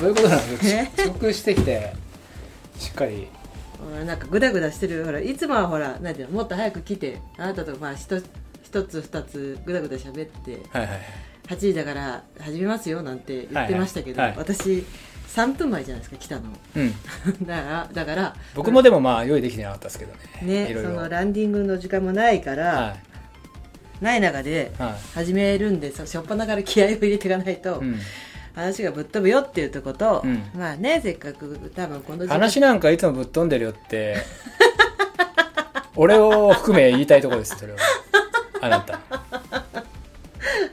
[0.00, 0.90] どういうことなのえ？
[0.98, 1.92] 遅刻してきて
[2.78, 3.28] しっかり。
[3.78, 8.24] ほらなんかグダグダしてるほらいつもはほらなんていうのもっと早く来てあなたとまあ一つ
[8.64, 11.00] 一つ二つグダグダ喋ってはいはいはい。
[11.48, 14.84] 8時だから始めますよなんて言ってましたけど、はいはい私
[15.28, 16.42] 3分前じゃないですか来たの。
[16.74, 16.94] うん。
[17.46, 20.12] だからだから僕もでもまあ用意できてなかったですけど
[20.42, 20.66] ね。
[20.68, 22.96] ねそのランディングの時間もないから、は
[24.00, 24.82] ない中でい。
[24.82, 28.00] は始めるんでそしょっぱなから気合を入れていかないと、い、うん
[28.58, 30.42] 話がぶっ飛ぶよっていうとこと、うん。
[30.54, 34.16] まあねせっかく多分この話なんかいつもぶっ飛んでるよって。
[35.96, 37.78] 俺を含め言いたいところですそれは。
[38.60, 39.00] あなた。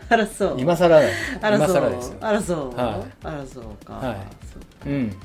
[0.07, 0.55] あらそう。
[0.59, 1.09] 今更だよ。
[1.41, 2.17] 今更ですよ。
[2.21, 3.25] あらそう、はい。
[3.25, 4.17] あらそうか、はい。
[4.83, 5.17] そううん。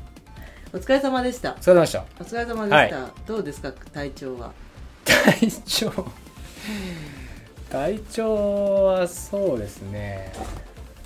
[0.72, 1.56] お疲れ様でした。
[1.60, 2.04] それでました。
[2.18, 4.52] お疲れ様でした、どうですか体調は？
[5.04, 5.92] 体調。
[7.70, 10.32] 体調はそうですね。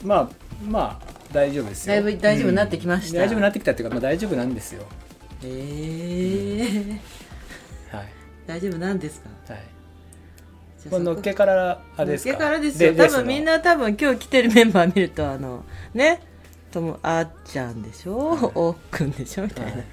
[0.04, 0.28] まあ
[0.64, 1.94] まあ大丈夫ですよ。
[1.94, 3.18] だいぶ大丈夫になってきました。
[3.18, 4.84] うん大丈夫になってきたっていうか、まあ、大丈夫なんですよ。
[5.42, 5.46] え。
[5.46, 6.98] ー、
[7.94, 8.08] はい。
[8.46, 9.28] 大丈夫なんですか？
[9.52, 9.62] はい。
[10.88, 12.30] これのっけからあれですか？
[12.30, 12.94] のっけからですよ。
[12.94, 16.22] 多分みんな多分今日来てるメンバー見るとあのね？
[16.70, 19.44] ともあっちゃんでしょ、おっくんでしょ？
[19.44, 19.84] みたいな、はい。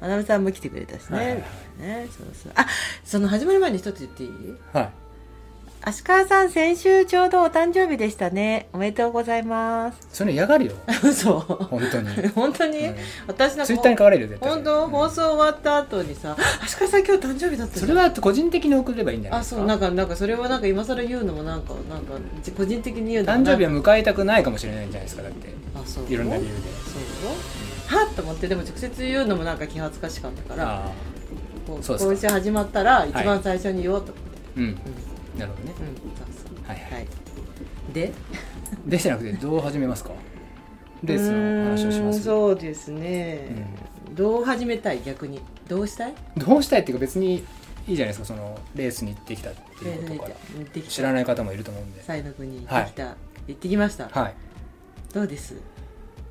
[0.00, 1.36] まなみさんも来てくれたしね、はいはい
[1.80, 2.08] ね。
[2.10, 2.52] そうそう。
[2.56, 2.66] あ
[3.04, 4.30] その始まる前に一つ言っていい？
[4.72, 4.90] はい
[5.82, 8.68] 足川さん先週ちょうどお誕生日でしたね。
[8.74, 9.98] おめでとうございます。
[10.12, 10.72] それ嫌がるよ。
[11.02, 11.40] 嘘。
[11.40, 12.28] 本当に。
[12.28, 12.94] 本当に、うん。
[13.26, 14.50] 私なんかツイッターに書かれるよ絶対。
[14.50, 14.90] 本当、うん。
[14.90, 19.60] 放送終わった後にさ「足川さん今日誕生日だったそれは個人的に送ればいいんじゃないあですか？
[19.60, 22.12] そうなんかなんかそれはなんか今更言うのもなんかなんか
[22.54, 25.48] 個人的に言うのも誕生日はは迎えたくないかもしれないんじゃないですかだって。
[25.74, 26.04] あそう。
[26.12, 26.54] いろんな理由で。
[27.88, 27.98] そう。
[27.98, 30.90] はっと思ってでも直接言うのもなんか気恥ずかしかったからああ
[31.66, 32.10] こうそうですか。
[32.12, 34.64] 今週始まったら一番最初に言おうと思って、うん。
[34.64, 34.76] うん
[35.40, 35.74] なるほどね。
[35.80, 36.92] うんはいはい。
[36.92, 37.06] はい。
[37.92, 38.12] で
[38.86, 40.10] でじゃなくてどう始めますか？
[41.02, 42.16] レースの話をします。
[42.16, 43.66] うーんそうですね、
[44.12, 45.00] どう始めたい？
[45.04, 45.40] 逆に。
[45.66, 46.14] どうしたい？
[46.36, 47.36] どうしたいっていうか別に
[47.88, 48.26] いいじゃないですか。
[48.26, 50.82] そのレースに行ってきたっていうことから。
[50.82, 52.02] 知らない方もいると思うんで。
[52.02, 53.16] サイの国に行ってきた、行
[53.52, 54.34] ってきました、はい。
[55.12, 55.56] どうです？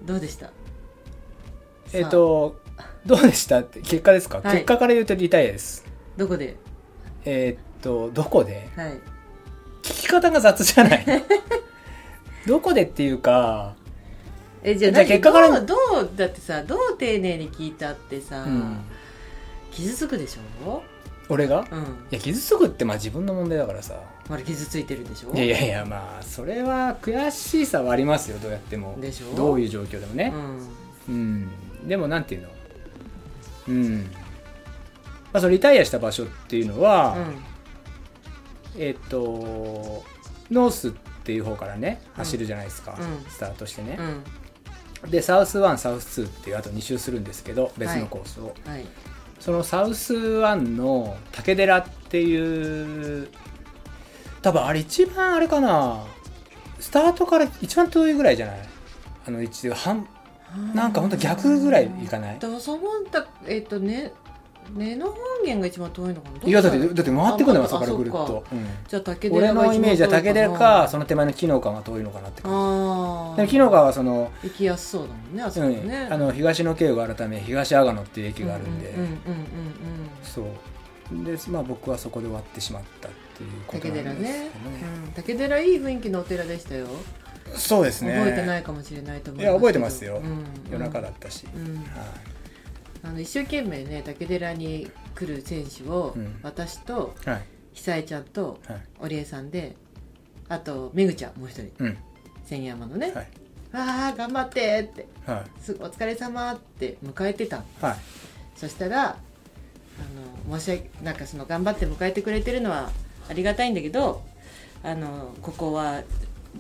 [0.06, 0.52] どうでした？
[1.92, 2.62] えっ、と
[3.06, 4.54] どうでしたって結果ですか、はい。
[4.58, 5.86] 結果から言うとリタイアです。
[6.16, 6.56] どこで？
[7.26, 8.70] えっ、とどこで？
[8.76, 8.94] はい。
[8.94, 9.02] 聞
[9.82, 11.06] き方が雑じゃない。
[12.46, 13.76] どこでっていうか
[14.64, 15.08] えじゃあじゃあ何？
[15.08, 18.78] 結果からどうだってさどう丁寧に聞いたってさ、うん。
[19.72, 20.84] 傷つくでしょ？
[21.30, 21.66] 俺が？
[21.72, 21.80] うん。
[21.80, 24.00] いや傷つくってまあ自分の問題だからさ。
[24.30, 25.34] まだ傷ついてるでしょ？
[25.34, 28.98] いやいやいやまあそれは悔しさはありますよどうやっても。
[29.00, 29.36] でしょ？
[29.36, 30.34] どういう状況でもね。
[31.08, 31.16] うん。
[31.16, 31.18] う
[31.86, 32.50] ん、でもなんていうの？
[33.70, 34.12] うん。
[35.32, 37.16] まあそのリタイアした場所っていうのは、
[38.80, 40.04] えっ、と
[40.50, 40.92] ノースっ
[41.24, 43.30] ていう方からね走るじゃないですか、うん。
[43.30, 44.00] スタートしてね。
[45.04, 45.12] う、ん。
[45.12, 48.86] でサウス1サウス2っていうあと2周するんですけど別のコースを、はい。
[49.40, 53.30] そのサウス1の竹寺っていう
[54.42, 56.04] 多分あれ一番あれかな
[56.80, 58.60] スタートから一番遠いぐらいじゃない？
[59.28, 60.08] あの一応半
[60.74, 62.40] なんかほんと逆ぐらいいかない？
[62.40, 62.80] だからそ
[63.48, 64.12] えっ、とね
[64.74, 66.48] 根の本源が一番遠いのかな？
[66.48, 68.66] いやだってだって回ってくんだよああそこからぐるっと、うん。
[68.88, 72.52] じゃあ竹寺が俺のイメージは竹寺かそのの手前の木の川が遠いのかなって感
[73.32, 73.36] じ。
[73.38, 75.88] でも木の川はその,、行きやすそうだもんねあそこうん。
[75.88, 79.20] ね、あの東の京が改め東阿賀野っていう駅があるんで、うんうんうんうんうん。
[80.24, 80.46] そう。
[81.26, 84.52] でまあ僕はそこで終わってしまったっていうこと竹なんですけど寺ね、
[85.06, 86.86] うん、竹寺いい雰囲気のお寺でしたよ、
[87.56, 88.14] そうですね。
[88.14, 90.18] 覚えてないかもしれないと思いや覚えてますよ。
[90.18, 91.84] うん、夜中だったし、うん、はい。
[91.96, 92.14] あ
[93.08, 96.40] の一生懸命ね竹寺に来る選手を、うん。
[96.44, 97.42] 私とはい。
[97.74, 98.82] 久江ちゃんとはい。
[99.00, 99.76] 織江さんで
[100.50, 101.72] あとめぐちゃんもう一人。
[101.80, 101.98] うん。
[102.46, 103.28] 千山のね、はい。
[103.72, 105.08] ああ頑張ってって。
[105.26, 107.96] はすお疲れ様って迎えてたはい。
[108.56, 109.16] そしたらあ
[110.50, 112.92] の申し訳なんかその頑張って迎えてくれてるのは
[113.30, 114.24] ありがたいんだけど
[114.84, 116.02] あのここは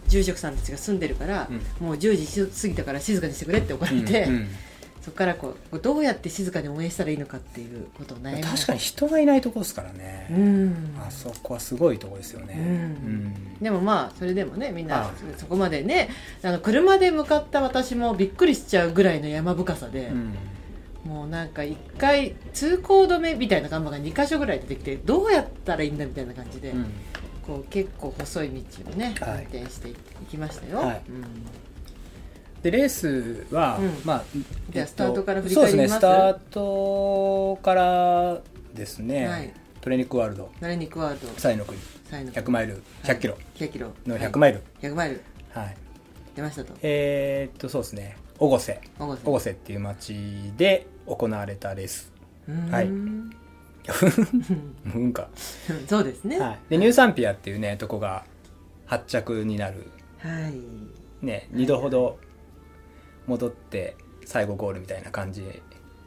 [0.08, 1.50] 住職さんたちが住んでるから、
[1.80, 4.48] もう10時過ぎたから静かにしてくれって怒られて、うんうん
[5.02, 10.96] そこからこうどうやって静かに応援したらいいのかっていうことを悩み確かに人がいないとこですからね、うん。
[11.00, 13.58] あそこはすごいとこですよね、うん。
[13.60, 16.10] でもまあそれでもねみんなあそこまでね
[16.44, 20.36] あの車で向かった私もびっくりしちゃうぐらいの山深さで、うん。
[21.06, 26.92] もうなんか一回通行止めみたいな看板が2箇所ぐらい出てきてどうやったらいいんだみたいな感じで、うん。
[27.48, 29.38] こう結構細い道をね、はい。
[29.38, 29.96] 運転してい
[30.30, 31.02] きましたよ、はい。
[31.08, 31.24] うん
[32.62, 34.02] でレースは、うん。
[34.04, 34.24] まあ、
[34.70, 35.90] じゃあスタートから振りそう返ります？
[35.90, 38.42] ですねスタートから
[38.74, 39.54] ですね、はい。
[39.82, 40.52] トレニックワールド。
[40.60, 41.28] ナレニクワード。
[41.40, 41.80] サイの国。
[42.10, 42.84] サイの100マイル。
[43.04, 43.38] 100キロ。
[43.56, 43.92] 100キロ。
[44.06, 45.22] の100マイル、100マイル。
[45.52, 45.66] はい。
[45.68, 45.74] や
[46.36, 46.74] 出ましたと。
[46.82, 48.18] えーっとそうですね。
[48.38, 50.16] 小越越生っていう町
[50.58, 52.12] で行われたレース。
[52.72, 52.86] はい。
[52.88, 53.32] うん。
[54.96, 55.30] うんか、
[55.88, 56.40] そうですね。
[56.40, 58.24] はい、でニューサンピアっていうねとこが
[58.86, 59.88] 発着になる。
[60.20, 61.26] はい。
[61.26, 62.20] ね2度ほど
[63.30, 63.96] 戻って
[64.26, 65.44] 最後ゴールみたいな感じ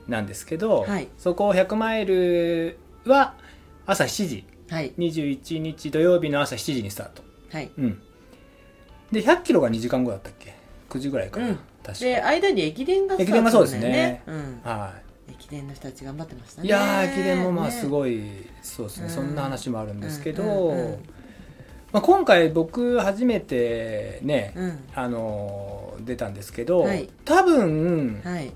[0.09, 1.09] なんですけど、はい。
[1.17, 3.35] そこ100マイルは
[3.87, 4.45] 朝7時。
[4.69, 4.93] はい。
[4.99, 7.23] 21日土曜日の朝7時にスタート。
[7.53, 7.71] はい。
[7.79, 8.03] うん。
[9.11, 10.55] で100キロが2時間後だったっけ
[10.91, 11.59] ？9時ぐらいかな、うん。
[11.83, 14.23] 確でか間に駅伝が駅伝がそうですね。
[14.27, 14.61] うん。
[14.65, 14.95] は
[15.29, 16.69] 駅伝の人たち頑張ってましたい、ね。
[16.69, 18.23] いやー駅伝もまあすいごい、
[18.63, 19.11] そうですね、うん。
[19.11, 21.09] そんな話もあるんですけど、うんうんうん。
[21.93, 24.79] まあ、今回僕初めてね、うん。
[24.95, 27.09] あのー出たんですけど、はい。
[27.25, 28.53] 多分はい。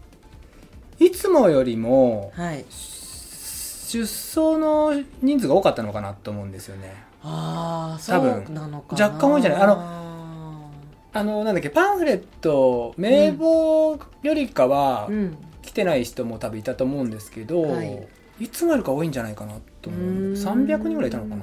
[0.99, 2.65] いつもよりもはい。
[2.71, 6.95] 出走の人数が多かったのかなと思うんですよね。
[7.23, 8.45] ああそ多分。
[8.91, 9.61] 若干多いんじゃない？
[9.63, 10.71] あ
[11.13, 15.37] あのなんだっけパンフレット名簿よりかはうん。
[15.63, 18.07] 来てない人も多分いたと思うんですけど、はい。
[18.39, 20.35] い、つもよりか多いんじゃないかなと思ううん。
[20.35, 21.43] 300人ぐらいいたのかな、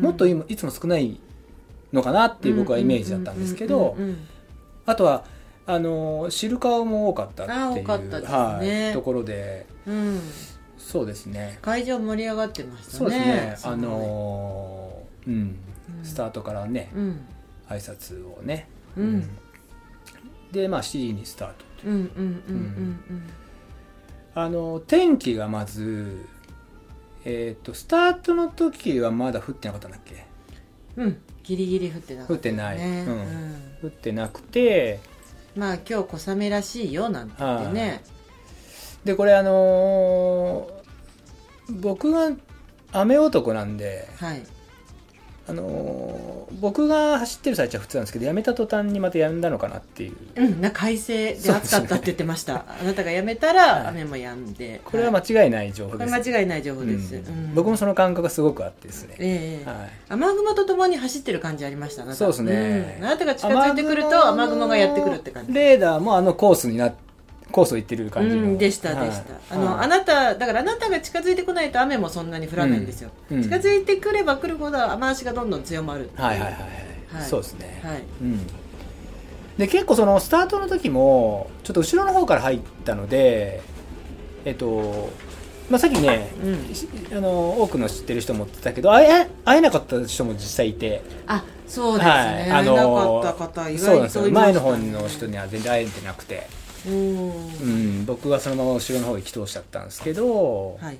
[0.00, 1.18] もっと今いつも少ない
[1.92, 3.96] のかなっていう僕はイメージだったんですけど
[4.86, 5.24] あとは
[5.66, 8.22] あの汁顔も多かったっていうね。
[8.24, 9.66] はい、ところで。
[9.86, 9.94] うん。
[9.94, 10.20] うん
[10.78, 11.58] そうですね。
[11.62, 12.98] 会場盛り上がってましたね。
[12.98, 13.56] そうですね。
[13.62, 15.34] あのーうん。
[15.34, 16.04] うん。
[16.04, 17.20] スタートからねうん。
[17.68, 19.30] 挨拶をね、うん。
[20.50, 21.54] でまあ7時にスタート
[21.86, 21.90] う。
[21.90, 22.58] んうんうんう
[23.12, 23.22] ん
[24.34, 26.26] あの天気がまず
[27.24, 30.24] えっ、とスタートの時はまだ降ってなかったんだっけ？
[30.96, 31.04] うん。
[31.04, 32.78] うんギリギリ降ってなかった降ってない。
[32.78, 33.12] ねうん。
[33.12, 35.00] うん降ってなくて
[35.56, 38.02] まあ今日小雨らしいよなんて言ってね
[39.04, 40.82] でこれあのー
[41.80, 42.30] 僕が
[42.92, 44.42] 雨男なんで、はい
[45.48, 50.16] あのー僕が走ってる最中は普通なんですけどやめた途端にまたやんだのかなっていう。
[50.36, 53.86] うんな快晴で暑かったって言ってました、あなたが辞めたらはい。
[53.88, 54.80] 雨も止んで。
[54.84, 57.20] これははい間違いない情報です、間違いない情報です、うん。
[57.20, 57.54] うん。
[57.54, 59.90] 僕もその感覚がすごくあってですね、ええはい。
[60.10, 62.04] 雨雲とともに走ってる感じありました。
[62.14, 62.96] そうですね。
[63.00, 63.06] うん。
[63.06, 65.52] あなたが近づいてくると雨雲がやってくるって感じ。
[65.52, 66.92] レーダーもあのコースにな
[67.52, 69.08] コースを行ってる感じの、うん、でしたはい。
[69.08, 69.84] でした、あの、はい。
[69.84, 73.36] あなただからあなたが近づいてこないと雨もそんなに降らないんですよ、うん。
[73.36, 73.42] うん。
[73.44, 76.62] 近づいてくれば来るほど雨足がどんどん強まるはいはいはいはい、
[77.20, 77.28] はい。
[77.28, 78.02] そうですね、はい。
[78.20, 78.46] うん、
[79.58, 83.62] で結構そのスタートの時もちょっと後ろの方から入ったので
[84.44, 85.10] えっと
[85.70, 86.74] まあさっきね、うん。
[86.74, 91.02] しあの多くの知ってる人も言ってたけど会え会えなかった人も実際いて。
[91.26, 92.66] あそうですね、はい。
[92.66, 94.30] 会えなかった方意そうなんですよ。
[94.30, 96.46] 前の方の人には全然会えてなくて、
[96.86, 97.28] うん。
[97.28, 97.64] う
[98.02, 100.98] ん、僕はそのまま後ろの方行き通しちゃったんですけど、はいはい。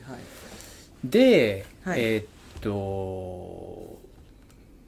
[1.05, 2.01] で、はい。
[2.01, 2.27] えーっ
[2.61, 4.01] と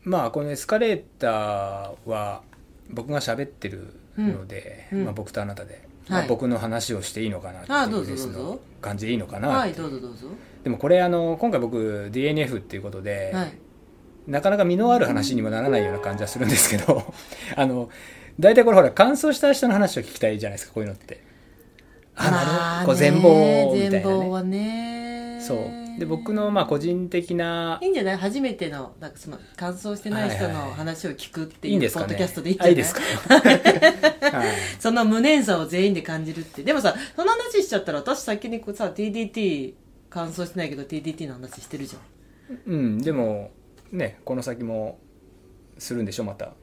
[0.04, 2.42] まあこのエスカレーターは
[2.90, 4.98] 僕が喋ってるので、うん。
[4.98, 5.04] うん。
[5.06, 5.82] まあ、僕とあなたで、はい。
[6.08, 10.28] まあ、僕の話をしていいのかなっていう感じでいいのかなはいってどうぞどうぞ。
[10.62, 13.52] でもこれあの今回僕 DNF っていうことで、はい。
[14.26, 17.12] なかなか身のある話にもならないような感じはするんですけど
[17.56, 17.90] あの
[18.38, 21.22] 大体これほら完走した人の話を聞きたいじゃないですかこういうのって。
[22.16, 22.86] あなるほど。
[22.86, 23.90] こう全貌みたいなね。
[23.90, 25.40] 全貌はね。
[25.40, 25.58] そう。
[25.98, 28.16] で僕のまあ個人的ないいんじゃない？
[28.16, 32.14] 初めてのなんかその完走してない人の話を聞くっていいんですかね？
[32.14, 33.00] いうポッドキャストでいいんじゃないあいいですか、
[34.38, 34.48] はい。
[34.80, 36.64] その無念さを全員で感じるって。
[36.64, 39.74] でもさその話しちゃったら私先にこうさ TDT
[40.10, 41.98] 完走してないけど TDT の話してるじゃ
[42.70, 42.72] ん。
[42.72, 43.52] うん、でも
[43.92, 44.98] ねこの先も
[45.78, 46.54] するんでしょまた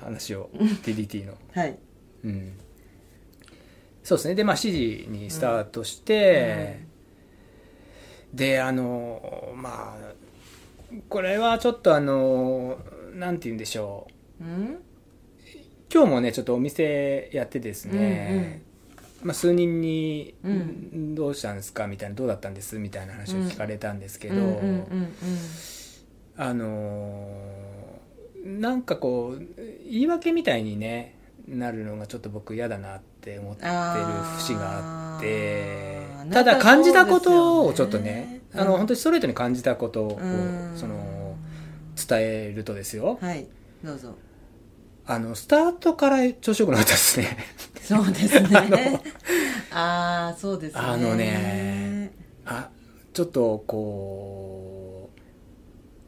[0.00, 1.34] 話を TDT の。
[1.52, 1.78] はい。
[2.24, 2.52] うん。
[4.02, 4.34] そうですね。
[4.34, 6.80] でまあ7時にスタートして、
[8.32, 10.12] であのまあ
[11.08, 12.78] これはちょっとあの
[13.14, 14.06] なんて言うんでしょ
[14.40, 14.44] う。
[14.44, 14.78] うん？
[15.92, 18.62] 今日もねちょっとお店やってですね、
[19.22, 20.48] まあ、数人にう
[21.16, 25.08] 「どうしたんですか?」みたいな「どうだったんです?」みたいな話を聞かれたんですけど、うんうんうん
[26.36, 27.55] あのー
[28.46, 29.42] なんかこう
[29.90, 33.70] 言い訳みたいにねなるのがちょっと僕嫌だなって思ってる
[34.38, 40.72] 節があってただ感じたことをちょっとねあの本当にストレートに感じたことをうん。
[40.76, 41.16] その
[41.96, 43.18] 伝えるとですよ。
[43.20, 43.46] はい
[43.82, 44.14] どうぞ。
[45.06, 47.38] あのスタートから調子よくなかったですね。
[47.80, 49.00] そうですね。
[49.72, 50.80] ああそうですね。
[50.80, 52.12] あのね
[52.44, 52.68] あ
[53.12, 54.75] ちょっとこう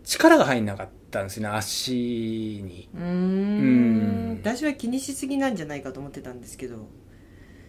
[0.09, 2.89] 力が入んなかったんですよね足に。
[2.95, 4.33] うん。
[4.33, 4.41] ん。
[4.43, 6.89] 私は気にしすぎなんじゃないかと思ってたんですけど。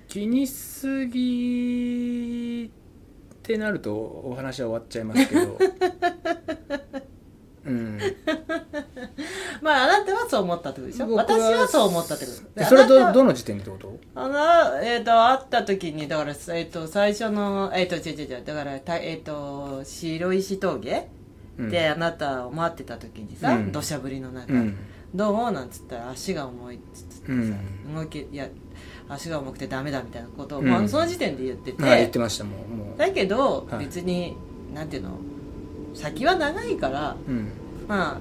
[0.08, 2.70] 気にしすぎっ
[3.44, 5.42] てなるとお話は終わっちゃいますけど。
[5.42, 5.58] う
[7.70, 8.00] うん、
[9.62, 11.14] まああなたはそう思ったってことでしょ？
[11.14, 12.60] 私はそう思ったってこと。
[12.60, 14.00] でそれどどの時点でってこと？
[14.16, 21.10] あの、えっ、と、会った時に、だから、えっ、と、最初の、えっ、と、違う違う違う、だから、たえっ、と、白石峠、
[21.60, 23.72] あなたを待ってた時にさ、うん。
[23.72, 24.78] 土砂降りの中、うん。
[25.14, 25.52] どう？
[25.52, 27.96] なんつったら、足が重いっつってさ、うん。
[27.96, 28.48] 動き、いや、
[29.08, 30.68] 足が重くてダメだみたいなことを、うん。
[30.68, 32.52] まあ、その時点で言ってて、はい言ってましたも
[32.96, 34.36] うだけど、はい別に、
[34.74, 35.12] なんていうの、
[35.96, 37.48] 先は長いから、うん。
[37.88, 38.18] まあ、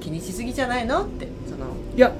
[0.00, 1.04] 気にしすぎじゃないの？
[1.04, 2.12] って、その、いや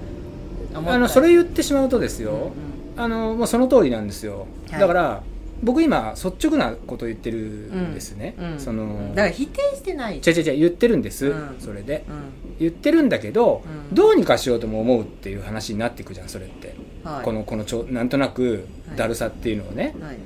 [0.73, 2.53] あのそれ言ってしまうとですよ、
[2.97, 3.03] うん。
[3.03, 4.81] あのもうその通りなんですよ、はい。
[4.81, 5.23] だから
[5.63, 8.61] 僕今率直なこと言ってるんですね、うん。
[8.61, 10.17] そのだから否定してない。
[10.19, 11.57] 違う違う違う言ってるんです、うん。
[11.59, 12.05] それで。
[12.09, 12.57] うん。
[12.59, 13.95] 言ってるんだけど、うん。
[13.95, 16.75] どうにかしようとも思うっていう話になっていくじゃんそれって、
[17.05, 20.17] はい、このこのちょなんとなくだるさっていうのをね、はい。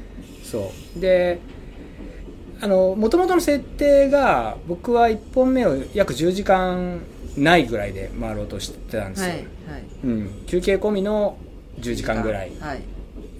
[0.44, 1.00] そう。
[1.00, 1.40] で
[2.60, 7.00] あの元々の設定が僕は1本目を約10時間
[7.36, 9.46] ないぐらいで回ろうとしてたんですよ、はいはい。
[10.04, 11.36] うん、休憩込みの
[11.80, 12.82] 10時間ぐらいはい。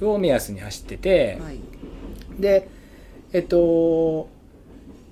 [0.03, 1.74] を目安に走ってて、はい
[2.39, 2.69] で
[3.33, 4.29] えっと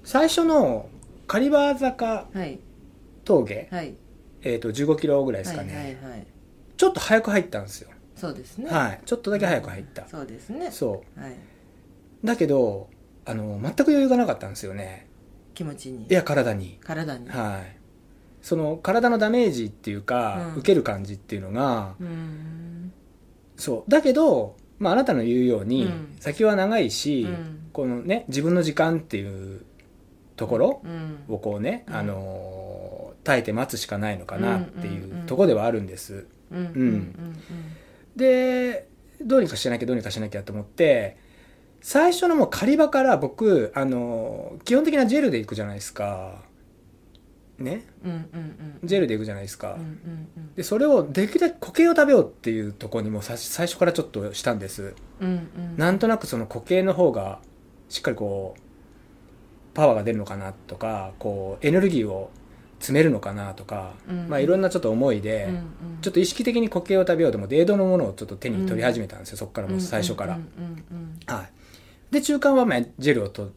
[0.04, 0.88] 最初の
[1.26, 2.58] 狩場坂はい。
[3.24, 3.94] 峠、はい。
[4.42, 6.26] えっと15キロぐらいですかね、はいはいはい。
[6.76, 7.90] ちょっと早く入ったんですよ。
[8.16, 8.68] そうですね。
[8.70, 9.00] はい。
[9.06, 10.70] ちょっとだけ早く入った、そうですね。
[10.70, 11.36] そはい、う
[12.24, 12.88] だけど
[13.24, 15.06] あの全く余裕がなかったんですよね。
[15.54, 16.06] 気持ちに。
[16.06, 16.78] いや体に。
[16.82, 17.28] 体に。
[17.28, 17.76] はい。
[18.42, 20.60] その体のダメージっていうか、うん。
[20.60, 22.92] 受ける感じっていうのがうーん。
[23.56, 23.90] そう。
[23.90, 26.16] だけど、まあ、あなたの言うように、うん。
[26.20, 27.58] 先は長いし、うん。
[27.72, 29.64] このね自分の時間っていう
[30.36, 31.24] ところうん。
[31.28, 31.94] をこうね、うん。
[31.94, 32.92] あのー
[33.24, 36.26] 耐えて待つしかないのかなっていうところではあるんです、
[38.16, 38.88] で
[39.20, 41.16] どうにかしなきゃどうにかしなきゃと思って
[41.80, 46.42] 最初のもう狩り場から僕、あのー基本的なジェルで行くじゃないですか
[47.58, 47.84] ね。
[48.04, 48.18] うんうん
[48.82, 48.88] うん。
[48.88, 54.94] ジェルで行くじゃないですか、うんうんでそれをできるだけ固形を食べようっていうところにもさ最初からちょっとしたんです。
[55.20, 55.34] うんうん。
[55.34, 55.38] う
[55.74, 57.40] んなんとなくその固形の方が
[57.88, 58.60] しっかりこう
[59.74, 62.30] パワーが出るのかなとかこうエネルギーを
[62.78, 64.28] 詰めるのかなとか、うん。
[64.28, 65.64] まあ、いろんなちょっと思いで、うんうん。
[66.02, 71.50] ちょっと意識的に固形を食べようと思って江戸のものをちょっと手に取り始めたんですよ、そこからもう最初から、うんうんはい、
[72.10, 73.50] で中間はまあジェルを取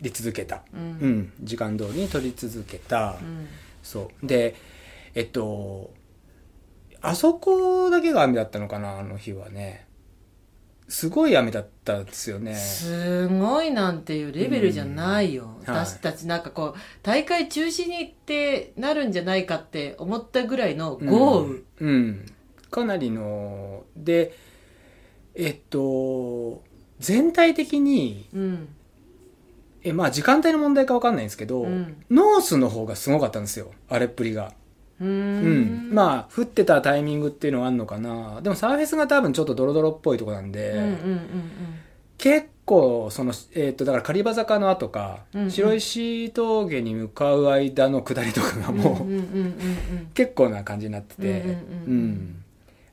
[0.00, 0.80] り続けた、うん。
[0.80, 1.18] ううん。
[1.18, 3.48] ん、時間通りに取り続けた、うん。
[3.82, 4.26] そう。
[4.26, 4.54] で
[5.14, 5.92] えっと
[7.02, 9.86] あそこだけが雨だったのかなあの日はね。
[10.88, 12.52] すごい雨だったんですよね。
[12.56, 15.72] すごいなんていうレベルじゃないよ、うん。
[15.72, 15.86] はい。
[15.86, 22.26] 私たちなんかこう大会中止にってなるんじゃないかって思ったぐらいの豪雨、うん、うん。
[22.72, 24.34] かなりので
[25.36, 26.64] えっと
[26.98, 28.68] 全体的にうん
[29.82, 31.96] えまあ時間帯の問題か分かんないんですけど、うん。
[32.10, 33.70] ノースの方がすごかったんですよ。
[33.88, 34.52] 荒れっぷりが。
[35.00, 35.90] うーうん。
[35.90, 38.40] んまあ降ってたタイミングっていうのはあるのかな。
[38.42, 40.74] でもサーフェスが多分ちょっとドロドロっぽいとこなんで、
[42.18, 45.50] 結構その、えっとだから狩場坂の後か、うんうん。
[45.50, 51.40] 白石峠に向かう間の下りとかがうんもう、結構な感じになってて、
[51.86, 52.36] うん。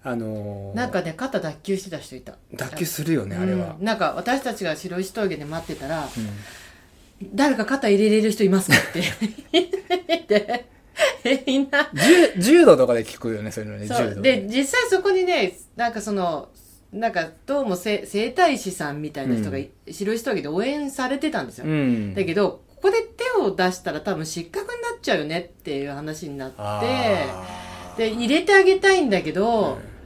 [0.04, 2.36] あのーなんかね肩脱臼してた人いた。
[2.54, 3.76] 脱臼するよねあれは。
[3.78, 6.08] うん、なんか私たちが白石峠で待ってたらうん
[7.34, 9.02] 「誰か肩入れれる人いますか?」って。
[10.08, 10.66] 言って
[11.24, 13.72] えみんな柔柔道とかで聞くよねそういう。
[13.72, 13.88] のね。
[13.88, 16.50] 柔道で実際そこにねなんかその
[16.92, 22.16] なんかどうもせ整体師さんみたいな人がい白石峠で応援されてたんですよ、うん。
[22.16, 26.52] だけどここで手を出したら多分失格になっちゃうよねっていう話になっ
[27.98, 29.97] てで入れてあげたいんだけど、うん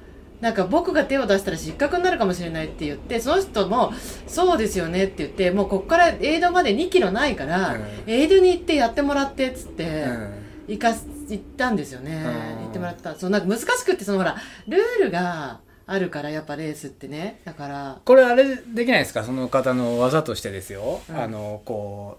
[0.42, 3.94] なんか僕が手を出したら失格になるかもしれないって言ってその人も
[4.28, 7.84] 「そうですよね」って言ってもうこっからエイドまで2キロないから、うん。
[8.08, 10.34] エイドに行ってやってもらってっつって、うん。
[10.68, 12.64] 行かす行ったんですよね、うん。
[12.64, 13.16] 行ってもらった。
[13.16, 14.36] そうなんか難しくってそのほら
[14.68, 17.42] ルールがあるからやっぱレースってね。
[17.46, 19.24] だからこれあれできないですか？
[19.24, 21.18] その方の技としてですよ、うん。
[21.18, 22.18] あのこ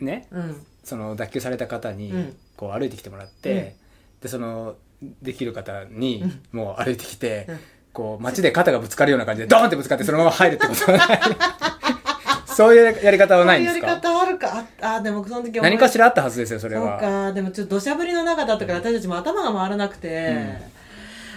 [0.00, 0.26] うね？
[0.32, 0.66] うん。
[0.82, 2.36] その脱臼された方にうん。
[2.56, 3.74] こう歩いてきてもらって、
[4.22, 4.76] でその
[5.22, 7.58] できる方にもう歩いてきて、うん。
[7.92, 11.20] こう街で肩がぶつかるような感じでドーンってぶつかってそのまま入るってことはない。
[12.46, 14.64] そういうやり方はないんですそういうやりか方あるか。
[14.82, 17.32] あ あでもその時何かしらあったはずですよそれそうはか。
[17.32, 20.58] でもちょっと土砂降りの中だったから私たちも頭が回らなくて、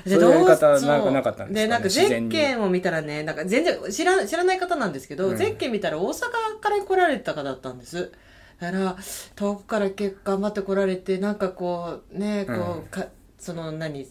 [0.08, 0.90] そういう方はそう。
[0.90, 1.62] ななかったんですか？
[1.62, 5.38] ねでなんかゼッケンを見たらねなんか全然知ら知らない方なんですけど、うん。
[5.38, 6.20] ゼッケン見たら大阪
[6.60, 8.12] から来られた方だったんです。
[8.60, 8.96] だから
[9.36, 12.84] 遠くから結構頑張って来られてなんかこうねこう、うん。
[12.90, 13.06] か
[13.48, 14.06] その何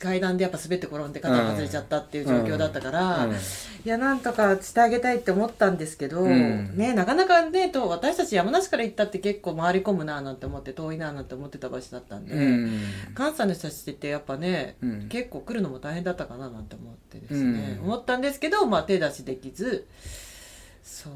[0.00, 3.34] 階段でやっぱ滑って転んで肩が外れちゃったっていう状況だったから、うん。
[3.34, 3.36] い
[3.84, 6.76] やなんとかしてあげたいって思ったんですけど、うん。
[6.76, 12.80] ねなかなかねと私たち山梨から行ったって結構回り込むななんて思って遠いななんて思ってた場所だったんで、うん。
[13.14, 15.08] 関西の人たちってやっぱね、うん。
[15.08, 17.84] 結構来るのも大変だったかななんて思ってですね、うん。
[17.84, 19.86] 思ったんですけど、まあ、手出しできず
[20.82, 21.12] そう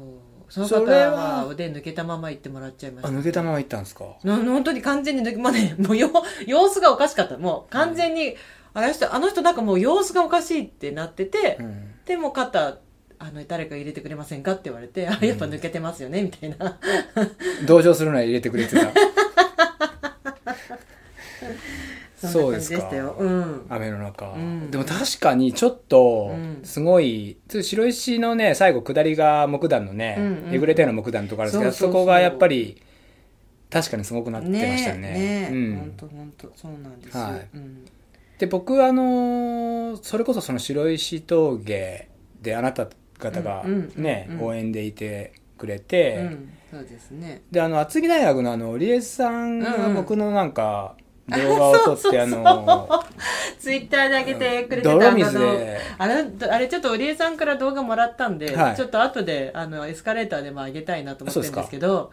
[0.49, 1.45] その方はは。
[1.47, 3.09] 腕抜けたまま行ってもらっちゃいました。
[3.09, 4.05] あ抜けたまま行ったんですか？
[4.23, 6.11] な本当に完全に抜け、まあね、 もうよ
[6.45, 7.37] 様子がおかしかった。
[7.37, 8.35] もう完全に、
[8.73, 11.91] あの人あの人なんかもう様子がおかしいってなってて、うん。
[12.05, 12.77] でも肩
[13.19, 16.77] あの誰か入れてくれませんかって言われて、あやっぱ抜けてますよねみたいな。
[17.67, 18.87] 同情するなら入れてくれてた
[22.27, 23.15] そんな感じでしたよ。
[23.17, 23.65] うん。
[23.69, 24.71] 雨の中、うん。
[24.71, 26.59] でも確かにちょっとうん。
[26.63, 30.17] すごい、白石のね最後下りが木段のね、
[30.51, 32.81] えぐれたような木段とかあるんですけどそこがやっぱり
[33.69, 35.75] 確かにすごくなってましたよねうん。
[35.77, 37.39] 本当本当そうなんですよ、は
[38.39, 42.07] で僕あのーそれこそその白石峠
[42.41, 44.45] であなた方がうんうんね、うんうん。
[44.45, 47.41] 応援でいてくれて、うん、そうですね。
[47.51, 49.95] であの厚木大学のあの織江さんがうんうん。
[49.95, 50.95] 僕のなんか
[51.29, 53.03] 動画を撮って、そうそうそうあの
[53.59, 55.79] ツイッターで上げてくれてたあので。
[55.97, 58.75] あれあれちょっと織江さんから動画もらったんで、はい。
[58.75, 62.11] ちょっと後であのエスカレーターでも上げたいなと思ってるんですけど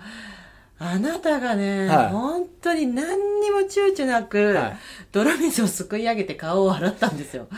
[0.79, 2.09] あなたがね、はい。
[2.09, 4.77] 本当に何にも躊躇なく、はい。
[5.13, 7.49] 泥水をすくい上げて顔を洗ったんですよ。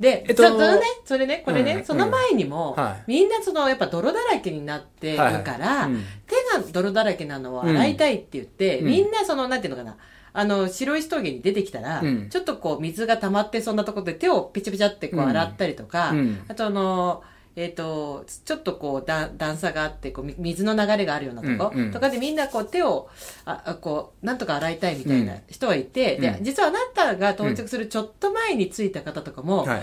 [0.00, 3.12] で、えっとちょそのね、それね、これね、うんその前にも、はい。
[3.12, 6.04] みんなその、やっぱ泥だらけになってるから、うん。
[6.26, 8.86] 手が泥だらけなのを洗いたいって言って、うん。
[8.86, 9.96] みんなその、なんていうのかな、
[10.36, 12.28] あの、白石峠に出てきたら、うん。
[12.28, 15.28] ちょっとこう、水が溜まってそんなところで手をピチャピチャってこううん。
[15.28, 16.44] 洗ったりとか、うん。
[16.48, 17.22] あとあの、
[17.54, 21.92] えっ、と、ちょっとこう、だ段差があって、こう、み水の流れがあるようなとこ、うんうん。
[21.92, 23.08] とかでみんなこう、手を、
[23.44, 25.40] あ、あこう、なんとか洗いたいみたいなうん。
[25.48, 26.44] 人がいて、でう、ん。
[26.44, 29.82] 実はあなたが到着するちょっと前に着いた方とかも、はい。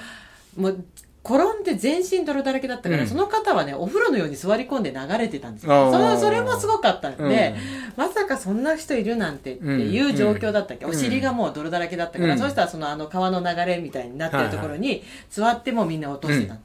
[0.58, 0.84] もう、
[1.24, 3.08] 転んで全身泥だらけだったから、うん。
[3.08, 5.86] その方はね、お風呂のように座り込んで流れてたんですあー。
[5.92, 5.92] よ。
[5.92, 8.04] それそれもすごかったんで、うん。
[8.06, 10.92] まさかそんな人いるなんてっていう状況だったっけ、うん。
[10.92, 12.40] お尻がもう泥だらけだったから、うん。
[12.40, 16.56] そうしたらそのあの川の流れみたいになってるところに座ってもうみんな落としてた、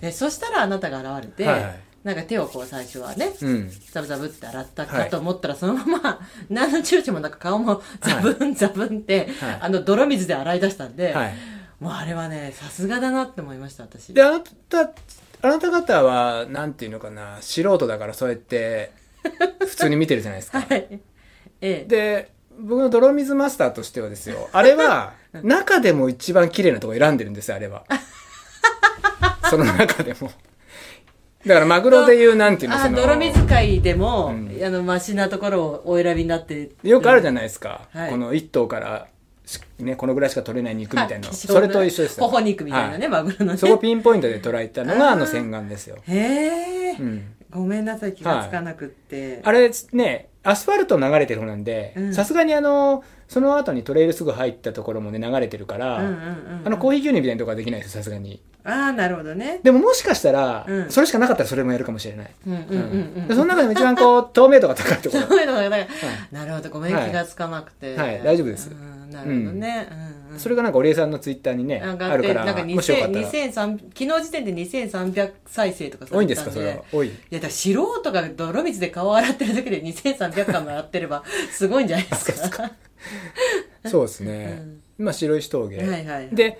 [0.00, 0.10] で。
[0.10, 1.80] そしたらあなたが現れて、はいはい。
[2.02, 3.70] なんか手をこう最初はね、うん。
[3.92, 9.58] ザブザブって洗ったかと思ったら、そのまま何の躊躇もなく顔もザブンザブンって、はい。
[9.60, 11.34] あの泥水で洗い出したんで、はい
[11.82, 14.14] もうあれはねさすがだなって思いました私。
[14.14, 14.92] であなた
[15.42, 18.92] あなた方はなんていうのかな素人だからそうやって
[19.58, 20.60] 普通に見てるじゃないですか。
[20.70, 20.86] はい。
[20.90, 21.00] え
[21.60, 21.84] え。
[21.88, 27.84] で僕の泥水マスターとしてはですよあれは 中でも一番綺麗なところ選んでるんですよあれは。
[29.50, 30.30] その中でも。
[31.44, 34.64] だからマグロでいうなんていうのあその泥水界でも、うん。
[34.64, 38.10] あのマシなところをお選びになってよくあるじゃゃないですか、はい。
[38.10, 39.21] この一頭からし
[39.82, 41.36] ね、このぐらいしか取れない肉みたいな、はい。
[41.36, 42.26] それと一緒ですよ。
[42.26, 43.58] ほほ肉みたいなね、マグロのね。
[43.58, 52.14] そこピンポイントで捉えたのがあの洗顔ですよ、へえ、うん、ごめんなさい気がつかなくって、あれねアスファルト流れてる方なんでうん。
[52.14, 56.02] さすがにあのその後にトレイルすぐ入ったところもね流れてるから、あ
[56.68, 58.42] のコーヒー牛乳みたいなとこはできないですよさすがに。
[58.64, 59.58] ああなるほどね。
[59.62, 60.90] でももしかしたら、うん。
[60.90, 62.76] それしかなかったらそれもやるかもしれない、うんうんうんう
[63.22, 63.28] ん。
[63.28, 65.22] でその中でも一番こう透明度が高いところ。
[65.26, 65.86] そういうのがだから
[66.38, 67.96] なるほどごめん、はい気がつかなくて。
[67.96, 68.22] はい。
[68.22, 68.70] 大丈夫です。
[68.70, 70.34] うんなるほどね、うん。
[70.34, 73.30] うんそれがなんか織江さんのツイッターにねあるからなんかもしよかったら。
[73.30, 76.82] 2000 2300昨日時点で2300再生とかさ多いんですかそれは？
[76.90, 77.08] 多い。
[77.08, 81.22] いやだ素人が泥水で顔を洗ってるだけで2300回も洗ってれば
[81.52, 82.72] すごいんじゃないですか。
[83.86, 84.62] そうですね、
[84.96, 86.28] まあ白石峠、はいはいはい。
[86.32, 86.58] で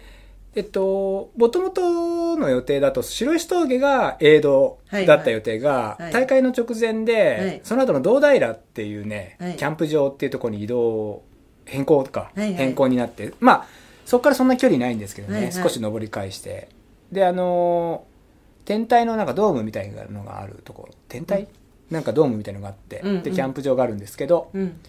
[0.55, 6.03] えっともともとの予定だと白石峠が映像だった予定が、はい。
[6.03, 7.61] はい大会の直前で、はい。
[7.65, 9.57] その後の堂平っていうね、はい。
[9.57, 11.23] キャンプ場っていうところに移動
[11.65, 12.55] 変更か、はいはい。
[12.55, 13.67] 変更になってまあ
[14.05, 15.53] そこからそんな距離ないんですけどね、はいはい。
[15.53, 16.69] 少し登り返して。
[17.11, 18.05] であの
[18.65, 21.49] 天体のなんかドームみたいなのがあるところ天体、
[21.91, 23.23] なんかドームみたいなのがあって、うんうん。
[23.23, 24.81] でキャンプ場があるんですけどうん。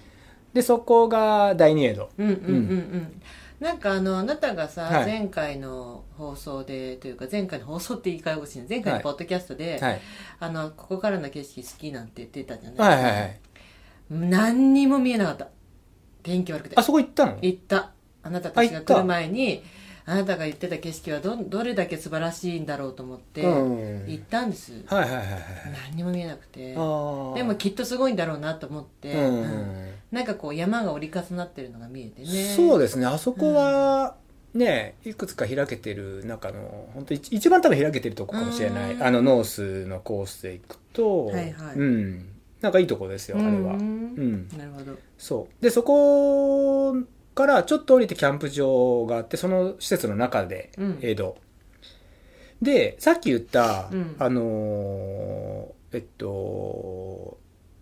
[0.54, 2.10] でそこが第二エイド。
[2.18, 3.22] うんうんうんうん。
[3.60, 5.06] なんかあのあなたがさ、はい。
[5.06, 8.60] 前回の放送でというか前回の放送って言い換え欲しい。
[8.60, 10.02] ね前回のポッドキャストで、はい。
[10.40, 13.40] あのここからの景色好きなんて言ってたじゃないはいはいはい。
[14.12, 15.48] 何にも見えなかった
[16.24, 16.76] 天気悪くて。
[16.78, 17.38] あそこ行ったの？
[17.42, 17.92] 行った。
[18.24, 19.62] あなたたちが来る前に
[20.06, 24.06] あなたが言ってた景色はどどれだけ素晴らしいんだろうと思ってうん。
[24.08, 25.42] 行ったんです、はいはいはいはい。
[25.90, 26.74] 何にも見えなくて。
[26.74, 29.42] でもきっとすごいんだろうなと思って、うん。
[29.42, 29.92] うん。
[30.12, 32.28] なんかこう山が折り重なってるのが見えてね。
[32.56, 33.06] そうですね。
[33.06, 34.16] あそこは
[34.54, 38.94] ねいくつか開けてる中の本当一一番多分開けてるとこかもしれない。
[38.94, 39.04] うん。
[39.04, 41.76] あのノースのコースで行くと、はいはい。
[41.76, 42.30] うん
[42.64, 43.74] なんかいいとこですよあれは。
[43.74, 44.48] ううん。
[44.48, 44.98] んなるほど。
[45.18, 45.64] そう。
[45.64, 46.96] でそこ
[47.36, 51.00] からちょっと降りてキャンプ場があってその施設の中でうん。
[51.02, 51.36] 江戸、
[52.62, 54.16] でさっき言った、うん。
[54.18, 57.38] あのーえっと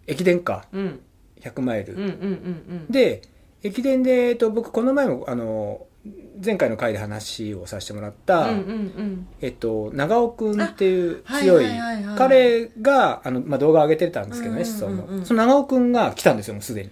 [0.08, 0.66] 駅伝か。
[0.74, 1.00] うん。
[1.42, 2.92] 100マイル、うんうんうんうん。
[2.92, 3.22] で
[3.64, 5.86] 駅伝で、えっと、僕この前もあの
[6.44, 8.50] 前回の回で話をさせてもらった、
[9.42, 11.66] えっと、長尾くんっていう強い
[12.18, 15.14] 彼があの、まあ、動画上げてたんですけどね、うんうんうんうん。
[15.14, 16.90] 思想のその長尾くんが来たんですよもうすでに。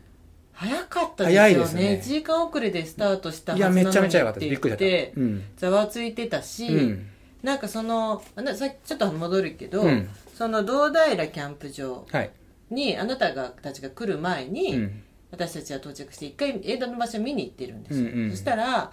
[0.54, 1.48] 早かったですよね。
[1.48, 2.02] 早いですね。
[2.04, 5.14] 1時間遅れでスタートしたはいずやなのにめちゃめちゃ早かったびっくりし
[5.58, 7.08] ざわついてたし、うん。
[7.42, 8.22] なんかその
[8.56, 10.10] さっきちょっと戻るけど、うん。
[10.36, 12.32] その堂平キャンプ場はい、
[12.70, 18.92] にあなたがたちが来る前に、うん私たちは到着して一回映画の場所見に行ってるんですよ、うんうんそしたら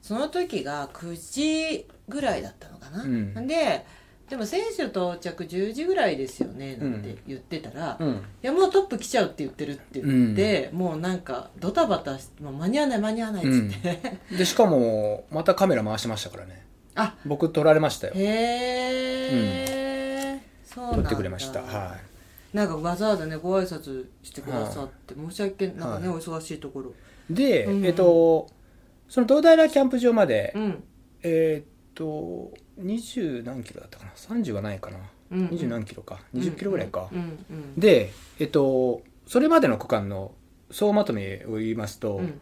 [0.00, 3.46] その時が9時ぐらいだったのかな、うん。
[3.48, 3.84] で
[4.30, 8.22] でも選手到着10時ぐらいですよねなんて言ってたら、いうん。
[8.42, 16.64] やもうトップ来ちゃうって言ってるって言って、もうなんかドタバタしてもう間に合わない間に合わないっつって、でしかもまたカメラ回してましたからね。
[16.94, 18.12] あ僕撮られましたよ。
[18.14, 21.02] へえ、そうなんだ。
[21.02, 21.62] 撮ってくれました。
[21.62, 22.00] はい
[22.58, 26.92] なんかわざわざねご挨拶してくださって、申し訳なんかね、はお忙しいところ。
[27.30, 27.86] で、うん。
[27.86, 28.48] えっと
[29.08, 30.84] その東平キャンプ場まで、うん。
[31.22, 34.98] えーっと20何キロだったかな？30はないかな、
[35.30, 35.46] うんうん。
[35.50, 36.18] 20何キロか。
[36.34, 40.32] 20キロぐらいか、うんうんでえっとそれまでの区間の
[40.72, 42.40] 総まとめを言いますと、うん。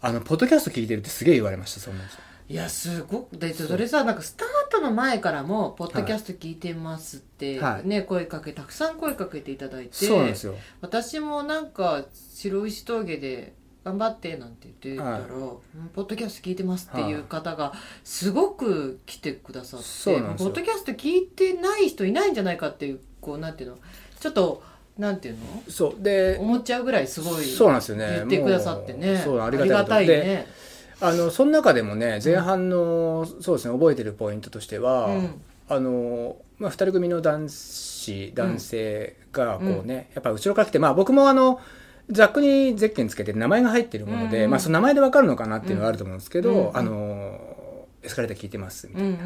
[0.00, 7.88] あのポッドキャスト聞いてるってすげえ言われましたそんな人いやすごくでそれさなんかスタートの前からも「ポッドキャスト聞いてます」って、はい。
[7.88, 10.54] ね声かけたくさん声かけていただいてそうなんですよ。
[10.82, 12.04] 私もなんか
[12.34, 15.22] 白石峠で頑張ってなんて言ってたら、はい。
[15.22, 17.72] うんポッドキャスト聞いてますっていう方が
[18.04, 23.78] すごく来てくださって、ポッドキャスト聞いてない人いないんじゃないかっていうこうなんていうの？
[24.20, 24.62] ちょっと
[24.98, 25.62] なんていうの？
[25.68, 26.02] そう。
[26.02, 28.06] で思っちゃうぐらいすごいそうなんですよね。
[28.16, 29.18] 言ってくださってね。
[29.24, 30.46] そうありがたいね
[31.00, 35.40] あのその中でもね前半の、そうですね覚えてるポイントとしては、うん。
[35.68, 41.60] あの、まあ、2人組の男子男性がこうね、やっぱ後ろから来て、まあ、僕もあの
[42.10, 49.18] ざっくりゼッケンつけて名前が入ってるもので、まあ、その名前で分かるのかなっていうのはあると思うんですけど、あのエスカレーター聞いてますみたいな、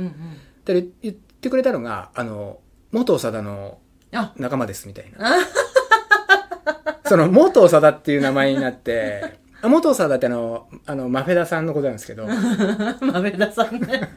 [0.64, 2.60] で言ってくれたのがあの
[2.92, 3.78] 元長田の
[4.12, 4.32] あ。
[4.36, 5.38] 仲間ですみたいな。
[7.04, 12.26] その元長田っていう名前になってあ元長田ってあのあのマフェダさんのことなんですけど。
[13.00, 14.08] 豆田さんね。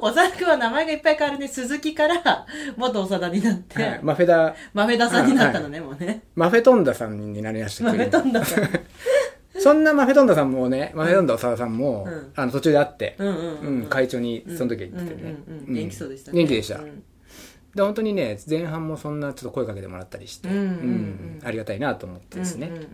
[0.00, 1.48] 小沢君は名前がいっぱい変わるね。
[1.48, 2.46] 鈴木から
[2.76, 4.54] 元長田になって、はい、マフェダ。
[4.72, 6.22] 豆田さんになったのね、もうね。
[6.36, 8.68] マフェトンダさんになりました豆けど飛んださん。
[9.58, 12.32] そんなマフェトンダさんもね、マフェトンダ長田さんも、うん。
[12.36, 13.80] あの途中で会って、うんうんううん。
[13.82, 15.36] ん、会長にその時は言っててね。
[15.66, 16.38] 元気そうでしたね。
[16.38, 17.02] 元気でした、うん。
[17.74, 20.64] で本当にね前半もそんなちょっと声かけてもらったりして、うんうんうん。
[20.64, 21.40] うん。
[21.44, 22.86] ありがたいなと思ってですね、うんうんうん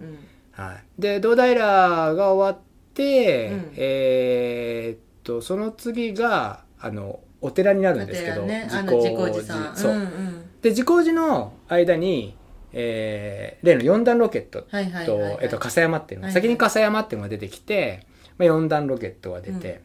[0.56, 2.62] はい、で堂平が終わっ
[2.94, 3.72] て、うん。
[3.76, 8.68] えーっとその次があのお寺になるんですけど、ね。
[8.70, 9.76] 自光寺さん。
[9.76, 10.50] そう、んん。
[10.62, 12.36] で自光寺の間に、
[12.72, 15.38] えー例の4段ロケットと、はいはいはいはい。
[15.42, 16.42] えっと、笠山っていうのが、はいはい。
[16.42, 18.06] 先に笠山っていうのが出てきて、
[18.38, 19.82] まあ、4段ロケットが出て、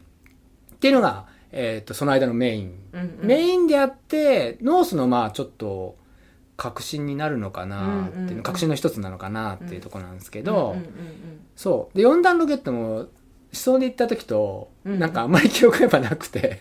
[0.74, 3.26] っていうのが、えーっとその間のメイン、うんうん。
[3.26, 5.96] メインであってノースのまあちょっと
[6.60, 8.28] 革新になるのかなっていうの、うん。
[8.28, 10.76] うんうん革新の一つなのかなっていうところなんですけど、
[11.56, 11.96] そう。
[11.96, 13.08] で4段ロケットも思
[13.52, 16.58] 想で行った時と、うんなんかあんまり記憶がやっぱなくて、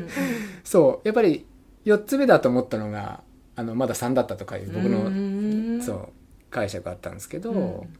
[0.64, 1.06] そう。
[1.06, 1.44] やっぱり
[1.84, 3.22] 4つ目だと思ったのが
[3.56, 6.08] あのまだ3だったとかいう僕の、うんそう
[6.50, 7.96] 解釈あったんですけど、うん。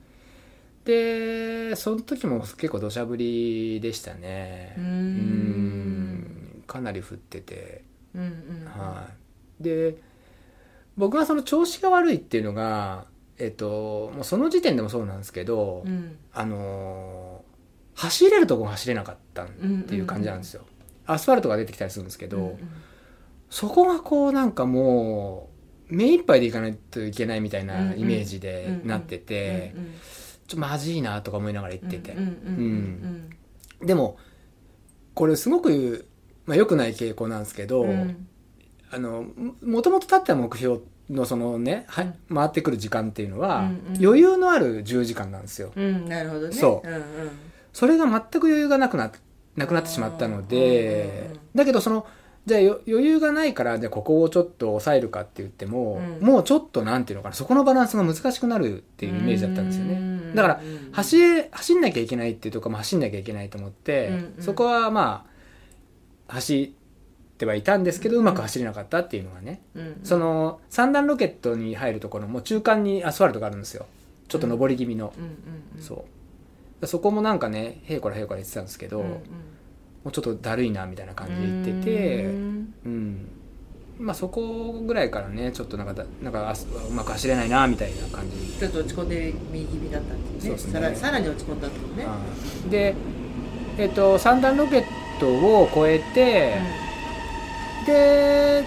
[0.84, 4.74] でその時も結構土砂降りでしたね。
[4.78, 4.86] うーん。
[4.86, 4.90] う
[6.60, 6.64] ん。
[6.66, 7.82] かなり降ってて、
[8.14, 8.64] うんうん。
[8.66, 9.08] は
[9.60, 9.62] い。
[9.62, 9.96] で
[10.96, 13.06] 僕がその調子が悪いっていうのが
[13.38, 16.16] えっともうその時点でもそうなんですけど、うん。
[16.32, 17.46] あのー
[17.96, 20.66] 走れるとこが走れなかったっていう感じなんですよ、
[21.06, 22.58] アスファルトが出てきたりするんですけど、うん
[23.48, 25.48] そこがこうなんかも
[25.88, 29.92] う目いっぱいでいかないといけないみたいなイメージでなってて、うんうん
[30.46, 33.30] ちょっとまずいなとか思いながら言ってて、うん
[33.80, 34.18] うんでも
[35.14, 36.06] これすごく、
[36.44, 38.28] まあ、良くない傾向なんですけど、うんうん
[38.96, 39.26] あの
[39.62, 40.80] もともと立った目標
[41.10, 44.04] のそのね、は回ってくる時間っていうのは、うんうん。
[44.04, 45.70] 余裕のある10時間なんですよ。
[45.76, 46.54] うんなるほどね。
[46.54, 46.88] そう。
[46.88, 47.02] うんうん。
[47.72, 49.12] それが全く余裕がなくな
[49.54, 52.06] なくなってしまったので、うんだけどその
[52.44, 56.26] じゃあよ余裕がないからじゃあここをちょっと抑えるかって言っても、うん。
[56.26, 60.34] もうちょっとなんていうのかなそこのバランスが難しくなるっていうイメージだったんですよね。
[60.34, 64.42] だからうん走れ走んなきゃいけないっていうとこも走んなきゃいけないと思って、うんうん。
[64.42, 65.26] そこはま
[66.28, 66.85] あ走っ
[67.36, 73.86] てはいたんですけどうまく走れなかったっていうのがね、うんその三段ロケットに入るところも中間にアスファルトがあるんですよ。
[74.28, 75.30] ちょっと上り気味の、うんうん
[75.76, 76.04] うんそ
[76.82, 76.86] う。
[76.86, 82.74] そこもなんかねへいこらへいこら言ってたんですけど、うんもうちょっとだるいなみたいな感じで言っててうん。
[82.84, 83.28] うん。
[83.98, 88.36] まあそこぐらいからねちょっとなんかだなんかあうまく走れないなみたいな感じ。
[88.58, 90.58] ちょっと落ち込んで右気味だったんですね。
[90.58, 90.72] すね。
[90.72, 92.06] さらさらに落ち込んだってね、
[92.64, 92.94] うんで
[93.78, 94.84] えっと三段ロケッ
[95.18, 96.58] トを超えて、
[97.86, 98.64] で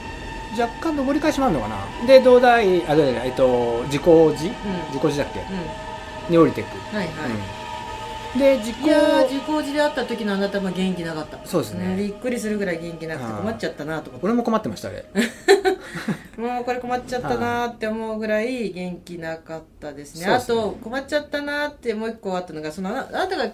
[0.60, 1.78] 若干上り返しもあるのかな？
[2.08, 4.34] で東大あどうだえっと自己寺うん。
[4.34, 4.46] 自
[4.98, 5.40] 己寺だっけ？
[5.40, 6.32] うん。
[6.32, 7.32] に降りていく、はいはい、
[8.34, 8.40] うん。
[8.40, 11.40] で自己いやー自己寺で会った時のあなたも元気なかった。
[11.46, 11.96] そうですね。
[11.96, 14.26] んびっくりするぐらい元気なくて困っちゃったなと思って。
[14.26, 15.06] 俺も困ってましたあれ
[16.38, 20.28] もうこれ困っちゃったなーって思うぐらい元気なかったですね。
[20.28, 20.40] ね。
[20.46, 23.46] と困っちゃったなーってもう一個あったのがそのあなたが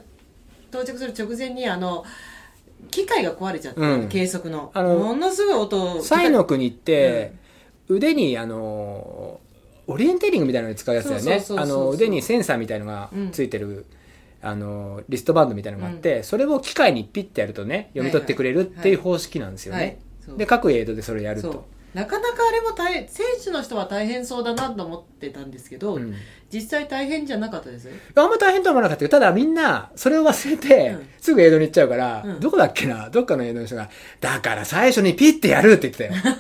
[0.70, 2.04] 到着する直前にあの
[2.92, 4.10] 機械が壊れちゃって、うん。
[4.10, 4.72] 計測の。
[4.74, 7.34] あのものすごい音西の国って、
[7.88, 9.40] 腕にあの
[9.88, 11.24] オリエンテーリングみたいなのに使うやつだよね。
[11.24, 13.86] そうそうそうそうあの腕にセンサーみたいのがついてる、
[14.42, 19.98] あのリストバンドみたいなのがあって、それを機械にピッてやるとね読み取ってくれるっていう方式なんですよね、はい。
[20.26, 20.38] そう。
[20.38, 21.54] で各エイドでそれやるそう。
[21.54, 26.16] となかなかあれも大変選手の人は大変そうだなと思ってたんですけど、うん
[26.54, 27.90] 実際大変じゃなかったです？
[28.16, 31.10] あんま大変とは思わなかったけどただみんなそれを忘れて、うん。
[31.20, 32.40] すぐエイドに行っちゃうから、うん。
[32.40, 33.10] どこだっけな？
[33.10, 33.90] どっかのエイドの人が
[34.22, 36.36] 「だから最初にピッてやる」って言ってたよ。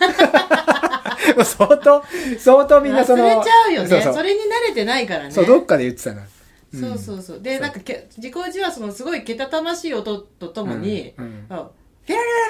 [1.35, 2.03] もう相当
[2.37, 3.89] 相当みんなその忘れちゃうよね。
[3.89, 4.23] そうそう。
[4.23, 5.31] れに慣れてないからね。
[5.31, 6.21] そうどっかで言ってたな、
[6.73, 6.79] うん。
[6.79, 7.41] そうそうそう。
[7.41, 7.61] でそう。
[7.61, 11.45] なんかけ自己時はそのすごいけたたましい音とともに、うんうん。
[11.49, 11.69] あ
[12.07, 12.41] フェララララ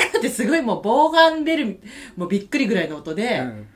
[0.00, 1.80] ラララってすごいもう防犯ベル
[2.16, 3.68] もうびっくりぐらいの音で、うん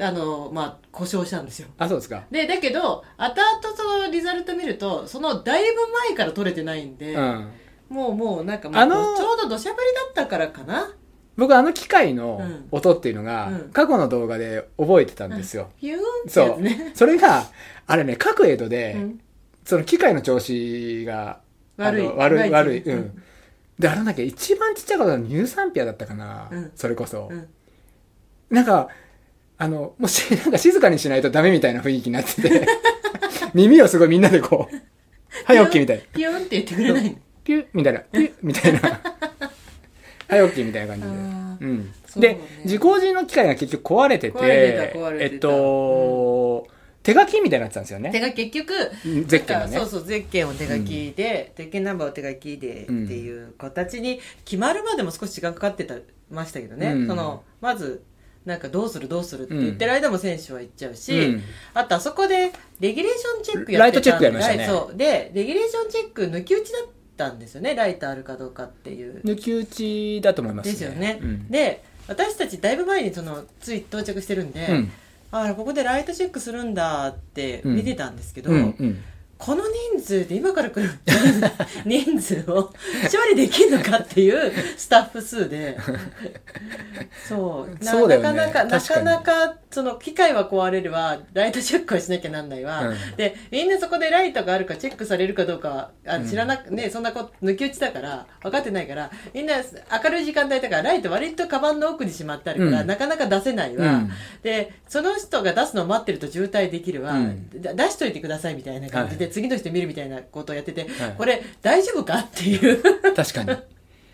[0.00, 1.68] あのまあ故障したんですよ。
[1.78, 2.24] あそうですか。
[2.30, 7.50] でだけど後々そのリザルト見るとそのだいぶ前から取れてないんで、うん。
[7.88, 10.94] もうもうなんかあのちょうど土砂降りだったからかな。
[11.36, 12.68] 僕あの機械のうん。
[12.70, 13.70] 音っていうのがうん。
[13.70, 17.44] 過去の動画で覚えてたんですよ、ヒューンってそうやつね、それが
[17.86, 19.20] あれね各エイドで、うん。
[19.64, 21.40] その機械の調子が
[21.76, 22.06] 悪い。
[22.06, 22.92] 悪い悪い、うん。
[22.92, 23.22] うん。
[23.78, 26.72] であれだっけ一番ちっちゃいことは乳酸ピアだったかな、うん。
[26.74, 27.48] それこそ、うん。
[28.50, 28.88] なんか
[29.58, 32.66] あのもしなんか静かにしないとダメみたいな雰囲気になってて。
[33.54, 34.76] 耳をすごいみんなでこう
[35.44, 36.02] 「はい OK」みたいな。
[36.12, 37.16] ピューンって言ってくれないの？
[37.42, 38.00] ピュッみたいな。
[38.00, 38.80] ピュッみたいな。
[40.28, 41.08] はい OK みたいな感じで。
[41.08, 41.94] うん。
[42.06, 42.28] そうね。
[42.34, 44.38] で自行時の機械が結局壊れてて
[45.18, 46.68] えっと、
[47.02, 48.10] 手書きみたいになってたんですよね。
[48.10, 48.74] 手が結局
[49.26, 49.76] ゼッケンのね。
[49.78, 53.06] そうそうゼッケンを手書きで、ゼッケンナンバーを手書きでってうん。
[53.08, 55.96] いう形に決まるまでも少し時間かかってた
[56.30, 57.06] ましたけどね、うん。
[57.06, 58.02] そのまず
[58.48, 61.42] なんかどうするどうするって言ってる間も選手は行っちゃうし、うん。
[61.74, 64.66] あとあそこでレギュレーションチェックやってライトチェックやりましたね。
[64.66, 64.96] そう。
[64.96, 66.82] でレギュレーションチェック抜き打ちだっ
[67.16, 69.20] たんですよねライトあるかどうかっていう。
[69.22, 70.72] 抜き打ちだと思いますね。
[70.72, 71.48] ですよね、うん。
[71.48, 74.90] で私たちだいぶ前にそのつい到着してるんで、うん。
[75.30, 79.02] ああここでライトチェックするんだって見てたんですけど、うんうん
[79.38, 79.62] この
[79.94, 80.90] 人数で今から来る
[81.86, 82.72] 人数を処
[83.30, 85.78] 理できるのかっていうスタッフ数で。
[87.28, 87.84] そう。
[87.84, 88.32] なそうだよね。
[88.32, 89.06] なかなかなか確かに。
[89.06, 91.18] なかその機械は壊れるわ。
[91.34, 92.96] ライトチェックはしなきゃなんないわ、うん。
[93.16, 102.86] でみんなそこでライトがあるかチェックされるかどうかはあうん知らなく、ねそんなこと抜き打ちだから分かってないからみんな明るい時間帯だからライト割とカバンの奥にしまってあるから、うん。
[102.86, 104.10] なかなか出せないわ、うん。
[104.42, 107.14] でその人が出すのを待ってると渋滞できるわ、
[107.52, 111.14] 出しといてくださいみたいな感じで、は次の人見るみたいなことをやってて、はい。
[111.16, 112.82] これ大丈夫かっていう。
[113.14, 113.56] 確かに。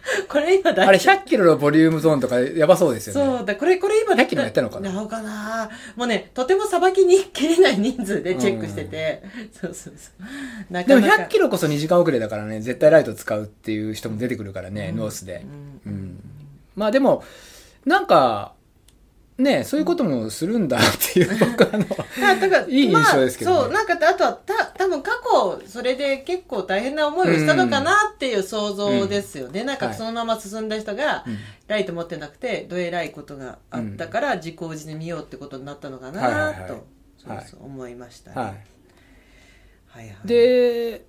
[0.28, 3.38] これ今大あれ丈夫100キロのボリュームゾーンとかやばそうですよね。
[3.38, 4.92] そうだこれこれ今100キロやったのかな？
[4.92, 5.70] なのかな。
[5.96, 9.22] もうねとてもさばきに切れない人数でチェックしてて、
[9.52, 10.72] そうそうそう。
[10.72, 11.06] なでもか。
[11.06, 14.98] なか100キロこそ2時間遅れだからね絶対ライト使うっていう人も出てくるからね、うん。
[14.98, 15.46] ノースで。
[15.86, 15.92] う、ん。
[15.92, 16.20] うん、
[16.76, 17.24] まあでも
[17.86, 18.52] なんか
[19.36, 20.80] ねそういうこともするんだっ
[21.12, 21.84] ていう僕あの
[22.68, 23.56] いい印象ですけどね。
[23.56, 29.94] まあ、そうなんかあとはた多分過去それで結構大変な思いをしたのかなっていう想像ですよね、なんかはい。
[29.96, 31.38] そのまま進んだ人が、うん。
[31.66, 36.86] ライト持ってなくてどえらいことがあったから自己自で見ようってことになったのかなと、
[37.18, 38.54] そう思いましたね、ははい
[39.96, 41.06] はいい、で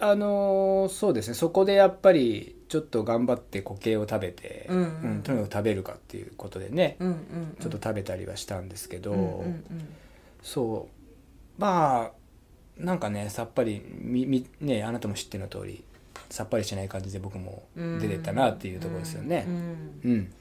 [0.00, 1.34] あのーそうですね。
[1.34, 4.82] そこでやっぱりちょっと頑張って固形を食べて、うんう
[5.16, 5.22] ん。
[5.24, 7.56] とにかく食べるかっていうことでね、うんうんうん。
[7.60, 9.64] ちょっと食べたりはしたんですけど、うんうん
[10.40, 10.88] そ
[11.58, 11.60] う。
[11.60, 15.84] まあなんかねさっぱりみみねあなたも知っての通り
[16.30, 19.44] さっぱりしない感じで僕もうん出てったなっていうところですよね。
[19.48, 19.60] うんうん
[20.04, 20.32] うん、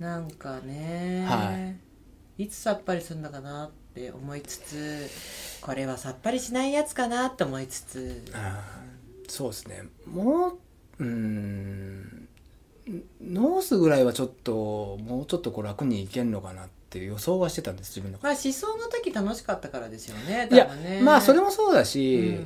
[0.00, 1.76] なんかね、、は
[2.38, 2.48] い。
[2.48, 5.08] つさっぱりするのかなって思いつつ
[5.60, 8.24] これはさっぱりしないやつかなと思いつつ。
[8.34, 9.84] あーそうですね。
[10.06, 10.58] もう
[10.98, 12.28] うーん。
[13.22, 20.70] ノースぐらいはちょっともうちょっとこう楽にいけんのかなっていう予想はしてたんです自分のまあ思想の時楽しかったからですよねいや
[21.02, 22.40] まあそれもそうだし、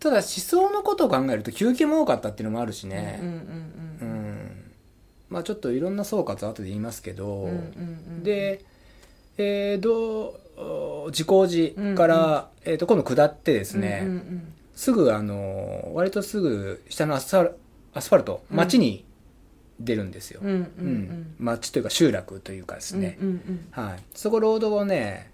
[0.00, 4.72] ただ思想のことを考えると休憩も多かったっていうのもあるしうんねうんうん、
[5.28, 7.60] まあちょっといろんな総括後で言いますけど、うんうんう
[8.20, 8.64] んで、
[9.36, 10.40] えー、ど
[11.06, 17.58] う自工寺から、えー、と今度下ってですね、うんうんすぐあの割とすぐ下のアスファル
[17.96, 18.56] アスファルトうん。
[18.56, 19.04] 町に
[19.80, 20.92] 出るんですよ、うんうんううん。
[20.92, 25.30] ん町というか集落というかですね、うんうんはい、そこロードをね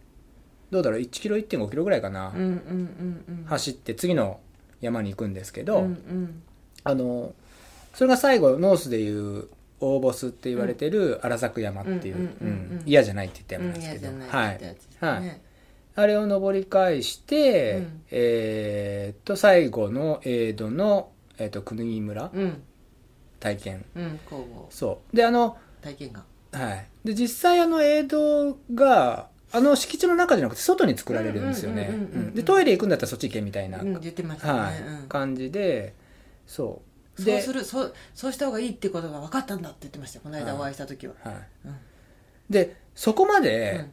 [0.70, 3.44] どうだろう1キロ1 5キロぐらいかな、うんうんうんうん。
[3.46, 4.40] 走って次の
[4.80, 6.42] 山に行くんですけど、うんうん。
[6.84, 7.34] あの
[7.94, 9.48] それが最後ノースでいう
[9.80, 12.78] 大ボスって言われてる荒作山っていううんうんうんうん。
[12.78, 12.82] うん。
[12.86, 15.26] 嫌じゃないって言ったうん山なんですけど、嫌じゃないはい。
[15.26, 15.40] はい。
[15.94, 18.02] あれを登り返して、うん。
[18.10, 21.11] えーっと最後の江戸の、
[21.42, 22.30] えーっと国木村？
[22.32, 22.62] うん。
[23.40, 23.84] 体験。
[23.96, 25.16] うん工房そう。
[25.16, 26.24] であの体験が。
[26.52, 26.86] はい。
[27.04, 31.88] で実際あの江戸があの敷地の中じゃなくて外に作られるんですよね。
[31.90, 34.58] うんうんうんうんうんうんでトイレ行くんだったらそっち行けみたいな、うん言ってましたね。
[34.60, 34.80] はい。
[34.80, 35.08] うん。
[35.08, 35.94] 感じで
[36.46, 36.82] そ
[37.18, 37.22] う。
[37.22, 40.20] そうするそうそうした方がいいってことが分かったんだって言ってました。
[40.20, 40.54] この間はい。
[40.60, 41.14] お会いした時は。
[41.24, 41.34] はい。
[41.66, 41.76] うん。
[42.48, 43.92] でそこまうでん、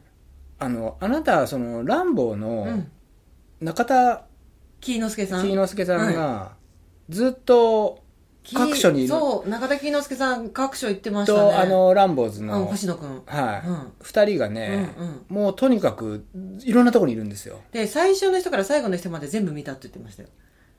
[0.58, 2.90] あのあなたそのランボーうのん。
[3.60, 4.24] 中田
[4.80, 5.46] 紀伊之助さん。
[5.46, 6.52] 喜之助さんが
[7.10, 8.00] ずっと
[8.54, 9.08] 各所にいる。
[9.08, 11.38] そう中田紀伊之助さん各所行ってましたね。
[11.38, 13.22] とあのランボーズうんの、星野くん。
[13.26, 13.92] はい、うん。
[14.00, 15.24] 二人がね、うんうん。
[15.28, 16.24] もうとにかく
[16.60, 17.60] いろんなところにいるんですよ。
[17.72, 20.28] で最初の人から最後の人まで全部見たって言ってましたよ。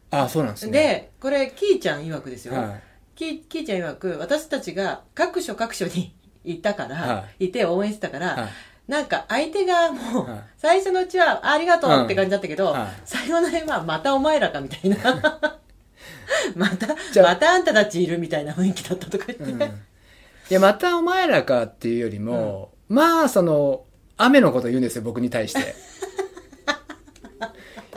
[0.09, 0.71] あそうなんですね。
[0.71, 2.81] でこれキーちゃん曰くですよ、はい。
[3.15, 7.51] キーキーちゃん曰く私たちが各所各所に行ったから、、はい。
[7.51, 8.49] て応援してたから、はい。
[8.87, 10.39] なんか相手がもう、はい。
[10.57, 14.97] 最初のうちはありがとうって感じだったけど、最後の辺はまたお前らかみたいな
[16.55, 17.29] またじゃあ。
[17.29, 19.61] またあんたたちいるみたいな雰囲気だったとか言って、うん。
[19.61, 19.65] い
[20.49, 23.85] やまたお前らかっていうよりも、まあその
[24.17, 25.75] 雨のこと言うんですよ僕に対して。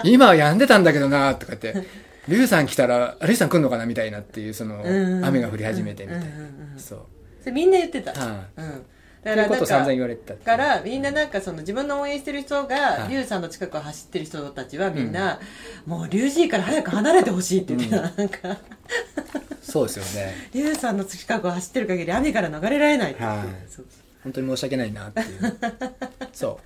[0.05, 1.75] 今は止んでたんだけどなとかって。
[2.27, 5.25] リュウさん来たらリュウさん来んのかなみたいなっていうそのうん。
[5.25, 6.38] 雨が降り始めてみたいな、うんうん
[6.73, 7.07] うんそう。
[7.40, 8.87] それみんな言ってた、はうん、
[9.24, 13.24] ということを散々言われてたからみんななんかその自分の応援してる人がはい。
[13.24, 15.40] さんの近くを走ってる人たちはみんな、
[15.87, 18.58] もうリュウジーから早く離れてほしいって言ってた、なんか。
[19.62, 20.34] そうですよね。
[20.52, 23.22] リュウさんの近くを走ってる限り雨から逃れられないって
[24.22, 25.58] 本当に申し訳ないなっていう。
[26.32, 26.60] そ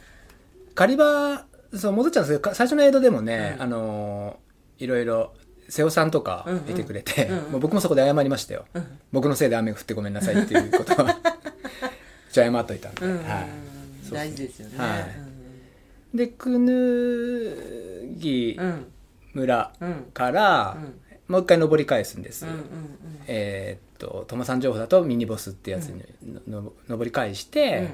[0.70, 0.74] う。
[0.74, 1.44] 狩場
[1.74, 3.62] そう戻っちゃうんですけどか最初の江戸でもね、うん。
[3.62, 5.32] あのーいろいろ
[5.68, 6.70] 瀬尾さんとかうんうん。
[6.70, 7.52] いてくれて、うんうん。
[7.52, 8.98] もう僕もそこで謝りましたよ、うん。
[9.12, 11.16] 僕のせいで雨が降ってごめんなさいっていうことは
[12.30, 13.48] 謝っといたんで、うんはい。
[14.12, 16.16] 大事ですよね、はい。
[16.16, 18.86] で久ぬぎうんうん。
[19.34, 19.94] 村うん。
[20.14, 21.00] から、うん。
[21.28, 22.46] もう一回登り返すんです、
[23.26, 26.02] えーっと友さん情報だとミニボスってやつに
[26.48, 27.90] のの登り返して、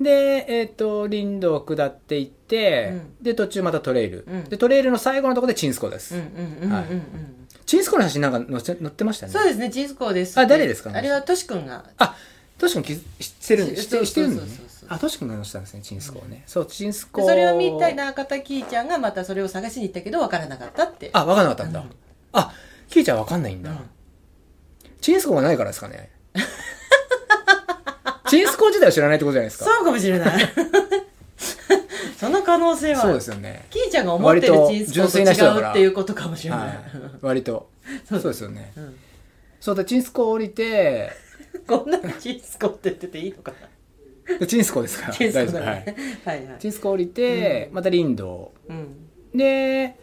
[0.00, 3.14] で、えーっと林道を下っていって、うん。
[3.22, 4.44] で途中またトレイル、うん。
[4.44, 6.14] でトレイルの最後のところでチンスコです、
[7.66, 9.32] チンスコの写真なんか載ってましたね。
[9.32, 10.40] そうですねチンスコーです。
[10.40, 11.90] あ誰ですかあれはトシ君が。
[11.98, 12.16] あ
[12.58, 14.88] トシ君きしてるんししてしてるのねそうそうそうそう。
[14.90, 15.80] あトシ君が載せたんですね。
[15.82, 18.88] チンスコをね、そうチンスでコそれを見た中田キーちゃん。
[18.88, 21.64] がまたそれを探しに行ったけど分からなかったってあ分かんなかった。
[21.64, 21.90] んだ、うん
[22.32, 22.52] あ
[22.88, 23.78] キーちゃん分かんないんだ、うん。
[25.00, 26.10] チンスコがないからですかね。
[28.28, 29.64] チンスコ自体を知らないってことじゃないですか。
[29.64, 30.44] そうかもしれない。
[32.18, 33.02] その可能性は。
[33.02, 33.66] そうですよね。
[33.70, 36.78] キーちゃんが思ってるチンスコと違うっていうことかもしれない、はい。
[37.20, 37.68] 割と。
[38.08, 38.72] そ そううですよね。
[38.76, 38.98] うん。
[39.60, 41.12] そうだチンスコ降りて
[41.66, 43.52] こんなにチンスコって言ってていいのか
[44.28, 44.38] な？
[44.38, 45.60] でチンスコですからチンスコ大丈夫。
[45.62, 45.68] はい。
[45.68, 46.56] はいはい。
[46.58, 48.52] チンスコ降りて、また林道。
[48.68, 49.36] うん。
[49.36, 49.96] で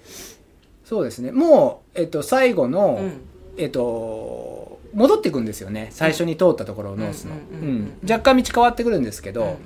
[0.83, 1.31] そうですね。
[1.31, 3.21] もう、えっと、最後の、うん。
[3.57, 5.89] えっと戻っていくんですよね。
[5.91, 7.39] 最初に通ったところをノースの、うん。
[7.39, 7.45] うん。
[7.45, 7.61] うん。
[7.61, 7.75] うん。
[8.03, 8.11] うん。
[8.11, 9.57] 若干道変わってくるんですけど、うんうん。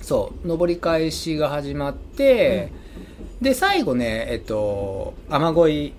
[0.00, 0.48] そう。
[0.48, 2.72] 上り返しが始まって、
[3.44, 5.94] で最後ねえっと雨乞い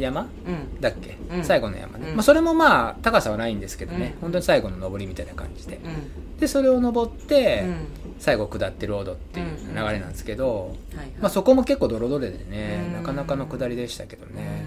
[0.00, 0.80] 山うん。
[0.80, 1.44] だっけ、うん。
[1.44, 2.16] 最後の山ね、うん。
[2.16, 4.20] まあ、それもまあ高さはないんですけどね、うん。
[4.22, 5.80] 本当に最後の上りみたいな感じで。
[5.84, 6.38] うん。
[6.38, 7.76] でそれを登って、うん。
[8.20, 10.76] 最後下ってロードっていう流れなんですけど、
[11.20, 14.64] まあ、そこも結構ドロドロでね、うんなかなかの下りでしたけどね、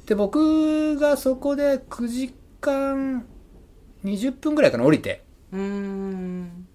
[0.00, 0.06] うん。
[0.06, 3.26] で僕がそこで9時間
[4.04, 5.22] 20分ぐらいかな降りて。
[5.52, 6.66] うん。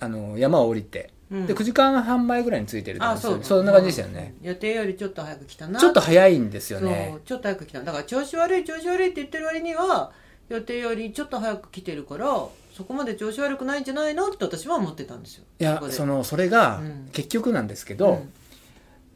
[0.00, 1.12] あの山を降りて、うん
[1.46, 3.38] で9時間半前ぐらいについてるんあそう。
[3.38, 5.80] ねそんな感じでしたよね、予定よりちょっと早く来たな。
[5.80, 7.16] ちょっと早いんですよね。
[7.24, 7.82] ちょっと早く来た。
[7.82, 10.12] だから調子悪い調子悪いって言ってる割には
[10.48, 12.26] 予定よりちょっと早く来てるから
[12.76, 14.28] そこまで調子悪くないんじゃないの？
[14.28, 15.44] って私は思ってたんですよ。
[15.58, 17.08] いやそのそれがうん。
[17.12, 18.32] 結局なんですけど、うん。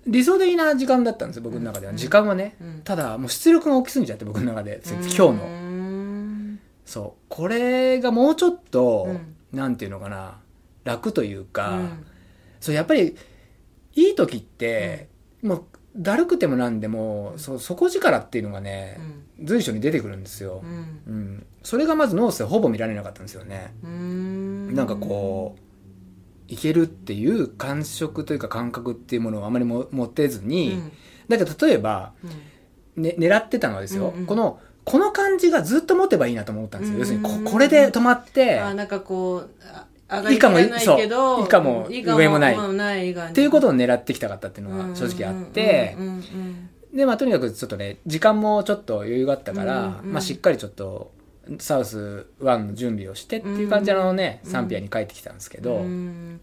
[0.07, 1.99] 理想的な時間だったんですよ僕の中では、うん。
[1.99, 2.81] 時間はね、うん。
[2.85, 5.33] ただもう出力が大きすぎちゃって僕の中で今日うの。
[5.35, 7.25] んそう。
[7.29, 9.35] これがもうちょっと、うん。
[9.53, 10.39] なんていうのかな
[10.87, 12.07] 楽というか、うん。
[12.61, 13.17] そうやっぱり
[13.95, 15.09] いい時って、
[15.43, 15.65] もう
[15.97, 18.99] だるくてもなんでもそ底力っていうのがね
[19.39, 19.47] う、ん。
[19.47, 20.63] 随所に出てくるんですよ。
[20.65, 20.71] う、ん。
[21.07, 24.75] うん、それがまずノースでほぼ見られなかったんですよね、ん。
[24.75, 30.49] なんかこういけるっていう感触というか感覚っていうものをあまりも持てずうん。
[30.49, 30.81] に、
[31.29, 32.27] だけど例えば、う
[33.01, 33.03] ん。
[33.03, 39.51] ね、狙ってたのはですよ、うんうんこのこの感じがずっと持てばいいなと思ったんですよ、要するにここれで止まって、あなんかこう
[40.31, 40.71] 以下も以
[41.49, 43.11] 下も上もない。
[43.11, 45.97] っていうことを狙ってきたかったっていうのが正直あって
[46.93, 51.13] でまあとにかくちょっとね時間もちょっと余裕があったから、まあ、しっかりちょっと
[51.59, 56.41] サウス1の準備をしてっていう感じのね、うんサンピアに帰ってきたんですけど、うん。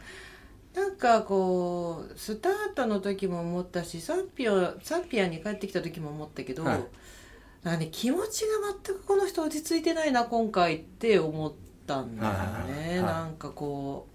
[0.74, 7.90] なんかこうスタートの時も思ったしサンピアサンピアに帰ってきた時も思ったけど、はい。
[7.92, 8.50] 気持ちが
[8.86, 11.54] 全くこの人落ち着いてないな今回って思っ
[11.86, 12.34] たんだよ
[12.68, 14.08] ね、なんかこ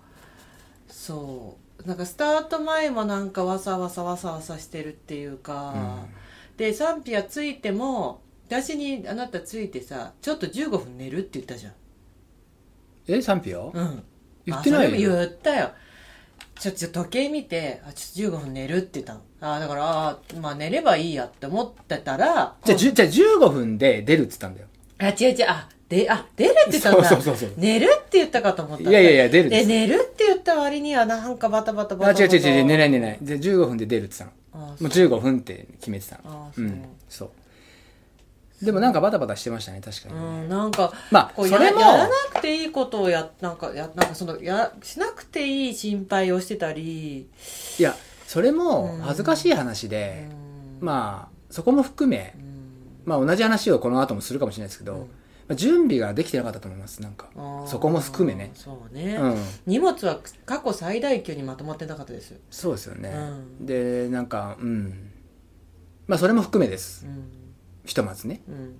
[0.88, 1.86] うそう。
[1.86, 6.06] なんかスタート前もなんかわさわさわさわさしてるっていうか、
[6.56, 11.72] でサンピアついても私にあなたついてさちょっと15分寝るって言ったじゃん。
[13.06, 14.02] えサンピオ、うん。
[14.44, 15.12] 言ってないよ。
[15.16, 15.70] 言ったよ。
[16.58, 19.20] ちょっと時計見てあちょっと15分寝るって言ったの。
[19.40, 22.92] あだからあまあ寝ればいいやって思ってたらじゃあじゃあ
[23.38, 24.66] 15分で出るっつったんだよ。
[24.98, 25.46] あ違う違う。
[25.48, 27.04] あであ出るって言ったんだ。
[27.04, 28.90] そうそうそう寝るって言ったかと思った。
[28.90, 32.36] いやいやいや出るっで寝るって言った割にはなんかバタバタバあタバタ。
[32.36, 33.18] 違う違う違う寝ない寝ない。
[33.22, 34.66] で15分で出るって言ってたの。
[34.66, 36.22] あもう15分って決めてたの。
[36.24, 36.64] あそう。
[36.64, 37.30] うんそう。
[38.64, 40.14] でもなんかバタバタしてましたね確かに。
[40.14, 41.80] ね、うん、なんかまあこうれも。
[41.80, 47.28] やらなくていいことをやなんかやなんかそのやしなくていい心配をしてたり、
[47.78, 47.94] いや
[48.26, 49.00] それもうん。
[49.00, 50.28] 恥ずかしい話うで、
[50.82, 50.84] ん。
[50.84, 53.02] まあそこも含めう、ん。
[53.06, 55.10] まあ、同じ話をこの後もするかもしれないですけど、うん
[55.48, 57.30] まあ、準備ができてなかったと思いますなんか。
[57.66, 58.50] そこも含めね。
[58.54, 59.36] そうね、うん。
[59.66, 62.38] 荷物は過去最大級にまとまってなかったです。
[62.50, 63.10] そうですよね、
[63.60, 63.66] うん。
[63.66, 65.10] でなんかうん。
[66.06, 67.06] まあそれも含めです。
[67.06, 67.30] うん。
[67.84, 68.42] ひとまずね。
[68.46, 68.76] うん。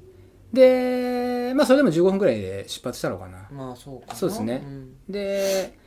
[0.52, 3.48] でまあそれでも15分ぐらいで出発したのかな。
[3.50, 4.14] まあそうかな。
[4.14, 4.56] そうですね。
[4.56, 4.90] ん。
[5.08, 5.78] で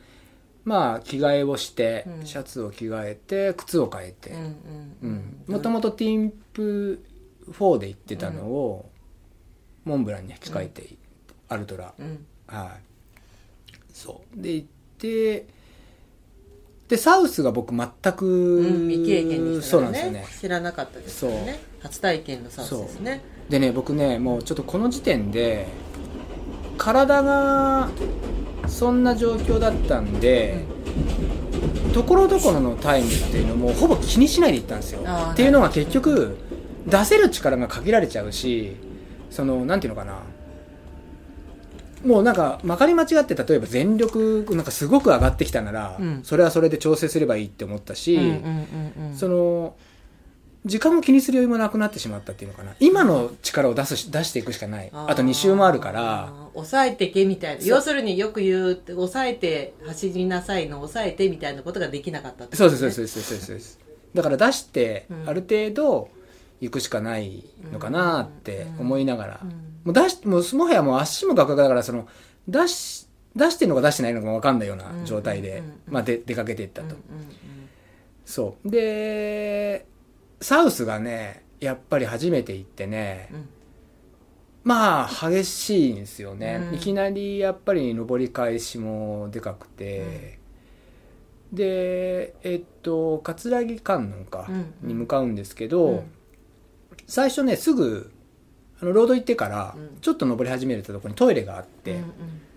[0.64, 2.26] まあ着替えをして、うん。
[2.26, 4.34] シャツを着替えて靴を変えて。
[5.46, 7.04] もともとティーンプ
[7.52, 8.91] 4で行ってたのを、
[9.84, 10.88] モンブランに履き替えて、
[11.48, 12.26] アルトラうん。
[12.46, 12.80] はい。
[13.92, 14.40] そう。
[14.42, 14.66] で行っ
[14.98, 15.46] て
[16.88, 20.38] でサウスが僕全く、うん未経験でしたそうからねなんですよね。
[20.42, 23.22] 知らなかったですからね初体験のサウスですね。
[23.48, 25.66] でね僕ねもうちょっとこの時点で
[26.78, 27.90] 体が
[28.66, 30.64] そんな状況だったんで、
[31.92, 35.02] ところどころのタイムっていうのもほぼ気にしないで行ったんですよ。
[35.04, 36.36] あーっていうのが結局
[36.86, 38.76] 出せる力が限られちゃうし
[39.32, 40.20] そのなんていうのかな。
[42.04, 46.20] もうなんかまかり間違って例えば全力なんかすごく上がってきたなら、うん。
[46.24, 48.30] それはそれで調整すればいいって思ったし、うんうん
[48.98, 49.16] うんうん。
[49.16, 49.74] その
[50.64, 52.74] 時間も気にする余裕もなくなってしまったっていうのかな。
[52.78, 54.90] 今の力を出すし出していくしかない。
[54.92, 56.32] あと2周もあるから。
[56.54, 57.64] 抑えてけみたいな。
[57.64, 62.58] 要するによく言う抑えて走りなさいの抑えてみたいなことができなかったってね。
[62.58, 63.78] そうですそうですそうですそうです。
[64.14, 65.28] だから出してうん。
[65.28, 66.08] ある程度
[66.62, 67.42] 行くしかない
[67.72, 69.48] のかなって思いながら、うん。
[69.48, 72.06] もう出しもうもはやもう足もガクガクだからその
[72.46, 76.94] 出し出してるのか出してないのかも分かんないような状態で、まあ、で出かけていったと、
[78.24, 78.70] そう。
[78.70, 79.86] で
[80.40, 83.48] サウスがねやっぱり初めて行ってね、うん。
[84.62, 86.74] まあ激しいんですよね、うん。
[86.76, 90.38] いきなりやっぱり上り返しもでかくて、
[91.52, 94.52] でえっと葛城観音か、う
[94.86, 94.88] ん。
[94.88, 96.12] に向かうんですけど、うん
[97.12, 98.10] 最初ねすぐ
[98.80, 99.98] あのロード行ってからうん。
[100.00, 102.02] ちょっと上り始めるところにトイレがあって、うん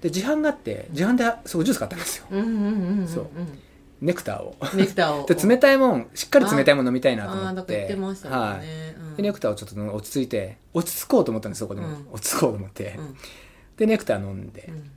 [0.02, 2.28] で自販があって自販ですごいジュース買ったんですよ。
[2.30, 3.28] うんうんうんうんそう。
[4.02, 4.56] ネクターを。
[4.76, 5.26] ネクターを。
[5.28, 7.98] で冷たいもんしっかり冷たいもん飲みたいなと思って。
[8.30, 9.18] はい。
[9.18, 12.08] でネクターをちょっと落ち着いて落ち着こうと思ったんですそこでも、うん。
[12.12, 13.16] 落ち着こうと思って、うん。
[13.76, 14.92] でネクター飲んで、うん。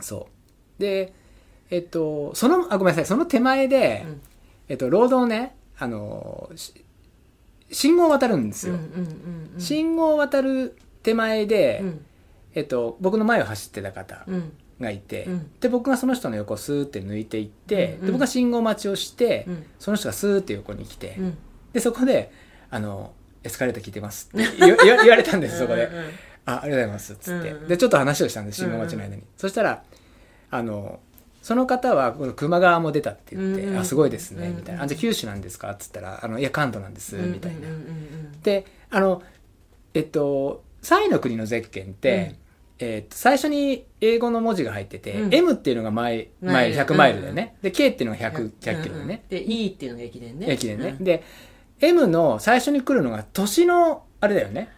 [0.00, 0.28] そ
[0.78, 0.80] う。
[0.80, 1.12] で
[1.70, 3.06] えっとそのあごめんなさい。
[3.06, 4.20] その手前で、うん。
[4.68, 6.72] えっとロードをねあのし
[7.72, 9.60] 信号を渡るんですよ、うんうんうんうん。
[9.60, 12.06] 信号を渡る手前で、うん。
[12.54, 14.52] えっと、僕の前を走ってた方うん。
[14.80, 15.50] がいて、うん。
[15.60, 18.06] で僕がその人の横をスーって抜いていって、うんうん。
[18.06, 19.66] で僕が信号待ちをして、うん。
[19.78, 21.38] その人がスーって横に来て、うん。
[21.72, 22.32] でそこで
[22.70, 23.12] あの
[23.44, 24.76] 「エスカレーター聞いてます」って 言
[25.08, 26.00] われたんですそこでうんうん。
[26.00, 26.10] うん
[26.46, 29.82] 「あありがとうございます」っつって、でちょっと話をしたんです信号待ちの間に、そしたら
[30.50, 30.98] あの
[31.42, 33.78] その方はこの球磨川も出たって言って「うんうん。
[33.80, 34.56] あすごいですね」うんうん。
[34.58, 37.70] みたいな「あじゃあ九州なんですか?」っつったら「あのいや関東なんです」みたいな、うんうん。
[37.70, 39.22] うんであの
[39.94, 42.36] えっと「サイの国のゼッケン」って、
[42.78, 45.34] えっと最初に英語の文字が入ってて、うん。
[45.34, 46.74] M っていうのがマイマイル。
[46.76, 50.46] マイル100マイルでね、うんで K っていうのがうん 100, 100キロでね、で E っていうのが駅伝ね。
[50.50, 51.04] 駅でね、うん。
[51.04, 51.22] で
[51.80, 54.68] M の最初に来るのが年のあれだよね。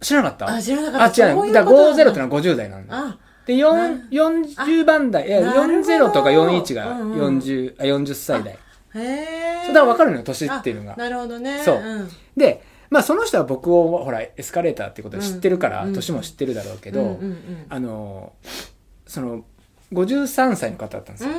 [0.00, 0.54] 知らなかった？
[0.54, 1.30] あ知らなかあった。
[1.30, 1.52] 違う。
[1.52, 2.96] だからそういうことなんだ50ってのは50代なんだ。
[2.98, 5.30] あで4 40番台い。
[5.30, 5.72] やなるほど。
[5.72, 7.38] 40とか41がうんうん。
[7.38, 8.54] 40、あ40歳代。
[8.54, 8.58] へ
[8.98, 10.96] えそうだから分かるのよ年っていうのが。
[10.96, 11.62] なるほどね。
[11.64, 11.76] そう。
[11.76, 12.08] ん。
[12.36, 15.92] でまあその人は僕をほらエスカレーターってことで知ってるから、うん。
[15.94, 17.18] 年も知ってるだろうけど、
[17.68, 18.32] あの
[19.06, 19.44] その
[19.92, 21.30] 53歳の方だったんですよ、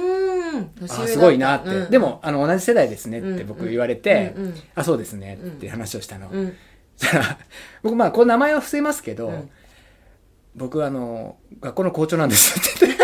[1.04, 1.92] あすごいなって、うん。
[1.92, 4.34] でもあの同じ世代ですねって僕言われて、
[4.76, 6.56] あそうですねって話をしたの、うん。
[6.96, 7.38] そしたら
[7.84, 9.50] 僕まあこの名前は伏せますけど、うん
[10.58, 12.60] 僕あの学校の校長なんです。
[12.60, 13.04] って言って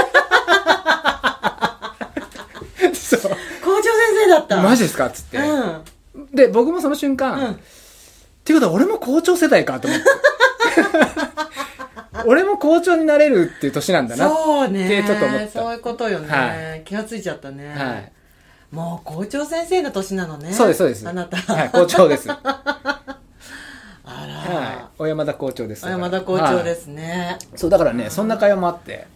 [2.96, 3.36] そう校長
[3.84, 3.94] 先
[4.26, 4.62] 生だった。
[4.62, 5.06] マジですか？
[5.06, 6.28] っつって、うん。
[6.34, 7.52] で僕もその瞬間、うん。
[7.52, 7.56] っ
[8.44, 10.06] ていうことは俺も校長世代かと思って。
[12.26, 15.00] 俺も校長になれるっていう年なんだなそうね。
[15.00, 15.48] ってちょっと思った。
[15.50, 18.12] そういうことよね、は気がついちゃったね、はい。
[18.72, 20.52] もう校長先生の年なのね。
[20.54, 21.08] そうですそうです。
[21.08, 22.28] あなた、はい校長です
[24.14, 24.98] はい。
[24.98, 29.08] 小山田校長です小山田校長ですすね、そうだからねそんな会話もあって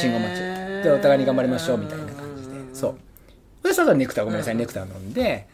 [0.00, 0.38] 信号待ち。
[0.84, 2.74] でお互いに頑張りましょうみたいな感じで。
[2.74, 2.96] そ
[3.62, 3.66] う。
[3.66, 5.48] でその後ネクターごめんなさい、ネクター飲んで。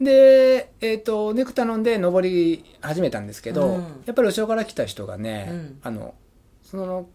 [0.00, 4.02] でえっ、とネクター飲んで上り始めたんですけど、うん。
[4.06, 5.78] やっぱり後ろから来た人がね、うん。
[5.82, 6.14] あの
[6.62, 7.08] その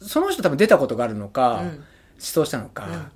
[0.00, 1.84] その人多分出たことがあるのか、うん。
[2.18, 3.06] 失踪したのか、うん。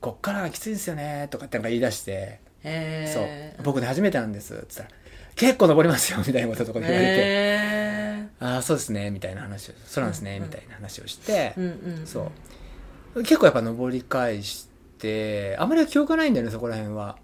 [0.00, 3.62] こっからがきついですよねとかってなんか言い出して、そう。
[3.64, 5.01] 僕ね初めてなんですって言ったら
[5.34, 10.42] 結構登りますよみたいなこととか言われて、へああそうですねみたいな話をそうなんですね、うん。
[10.44, 11.68] みたいな話をして、うんう
[12.02, 12.30] んそ
[13.14, 13.22] う。
[13.22, 14.68] 結構やっぱ登り返し
[14.98, 17.16] てあまり記憶がないんだよねそこら辺は、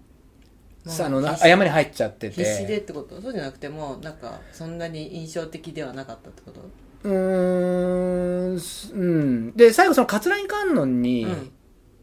[0.85, 2.35] まあさあの山に入っちゃってて。
[2.35, 3.21] 必死でってこと？
[3.21, 6.61] そうじゃなくてもなんかそんなに印象的ではなかったってこと？
[7.03, 9.51] うーんすうん。
[9.55, 11.51] で最後その桂木観音にうん。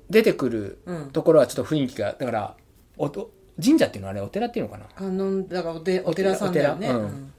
[0.09, 1.11] 出てくるうん。
[1.11, 2.57] ところはちょっと雰囲気がだから
[2.97, 3.33] おと
[3.63, 4.87] 神社っていうのはあれお寺っていうのかな？
[4.95, 6.89] 観音だからおてお寺さんだよね。
[6.89, 7.33] お寺うん。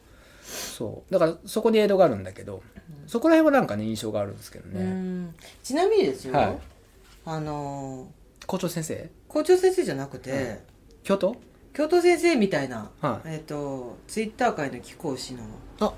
[0.43, 1.13] そう。
[1.13, 2.63] だからそこに江戸があるんだけど、
[3.05, 5.35] そこら辺はなんかね印象があるんですけどうね、ん。
[5.63, 6.57] ちなみにですよ、はい。
[7.25, 8.07] あの
[8.45, 9.09] 校長先生？
[9.27, 10.61] 校長先生じゃなくて、
[11.03, 11.35] 京都
[11.73, 12.01] 教頭？
[12.01, 13.27] 先生みたいな、はい。
[13.33, 15.43] えっ、とツイッター界の貴公子の
[15.79, 15.93] あ。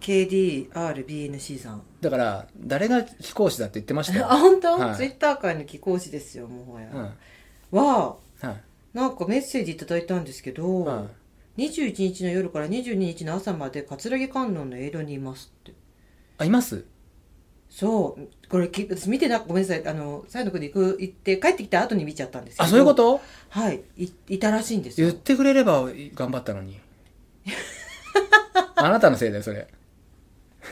[0.00, 1.82] KDRBNC さん。
[2.00, 4.96] だから誰が貴公子だって言ってましたよ、 あ本当、はい。
[4.96, 7.78] ツイッター界の貴公子ですよもはや、うん。
[7.78, 8.27] ははい
[8.94, 11.06] なんかメッセージいただいたんですけど、は
[11.56, 15.72] い、21日の夜から22日の朝まで桂木観音の江戸にいますって。
[16.38, 16.84] あいます？
[17.68, 18.28] そう。
[18.48, 19.86] これき私見てなごめんなさい。
[19.86, 22.64] あの西野君で行く行って帰ってきた後に見ちゃったんですけど。
[22.64, 23.20] あそういうこと？
[23.50, 23.82] はい。
[23.96, 25.08] いいたらしいんですよ。
[25.08, 26.80] 言ってくれれば頑張ったのに。
[28.76, 29.68] あなたのせいだよそれ。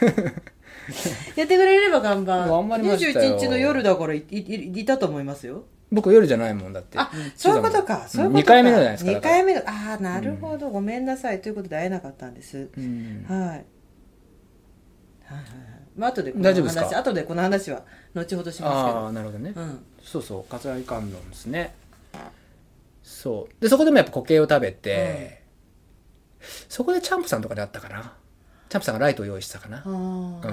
[1.36, 3.36] やってくれれば頑張頑張りましたよ。
[3.36, 6.98] 21日の夜だからいいいいたと思いますよ僕夜じゃないもんだって。
[6.98, 8.06] あそういうことか。
[8.08, 11.40] そういうこと2回目のじゃないですか2回目のああなるほど、ごめんなさい。
[11.40, 13.24] ということで会えなかったんです、うん。
[13.28, 13.38] はい。
[13.38, 13.64] はいはいはい。
[15.96, 16.84] まあ後でこの大丈夫ですか？
[16.86, 17.82] 話後でこの話は
[18.14, 19.84] 後ほどしあまあなるほどね、すけどうん。
[20.02, 21.74] そうそう桂木観音ですね。
[23.02, 23.62] そう。
[23.62, 25.42] でそこでもやっぱ固形を食べて、
[26.68, 28.12] そこでチャンプさんとかであったかな？
[28.68, 29.78] チャンプさんがライトを用意したかな？
[29.78, 30.52] あー。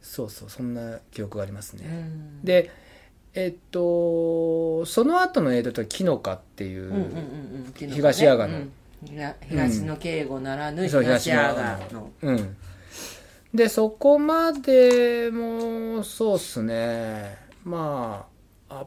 [0.00, 2.44] そうそうそんな記憶がありますね、うん。
[2.44, 2.70] で
[3.34, 6.92] えっとその後の江戸と紀の花っていう、
[7.74, 8.58] 東阿賀の。
[8.58, 8.72] うん。
[9.04, 12.10] 東東の敬吾ならぬ東阿賀東の。
[12.22, 12.56] うん。
[13.52, 17.36] でそこまでもそうっすね。
[17.64, 18.26] ま
[18.68, 18.86] ああ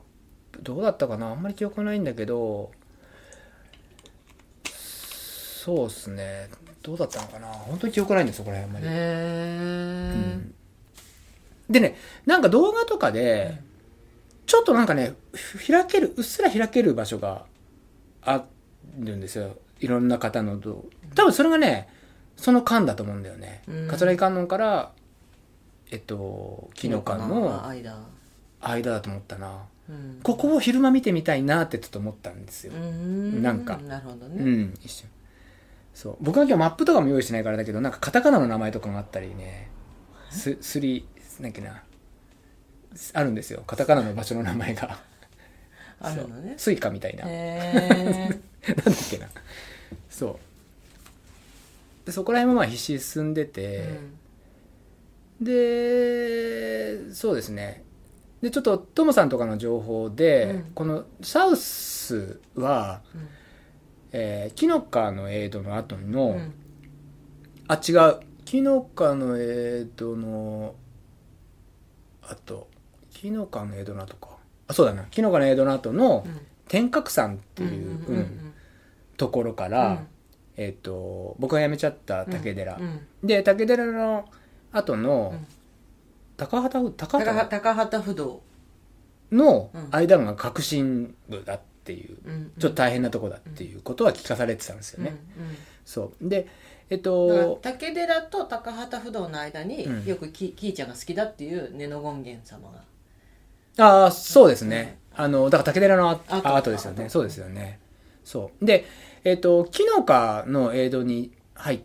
[0.61, 1.27] どうだったかな。
[1.31, 2.71] あんまり記憶ないんだけど
[4.65, 6.49] そうっすね。
[6.81, 7.47] どうだったのかな。
[7.47, 10.39] 本当に記憶ないんですよこれあんまり、へえ
[11.69, 13.59] でねなんか動画とかで、
[14.47, 17.45] ちょっとなんかねふ開けるうっすら開ける場所が
[18.23, 18.45] あ
[18.97, 19.57] るんですよ。
[19.79, 21.87] いろんな方の動多分それがね
[22.35, 23.87] その間だと思うんだよね、うん。
[23.87, 24.91] 桂木観音から
[25.91, 27.99] えっと紀の観の間
[28.59, 28.81] 間。
[28.81, 29.65] だと思ったな。
[29.89, 30.19] うん。
[30.23, 32.73] ここを昼間見てみたいなってちょっと思ったんですよ。
[32.73, 33.43] う、ん。
[33.43, 33.77] なんか。
[33.77, 35.09] なるほどうねん一瞬。
[35.93, 36.17] そう。
[36.21, 39.69] 僕は今日マップとかも用意してないからだけどなんかカタカナの名前とかがあったりね。
[40.29, 41.07] すすり
[41.39, 41.83] なんけな
[43.13, 43.63] あるんですよ。
[43.67, 44.99] カタカナの場所の名前が。
[45.99, 46.55] あるのね。
[46.57, 48.35] スイカみたいな、 なんだっ
[49.09, 49.27] けな。
[50.09, 50.39] そ
[52.03, 52.05] う。
[52.05, 53.99] でそこら辺もまあ必死に進んでて、
[55.41, 57.83] でそうですね。
[58.41, 60.71] でちょっとトモさんとかの情報で、うん。
[60.75, 63.01] このサウスは、
[64.11, 66.53] えー、紀の川のエイドの後の、うん。
[67.67, 68.19] あ違う。
[68.45, 70.75] 紀の川の江戸の
[72.21, 72.69] あと
[73.21, 74.29] 紀の川の江戸の後か。
[74.67, 75.03] あそうだな。
[75.09, 76.41] 紀の川の江戸の後のうん。
[76.67, 78.53] 天鶴山っていう、うんうんうん
[79.17, 80.07] ところから、うん。
[80.57, 84.25] えっ、と僕が辞めちゃった竹寺、うんで竹寺の
[84.71, 85.47] 後のうん。
[86.35, 87.49] 高畑高畑？
[87.49, 88.43] 高畑不動、
[89.31, 89.87] のうん。
[89.91, 96.29] 間が革新部だっていううんちょっと大変なとこだっていうことは聞かされてたんですよね、うんうんそう。
[96.29, 96.47] で
[96.91, 100.05] えっと竹寺と高畑不動の間に、うん。
[100.05, 102.83] よくききーちゃんが好きだっていう根の権現様が
[103.77, 107.09] ああそうですね、あのだから竹寺のアアートですよね。
[107.09, 107.79] そうですよね。
[108.23, 108.65] そう。
[108.65, 108.85] で
[109.23, 111.81] えっと紀の川の映像に入っ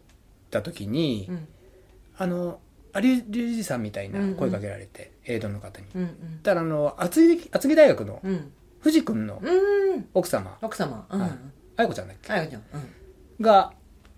[0.51, 1.49] た時に、うん。
[2.18, 2.61] あの
[2.95, 5.86] 有隆二さんみたいな声かけられて、映像の方に。
[5.95, 8.30] うんだからあの厚木厚木大学のうん。
[8.30, 10.09] うん藤君のうん。
[10.12, 10.59] 奥様。
[10.61, 11.07] 奥様。
[11.09, 11.30] うんはい。
[11.76, 12.32] 愛子ちゃんだっけ？
[12.32, 12.62] あやこちゃん。
[12.74, 13.45] うん。
[13.45, 13.72] が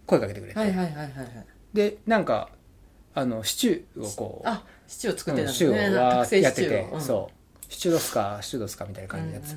[0.07, 1.47] 声かけてくれて、はいはいはいはいはい。
[1.75, 2.49] でなんか
[3.15, 5.75] あのシチューをこうあシチューを作ってたんうんシチューを。
[6.41, 7.01] やってて、うん。
[7.01, 9.57] そうシチューどすかシチューどすかみたいな感じのやつ。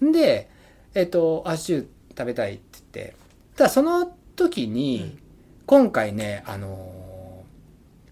[0.00, 0.48] うん、で
[0.94, 1.86] えっ、とあシチュー
[2.16, 3.16] 食べたいって言って。
[3.56, 5.18] ただその時に、うん。
[5.66, 7.08] 今回ねあのー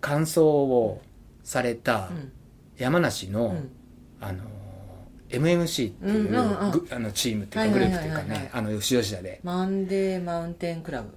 [0.01, 1.03] 感想を
[1.43, 2.33] されたうん。
[2.77, 3.71] 山梨の、うん。
[4.21, 4.47] あのー
[5.29, 9.41] MMC っていう、あのチームっていうかグループっていうかねあの吉吉田で。
[9.43, 11.09] マンデーマウンテンクラブ。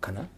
[0.00, 0.28] かな？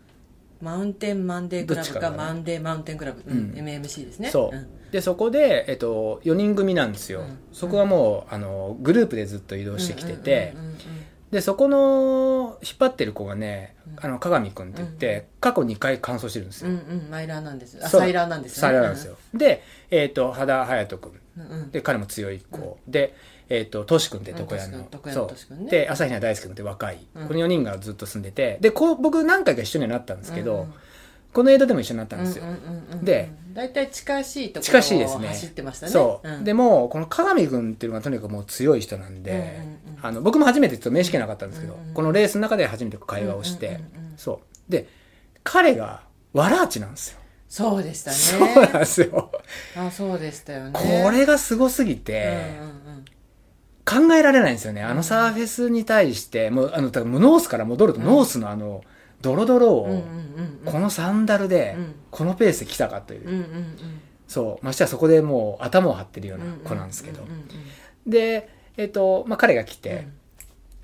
[0.60, 3.54] マウンテンマンデークラブかマンデーマウンテンクラブ、うんうん。
[3.54, 4.30] MMC ですね。
[4.30, 7.38] そう、んでそこで、えっと、4人組なんですよ、うん。
[7.52, 10.54] そこはもうあのグループでずっと移動してきてて、
[11.30, 14.04] でそこの引っ張ってる子がね、うん。
[14.04, 16.78] あの鏡くんって言って、過去2回完走してるんですよ、うんう
[17.08, 17.10] ん。
[17.10, 18.60] マイラーなんですあサイラーなんですね。
[18.60, 21.20] サイラーなんですよ、で、えっと羽田隼人君。
[21.72, 23.14] で彼も強い子、で、
[23.48, 25.68] えっとトシ君って床屋の、そう。
[25.68, 27.28] で朝比奈大輔君って若い、うん。
[27.28, 28.58] この4人がずっと住んでて。
[28.60, 30.68] でこう僕何回か一緒にはなったんですけど、
[31.32, 32.44] このエイドでも一緒になったんですよ、
[33.02, 35.26] で大体近しいところ近しいですね。
[35.26, 35.92] を走ってましたね。
[35.92, 36.44] そう、ん。
[36.44, 40.06] でもこの鏡君っていうのがとにかくもう強い人なんで、うんうんうん。
[40.06, 44.18] あの僕も初めてちょっと面識なかったんですけど、うんうんこのレースの中で初めて会話をして、うんうんうんうん。
[44.18, 44.70] そう。
[44.70, 44.88] で
[45.42, 46.02] 彼が
[46.32, 49.32] ワラーチなんですよ、そうでしたそうねなんですよ。
[49.76, 51.02] あそうでしたよね。
[51.02, 54.08] これがすごすぎて、うんうんうん。
[54.08, 54.82] 考えられないんですよね。
[54.82, 58.06] あのサーフェスに対してもうあのだからもうノースから戻ると、うん。
[58.06, 58.82] ノースのあの
[59.22, 60.04] ドロドロを、
[60.64, 61.94] このサンダルでうん。
[62.10, 63.46] このペースで来たかという、
[64.26, 64.64] そう。
[64.64, 67.26] ましてやそこでもう頭を張ってるような子なんですけど、
[68.06, 69.80] で、えっとまあ、彼が来うん。
[69.80, 70.08] て、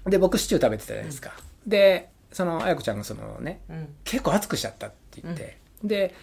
[0.06, 1.32] で僕シチュー食べてたじゃないですか、
[1.66, 3.94] でその綾子ちゃんがそのねうん。
[4.04, 6.14] 結構熱くしちゃったって言って、で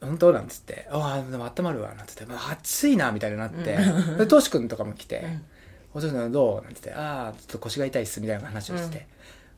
[0.00, 4.18] 本当なんつって「ああでも温まるわ」なんつって「もう暑いな」みたいになって、うん。
[4.18, 5.44] でトシ君とかも来てうん
[5.94, 9.06] 「お父さんどう?」なんつって「ああちょっと腰が痛いっす」みたいな話をして、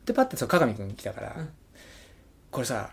[0.05, 1.49] でパッてその鏡君来たから、うん
[2.51, 2.91] これさ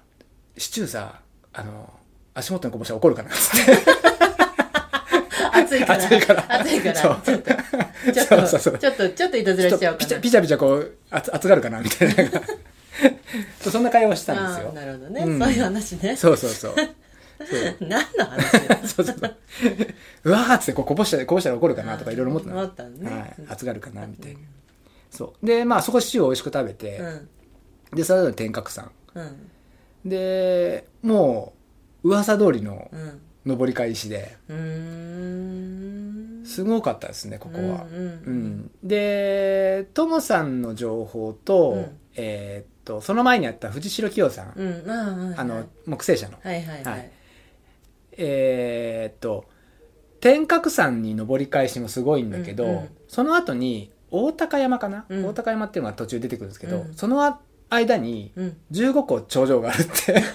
[0.57, 1.21] シチューさ
[1.53, 1.93] あの
[2.33, 4.05] 足元にこぼしたら怒るかなっつって
[5.65, 6.05] 暑いから。
[6.05, 6.59] 暑いから。
[6.59, 6.95] 暑いから。
[6.95, 7.21] そう。
[7.23, 7.51] ちょっと
[8.13, 8.73] ちょっそうそうそう。
[8.73, 10.05] とちょっとちょっといたずらしちゃおうかな。
[10.05, 12.15] ピチャピチャピチャこう熱熱がるかなみたいな。
[13.59, 14.71] そ うそんな会話をしたんですよ。
[14.73, 15.39] なるほどね、うん。
[15.39, 16.15] そういう話ね。
[16.15, 16.75] そうそうそう。
[16.75, 17.75] そう。
[17.87, 18.49] 何の話
[18.87, 19.37] そうそうそう。
[20.25, 23.11] うわーっつってこうこぼしたらこぼしたら怒るかなとかいろいろ思ってた思ったのね。
[23.11, 24.39] はい、熱がるかなみたいな、
[25.11, 25.45] そう。
[25.45, 27.29] でまあそこシチューを美味しく食べて、うん。
[27.95, 29.51] でそれぞれ天角山うん
[30.05, 31.53] でも
[32.03, 33.21] う噂通りのうん。
[33.47, 34.37] 上り返しで。
[34.49, 34.55] うー
[36.41, 36.43] ん。
[36.45, 38.71] すごかったですねここは、うんうんうん。
[38.83, 41.97] でともさんの情報と、うん。
[42.15, 44.67] えーっとその前にあった藤代清さん、うん。
[44.89, 46.37] あーはいあの木星社の。
[46.41, 47.01] はいはいははい。
[47.01, 47.03] い
[48.17, 49.45] えーっと
[50.21, 52.89] 天角山に上り返しもすごいんだけど、うんうん。
[53.07, 55.25] その後に大高山かな、うん。
[55.27, 56.93] 大高山っていうのが途中出てくるんですけど、うん。
[56.95, 57.23] その
[57.69, 58.57] 間にうん。
[58.71, 60.21] 15個頂上があるって。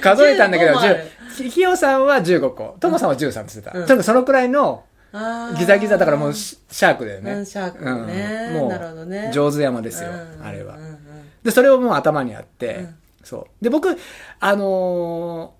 [0.00, 1.04] 数えたんだけど15もある。
[1.36, 2.76] 10きよさんは15個。
[2.80, 3.86] ともさんは13って言ってた、うん。
[3.86, 4.84] とにかくそのくらいの
[5.56, 8.54] ギザギザだからもうシシャークだよね、うんシャークね、うん。
[8.54, 10.46] もう上手山ですよ、うん。
[10.46, 10.76] あれは。
[10.76, 10.98] うんうん
[11.42, 12.94] でそれをもう頭にあって、うん。
[13.22, 13.64] そう。
[13.64, 13.96] で僕
[14.40, 15.58] あのー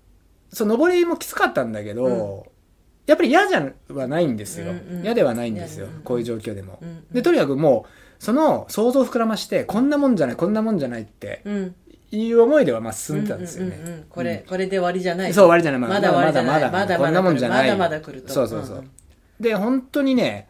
[0.51, 2.47] そう上りもきつかったんだけど、
[3.05, 5.03] やっぱり嫌じゃはないんですよ、うんうん。
[5.03, 7.05] 嫌ではないんですよ、こういう状況でも、うん。
[7.11, 7.89] でとにかくもう
[8.19, 11.75] その想像を膨らましてこんなもんじゃないこんなもんじゃないってうん。
[12.11, 15.33] いう思いではまあ進んでたんですよね、うんうんうんこれ、これで終わりじゃない。
[15.33, 15.81] そう終わりじゃない。
[15.81, 17.67] まだまだまだまだまだまだこんなもんじゃない。
[17.67, 18.33] まだまだ来ると。
[18.33, 18.89] そうそうそう、んん。
[19.39, 20.47] で本当にね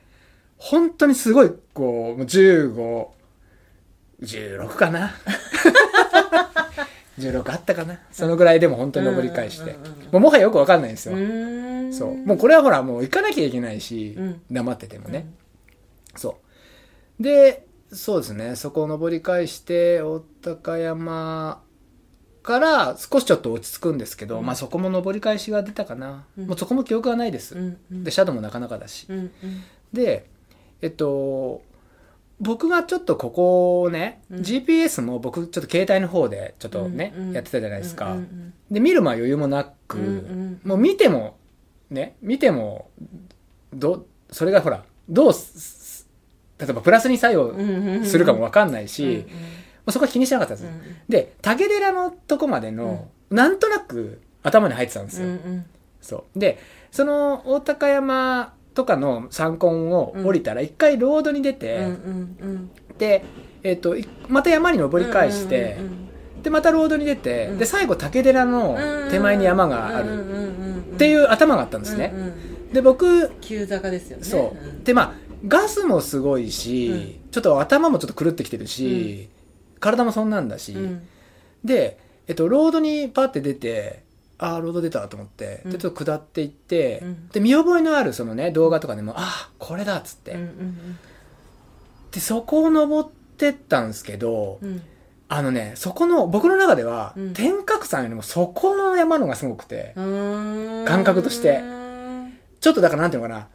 [0.57, 5.11] 本当にすごいこうもう1516かな？
[7.20, 7.99] 16あったかな？
[8.11, 11.15] そのぐらいでも本当に登り返して、うんうんうんうんもうもはやよくわかんないんですよ、
[11.91, 12.15] そう。
[12.15, 14.41] もうこれはほらもう行かなきゃいけないし、うん。
[14.49, 15.28] 黙っててもね、
[16.15, 16.36] そう
[17.20, 18.55] でそうですね。
[18.55, 21.61] そこを登り返して大高山
[22.43, 24.45] から少しちょっと落ち着くんですけど、うん。
[24.45, 26.47] まあそこも登り返しが出たかな、うん。
[26.47, 28.03] もうそこも記憶はないです、うんうん。
[28.03, 29.32] でシャドウもなかなかだし、うんうん。
[29.91, 30.30] で
[30.82, 31.61] えっと
[32.39, 34.39] 僕がちょっとここをね、うん。
[34.39, 37.34] GPS も僕ちょっと携帯の方でちょっとね、うんうん。
[37.34, 38.13] やってたじゃないですか。
[38.13, 40.61] うんうんで、見るも余裕もなく、うんうん。
[40.63, 41.38] もう見ても、
[41.89, 42.91] ね、見ても、
[43.74, 45.79] ど、それがほら、どうす、
[46.60, 48.05] 例えばプラスに作用うんうんうん。
[48.05, 50.72] するかもわかんないし、うんもうそこは気にしなかったんですよ。
[50.72, 55.28] うんで、竹寺のとこまでの、なんとなく頭に入ってたんですよ。
[55.28, 55.66] うんうん。
[56.01, 56.39] そう。
[56.39, 56.60] で、
[56.91, 62.72] その大高山とかの山根を降りたら、一回ロードに出て、うんうんうん。
[62.99, 63.24] で、
[63.64, 66.10] えっ、と、いまた山に登り返して、うんうん
[66.43, 67.57] で、またロードに出て、うん。
[67.57, 70.12] で、最後竹寺のうん手前に山がある。
[70.12, 72.12] うんうんうんっていう頭があったんですね。
[72.14, 72.34] うんうん
[72.74, 74.24] で、僕、急坂ですよね。
[74.24, 74.68] そう。
[74.68, 74.84] ん。
[74.84, 75.14] で、まあ、
[75.48, 79.30] ガスもすごいし、ちょっと頭もちょっと狂ってきてるし、
[79.80, 81.08] 体もそんなんだし、うん。
[81.64, 84.04] で、えっと、ロードにパッて出て、
[84.38, 85.72] ああ、ロード出たと思って、うん。
[85.72, 87.30] で、ちょっと下っていって、うん。
[87.30, 90.38] で、見覚えのあるそのね、動画とかでも、ああ、これだっつって、
[92.12, 94.82] で、そこを登ってったんですけど、うん。
[95.32, 97.34] あのね、そこの、僕の中では、うん。
[97.34, 100.86] 天角山よりもそこの山のがすごくて、うん。
[100.86, 101.62] 感覚として。
[102.60, 103.48] ちょっとだからなんていうのかな、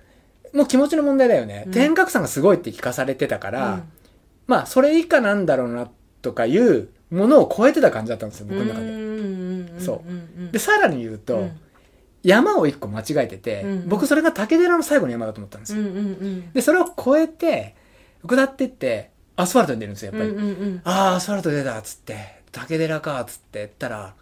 [0.55, 1.65] もう気持ちの問題だよね。
[1.67, 3.83] うん天角山がすごいって聞かされてたから、うん
[4.47, 5.89] まあ、それ以下なんだろうな、
[6.23, 9.75] とかいうものを超えてた感じだったんですよ、僕の中で。
[9.75, 10.03] でそ
[10.49, 11.61] うで、さらに言うと、うん
[12.23, 15.83] 山を一個間違えてて、うん僕それが竹寺の最後の山だと思ったんですよ。
[16.55, 17.75] で、それを越えて、
[18.27, 20.81] 下ってって、アスファルトに出るんですよ、やっぱり。
[20.85, 22.17] ああ、アスファルト出た、つって、
[22.51, 24.15] 竹寺か、つって言ったら、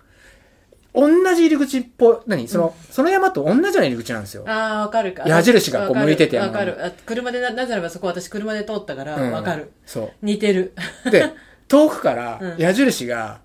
[0.95, 2.49] 同じ入り口っぽい、何？
[2.49, 4.45] その、その山と同じような入り口なんですよ。
[4.47, 5.13] ああわかる。
[5.13, 6.85] か矢印がこう向いててわかる。
[6.85, 9.33] あ車でななぜならばそこ私車で通ったからうん。
[9.33, 9.73] わかる。
[9.87, 10.75] そ似てる。
[11.07, 11.11] う。
[11.11, 11.31] で、
[11.69, 12.59] 遠くからうん。
[12.59, 13.41] 矢印が、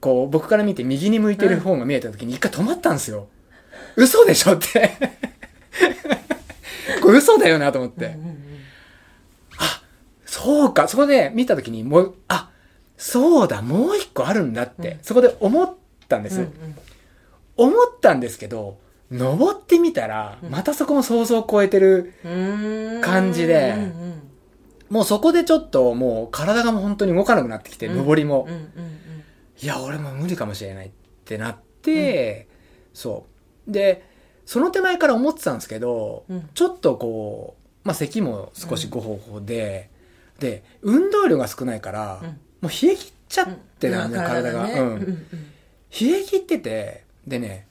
[0.00, 3.28] こう、僕から見て右に向いてる方が見えた時に一回止まったんですよ。
[3.96, 4.92] 嘘でしょって。
[7.02, 8.06] これ嘘だよなと思って。
[8.06, 8.38] うんうん
[10.38, 12.50] そうか、そこで見た時にもう、あ、
[12.96, 14.98] そうだ、もう一個あるんだって、うん。
[15.02, 15.74] そこで思っ
[16.08, 16.40] たんです。
[16.40, 16.52] うん
[17.58, 18.78] 思ったんですけど、
[19.10, 22.14] 登ってみたら、またそこも想像を超えてる。
[22.24, 23.00] うん。
[23.02, 24.22] 感じでうんうん。
[24.90, 27.96] もうそこでちょっともう体がもう本当に動かなくなってきて、うん。
[27.96, 28.46] 登りも。
[28.48, 28.68] うんうん
[29.60, 30.90] いや、俺も無理かもしれないっ
[31.24, 32.46] てなって、
[32.94, 33.26] そ
[33.66, 33.72] う。
[33.72, 34.04] で、
[34.46, 36.48] その手前から思ってたんですけど、うん。
[36.54, 39.90] ちょっとこう、まあ咳も少しごほほで、
[40.38, 42.28] で、運動量が少ないから、うん。
[42.28, 43.48] もう冷え切っちゃっ
[43.80, 44.62] てたんだ体が。
[44.62, 45.26] うん
[45.90, 47.66] 冷え切ってて、でね、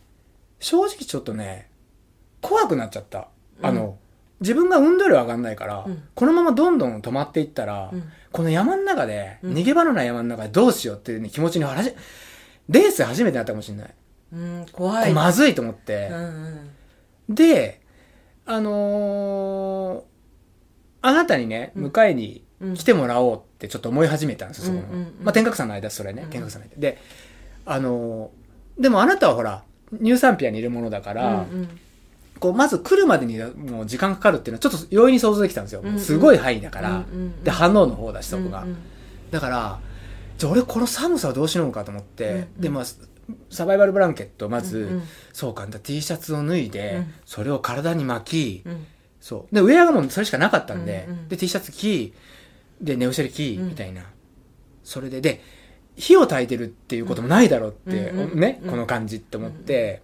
[0.60, 1.70] 正直ちょっとね、
[2.42, 3.28] 怖くなっちゃった。
[3.62, 3.98] あの、
[4.40, 11.94] 自分が運動量上がんないから、うんこのままどんどん止まっていったら、うんこの山の中で、うん逃げ場のない山の中でどうしようっていう、ね、気持ちにはじ、
[12.70, 13.94] レース初めてなったかもしれない。
[14.34, 16.16] うん怖いまずいと思ってう。
[16.16, 16.70] ん
[17.30, 17.82] で、
[18.46, 20.04] あのー
[21.02, 24.82] あなたにね、うん迎えにうん来てもらおうってちょっと思い始めたんですよ、そこの。
[24.84, 26.80] うんうんうんまあ、天角さんの間、それねう、ん天角さんの間。
[26.80, 26.98] で、
[27.68, 29.64] あのーでもあなたはほら、
[30.04, 31.70] 乳酸ピアにいるものだかうんら、うん
[32.40, 35.82] こう、まず来るまでにもう時間かかるっていうのはちょっと容易に想像できたんですよ。
[35.84, 36.90] うんうんすごい範囲だから。
[36.90, 38.62] うんうんで、反応の方だし、そこが。
[38.64, 38.78] うんうん
[39.32, 39.80] だから、
[40.38, 42.84] じゃあ俺この寒さはどうしようかと思って、うんうんで、まあ、
[43.50, 45.04] サバイバルブランケット、まず、うんうん
[45.34, 48.86] そうか、T シャツを脱いで、うんそれを体に巻き、うん
[49.20, 49.56] そう。
[49.56, 52.14] で、ウェアがもうそれしかなかったんで、うんうんで、T シャツ着、
[52.80, 54.04] で、ネオシェル着、うんみたいな。
[54.84, 55.42] それで、で、
[55.98, 58.70] 火を焚いてるっていうこともないだろうって、うんうんね、うん。
[58.70, 60.02] この感じって思って、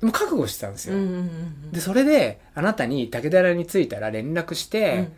[0.00, 0.96] でも覚悟してたんですよ。
[1.72, 5.10] で、それで、あなたに武田屋に着いたら連絡して、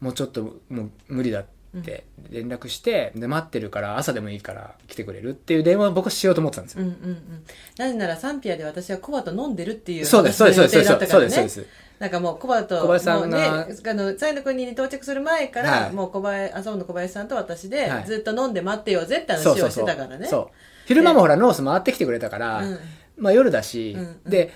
[0.00, 1.46] もうちょっともう無理だっ
[1.82, 6.82] て連絡して、で、待ってるから朝でもいいから来てくれるっていう電話を僕はしようと思ってたんですよ。
[6.82, 7.44] うんうんうん。
[7.78, 11.66] なぜならサンピアで私はコバと飲んでるっていうそうです、そうです、そうです、そうです、そうでねす。
[11.98, 15.92] なんかもうコバと小林さんがもうねあのサイの国に到着する前から、はい。
[15.92, 18.04] もう小林麻生の小林さんと私で、はい。
[18.04, 19.84] ずっと飲んで待ってようぜって話をして。
[19.84, 20.26] たからね。
[20.26, 20.56] そう。
[20.86, 22.78] 昼間もほら、ノース回ってきてくれたから、うん。
[23.16, 24.30] まあ夜だし、うんうん。
[24.30, 24.52] で、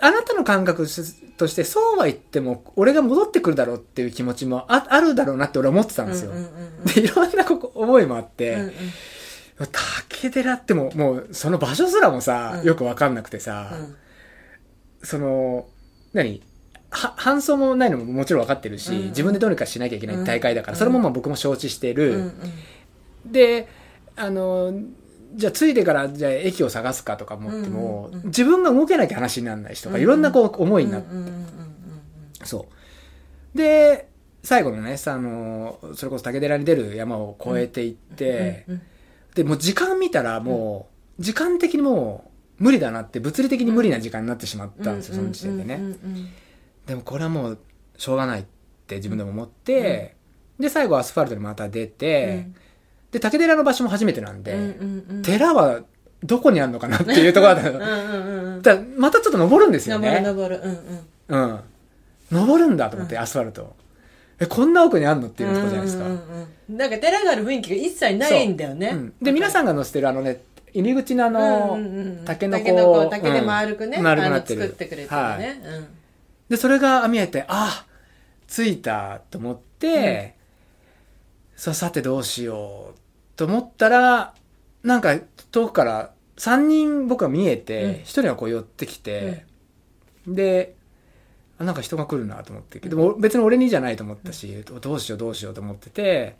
[0.00, 0.86] あなたの感覚
[1.36, 6.32] として、そうは言っても、俺が戻ってくるだろうっていう気持ちもああるだろうなって俺は思ってたんですよ。
[6.32, 8.72] うんうんうんで、いろんなここ思いもあって、うんうん。
[9.70, 12.66] 竹寺ってもう、もう、その場所すらもさ、うん。
[12.66, 13.96] よくわかんなくてさ、うん。
[15.02, 15.66] その、
[16.14, 16.40] 何？
[16.90, 19.04] は搬送もないのももちろん分かってるし、うんうん。
[19.08, 22.12] 自分でどうにかしなきゃいけない大会だから、うんそれもまあ僕も承知してる。
[22.12, 22.20] うん
[23.26, 23.32] うん。
[23.32, 23.68] で、
[24.16, 24.72] あの、
[25.34, 31.46] じゃあ着いてから、じゃあ駅を探すかとか思っても、うんうんうん自分が動けなきゃ話にならないしとか、うんいろんなこう思いになって、うんうんうんうん。
[32.44, 32.68] そ
[33.54, 33.58] う。
[33.58, 34.08] で、
[34.44, 38.82] 最後のね、さあの、それこそ竹寺に出る山を越えていって、うんうん
[39.34, 40.88] で、もう時間見たらも
[41.18, 45.80] う、時間的にもう無理だなって、物理的に無理な時間になってしまったんですよ、その時点でね。
[46.86, 47.58] でもこれはもう
[47.96, 48.44] しょうがないっ
[48.86, 50.14] て自分でも思って、
[50.58, 52.54] で最後アスファルトにまた出て、うん。
[53.12, 54.76] で竹寺の場所も初めてなんで、
[55.22, 55.82] 寺は
[56.22, 60.60] どこにあるのかなっていうところだった またちょっと登るんですよ登るね登る
[61.28, 61.36] うん。
[61.36, 61.50] うん。
[61.50, 61.60] うん
[62.30, 63.20] 登るんだと思って、うん。
[63.20, 63.76] アスファルト
[64.40, 66.04] えこんな奥にあんのっていうとこじゃないですか、
[66.68, 68.96] なんか寺がある雰囲気が一切ないんだよね、う。
[68.96, 69.12] ん。
[69.22, 70.42] で皆さんが載せてるあのね
[70.74, 72.24] 入り口のあの、うんうんうん。
[72.24, 72.64] 竹の子。
[72.64, 74.02] 竹の子竹で丸くね、うん。
[74.02, 74.62] 丸くなってる。
[74.62, 75.86] 作ってくれてるね、うん。
[76.48, 77.86] でそれが見えてあ
[78.48, 80.34] 着いたと思って、
[81.56, 82.98] ささてどうしよう
[83.36, 84.34] と思ったら
[84.82, 85.16] なんか
[85.52, 87.90] 遠くから3人僕が見えて、うん。
[87.92, 89.46] 1人がこう寄ってきて、
[90.26, 90.74] で
[91.58, 96.36] あなんか人が来るなと思ってでも別に俺にじゃないと思ったし、どうしようどうしようと思ってて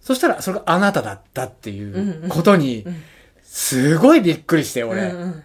[0.00, 3.02] そしたらそれがあなただったっていうことにうん
[3.54, 5.42] すごいびっくりして俺、うんうん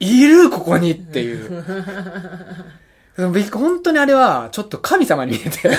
[0.00, 1.64] いるここにっていう。
[3.16, 5.70] でもびっ本当にあれはちょっと神様に見えて。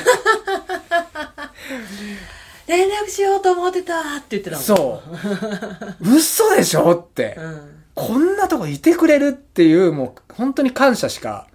[2.66, 5.04] 連絡しようと思ってたって言ってたもんそ
[6.02, 6.16] う。
[6.16, 7.36] 嘘でしょって。
[7.38, 11.48] うんこんなとこいてくれるっていう、もう本当に感謝しか。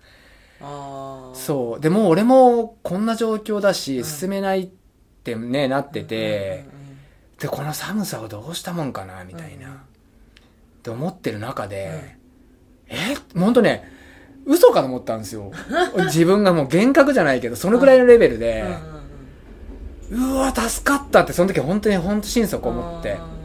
[0.60, 1.80] ああそう。
[1.80, 4.68] でも俺もこんな状況だし、うん進めないっ
[5.24, 6.69] てね、なってて、うんうんうん
[7.40, 9.68] で、この寒さをどうしたもんかな、みたいな。
[9.68, 9.80] うん
[10.80, 12.16] って思ってる中で、
[12.88, 13.84] え本当ね、
[14.46, 15.52] 嘘かと思ったんですよ。
[16.06, 18.64] 自分がもう幻覚じゃないけど、そのぐらいのレベルで、
[20.10, 23.12] うんうんうわ、助かったって、その時本当に本当心底うん思って。
[23.12, 23.40] うん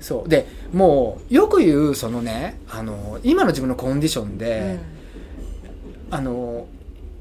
[0.00, 0.28] そう。
[0.28, 4.78] で、もう、よく言う、そのね、あの、今の自分のコンディションで、
[6.10, 6.66] あの、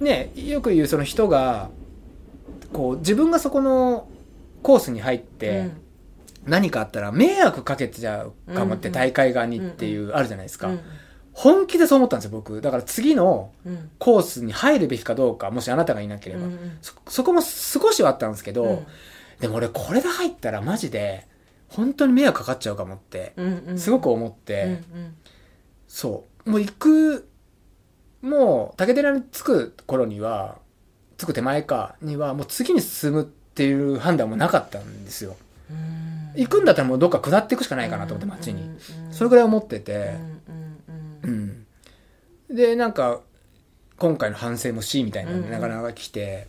[0.01, 1.69] ね、よく言うその人が、
[2.73, 4.09] こう、自分がそこの
[4.63, 5.69] コースに入って、
[6.45, 10.67] 何かあったら迷惑かけちゃうかもって、うん大会側にっていう、あるじゃないですか。
[10.69, 10.79] うん
[11.35, 12.61] 本気でそう思ったんですよ、僕。
[12.61, 16.45] だから次のうんコースに入るべきかどうか、もしあなたがいなければ。
[16.83, 18.85] そ、そこも少しはあったんですけど、うん
[19.39, 21.27] でも俺これで入ったらマジで、
[21.67, 23.33] 本当に迷惑かかっちゃうかもって、
[23.77, 24.83] すごく思って、
[25.87, 26.51] そう。
[26.51, 27.27] もう行く、
[28.21, 30.59] もう竹寺に着く頃には、
[31.17, 35.35] 着く手前かには、もう次に進むっていう判断もなかったんですよ。
[35.69, 36.02] うん
[36.35, 38.69] 行くんだったらもうどっか下っていくしかないかなと思って街に。
[39.11, 40.15] それぐらい思ってて。
[42.49, 43.21] で、なんか、
[43.97, 46.47] 今回の反省もし、みたいなのなかなか来て、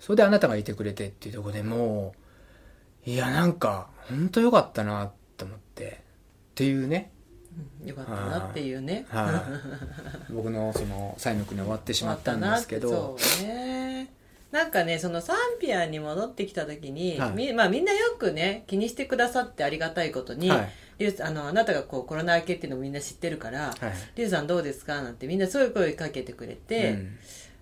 [0.00, 2.14] それであなたがいてくれてっていうところでも
[3.06, 6.00] う、いや、なんか、本当よかったな、と思って。
[6.52, 7.10] っていうね、
[7.84, 9.06] よかったなっていうね。
[9.08, 9.44] は
[10.30, 14.13] い、 僕のその債務に終わってしまったんですけど、そうね
[14.54, 17.32] なんかねそのサンピアに戻ってきた時に、はい。
[17.32, 20.72] みまあ、みんなよくね気にしてくださってありがたいことに、はい。
[21.00, 27.18] リュウあのあなたがこうコロナ明けっていうのをみんな知ってるからはい「リュウさんどうですか?」なんてみんなそういう声かけてくれて、うん。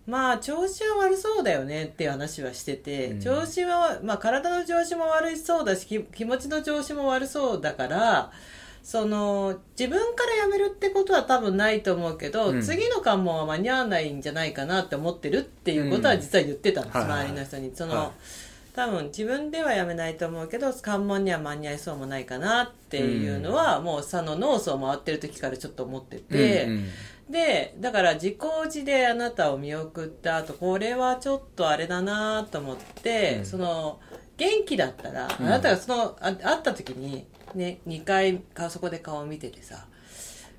[0.07, 3.21] まあ調子は悪そうだよねっていう話はしてて、うん。
[3.21, 8.33] 調子は、まあ、体の調子も悪いそうだしき気持ちの調子も悪そうだから
[8.83, 12.63] その自分から辞めるってことは多分ないと思うけど、うん。
[12.63, 17.27] 次の関門は間に合わないんじゃないかなって思ってるっていうことは実は言ってたんです、はいはいはい。
[17.29, 17.73] 周りの人に。
[17.75, 18.11] その、はい。
[18.75, 26.85] 多分自分では辞めないと思うけど関門には間に合いそうもないかなっていうのは、もうその脳層回ってる時からちょっと思ってて、うんうん
[27.31, 33.47] でだから自己自であなたを見送った後これはちょっとあれだなと思って、うん。
[33.47, 34.01] その
[34.37, 39.87] 元気だったら、うんあなたがそのあ会った時に、ね、2回かそこで顔を見ててさ。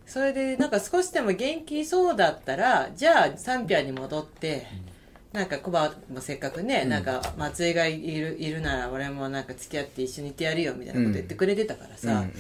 [0.06, 4.68] それでなんか少しでも元気そうだったらじゃあサンピアに戻って、
[5.32, 6.90] なんかコバもせっかくね、うん。
[6.90, 12.34] なんか松井がいるいるなら俺もなんか付き合って一緒にいてやるよみたいなこと言ってくれてたからさ、うん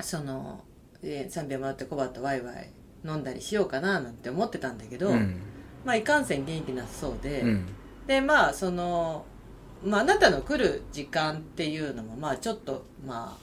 [0.00, 0.60] その
[1.00, 2.70] でサンピア回ってコバとワイワイ
[3.04, 5.40] 飲んだりしようかななんて思ってたんだけど、うん。
[5.84, 7.66] まあいかんせん元気なさそうで、うん。
[8.06, 9.24] でまあその、
[9.84, 13.42] まあ、あなたの来る時間っていうのもまあちょっとまあ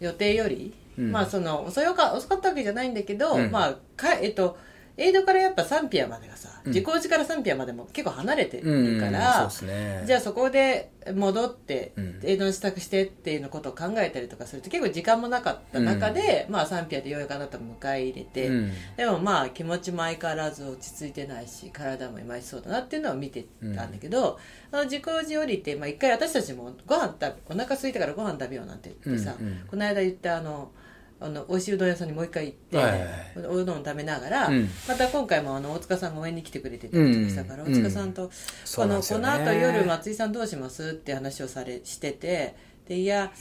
[0.00, 1.12] 予定より、うん。
[1.12, 3.50] まあその遅か遅かったわけじゃないんだけど、うん。
[3.50, 4.58] まあかえっと
[4.96, 6.72] エイドからやっぱサンピアまでがさ、うん。
[6.72, 10.04] 自己家からサンピアまでも結構離れてうんるから、そうですね。
[10.06, 12.20] じゃあそこで戻って、うん。
[12.22, 18.72] エイドの支度してっていうのことを考えたりとかすると結構時間もなかった中で、まあサンピアでようやくあなたを迎え入れて、うん。
[18.96, 23.44] でもまあ気持ちも相変わらず落ち着いてないし体もいまいちそうだなっていうのを見て
[23.74, 24.38] たんだけど、
[24.72, 29.34] あの自己寺降りて、まあ、一回私たちもご飯食べお腹空いたからご飯食べようなんて言ってさ、
[29.70, 30.70] この間言ったあの
[31.18, 33.10] あの美味しいうどん屋さんにもう一回行って、はいはいはい。
[33.46, 34.68] おうどんを食べながら、うん。
[34.86, 37.72] また今回もあの大塚さんが応援に来てくれてたりとかしたから、うん。
[37.72, 38.30] 大塚さんと、
[38.64, 42.54] そうなんこのねの後夜松井さんどうしますって話をされしてて
[42.86, 43.32] でいや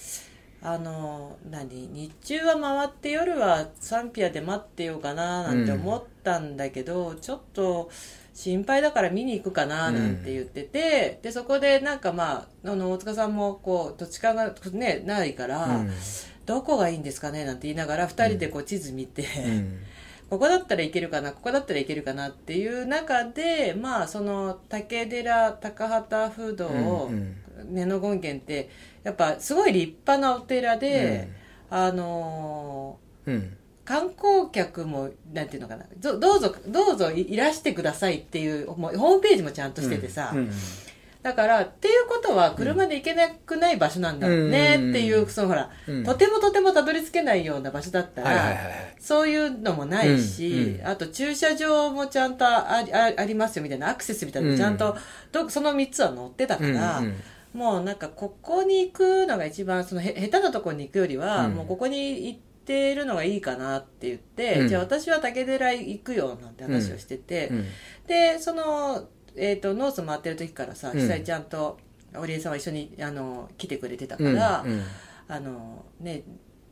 [0.61, 7.91] あの何日中は回って夜はサンピアで待ってようかななんて思ったんだけど、ちょっと
[8.33, 15.91] 心配だから見に行くかななんて言ってて、でそこでなんかまああの大塚さんもこう土地勘がねないから、うん
[16.45, 19.79] どこがいいんですかねなんて言いながら2人でこう地図見て、うん。
[20.29, 27.35] ここだったらいけるかなここだったらいけるかなっていう中でまあその竹寺高畑不動、うん
[27.69, 28.69] 根野権現って
[29.03, 31.29] やっぱすごい立派なお寺で、
[31.69, 33.35] あのうん。
[33.35, 33.49] ー
[33.85, 40.51] 観光客もなんていうのかなどどうぞどうぞいいらしてくださいっていうもうホームページもちゃんとしててさ、うん
[41.25, 46.03] だからっていうことは車で行けなくない場所なんだろうねっていう、うんそのほら、うん。
[46.03, 48.55] とてもとてもたどり着けないような場所だったら、
[48.99, 50.87] そういうのもないし、うんうん。
[50.87, 54.95] あと駐車場もちゃんとありあありますよみたいなアクセスみたいなのもちゃんと、
[55.31, 57.15] どその3つは載ってたから、うんうん
[57.55, 61.55] もうなんかここに行くのが一番そのへ下手なところに行くよりは、うん。
[61.55, 64.67] もうここに行ってるのがいいかなって言って、うん。
[64.67, 67.65] じゃあ私は竹寺行くよなんて話をしてて、うん。
[68.05, 69.07] でその、
[69.37, 70.99] えー、とノース回ってる時からさうん。
[70.99, 71.77] 久井ちゃんと
[72.15, 74.83] 織江さんは一緒にあの来てくれてたかうんら、うん。
[75.27, 76.23] あのね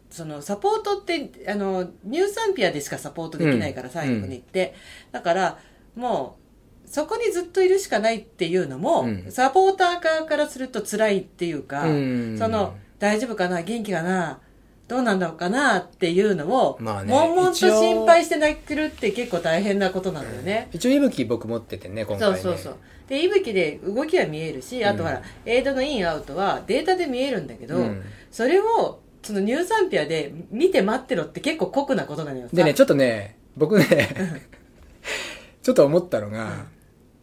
[0.09, 3.93] そのサポートってあの乳酸ピアでしかサポートできないから、うん。
[3.93, 4.75] 最後に行って、
[5.11, 5.59] だから
[5.95, 6.37] も
[6.85, 9.31] うそこにずっといるしかないっていうのも、うん。
[9.31, 12.35] サポーター側からすると辛いっていうか、うん。
[12.37, 14.39] その大丈夫かな元気かな
[14.87, 20.67] どうなんだろうかなっていうのを、まあね悶々と一応心配して泣けるって結構大変なことなんだよね。
[20.71, 22.37] 一応息吹僕持っててね今回ね。
[22.37, 22.77] そうそうそう。
[23.07, 28.03] で息吹で動きは見えるし、あとほらエイドのインアウトはデータで見えるんだけど、うん。
[28.29, 32.49] それをその乳酸ピアで見て待ってろって結構酷なことなのよ。
[32.51, 33.85] でねちょっとね僕ね
[35.63, 36.65] ちょっと思ったのが、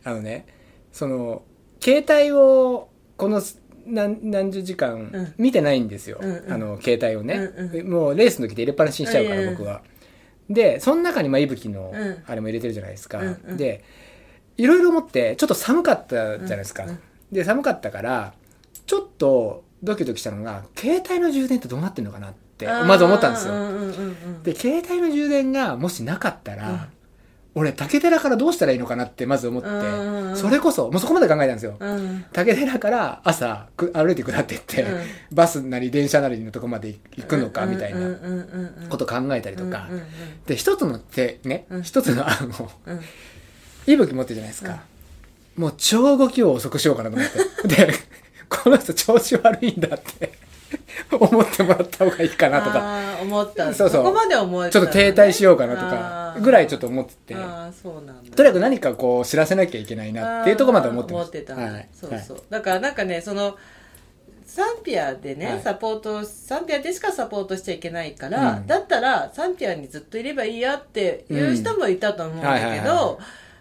[0.03, 0.47] あのね
[0.93, 1.43] その
[1.83, 2.89] 携帯を
[3.19, 3.43] この
[3.91, 5.35] 何何十時間うん。
[5.39, 6.53] 見てないんですよ、うんうん。
[6.53, 9.45] あの携帯をね、うんもうレースの時で入れっぱなしにしちゃうかうんうん。
[9.47, 9.83] ら僕は。
[10.49, 12.23] でその中にまあ息吹のうん。
[12.27, 13.57] あれも入れてるじゃないですか、うんうん。
[13.57, 13.85] で
[14.57, 16.99] いろいろ思ってちょっと寒かったじゃないですか、うんうん。
[17.33, 18.35] で寒かったから
[18.87, 24.43] ちょっとドキドキしたのが携帯の充電ってどうなってんのかなってまず思ったんですよ、うんうんうんうん。
[24.43, 26.81] で携帯の充電がもしなかったら、うん
[27.55, 29.73] 俺竹寺からどうしたらいいのかなってまず思って、う
[30.33, 32.25] んそれこそもうそこまで考えたんですよ、うん。
[32.33, 35.01] 竹寺から朝く歩いて下ってって、うん。
[35.33, 38.17] バスなり電車なりのとこまで行くのかみたいな
[38.89, 40.03] こと考えたりとか、うんうん
[40.47, 41.83] で一つの手ね、うん。
[41.83, 42.71] 一つのあの
[43.87, 44.83] 息吹持ってるじゃないですか、
[45.57, 47.69] もう超動きを遅くしようかなと思って。
[47.69, 47.93] で
[48.49, 50.33] この人調子悪いんだって
[51.11, 52.79] 思ってもらった方がいいかなとか。
[52.79, 53.73] あー思った。
[53.73, 54.05] そうそう。
[54.05, 57.35] ここまで思えちょっと停滞しようかなとかぐらいちょっと思ってて。
[57.35, 58.37] ああそうなんだ。
[58.37, 61.15] とにかく何かこう知らせなきゃいけないなっていうところまで思ってた。
[61.15, 61.89] 思ってた、はい。
[61.93, 63.57] そうそう、だからなんかねその
[64.47, 65.61] サンピアでね、はい。
[65.61, 68.67] サポートサンピアでしかサポートしちゃいけないから、うん。
[68.67, 72.69] だったらサンピアにずっといればいいやっていう人もいたと思うんだけど、うん。
[72.69, 73.19] はいはいは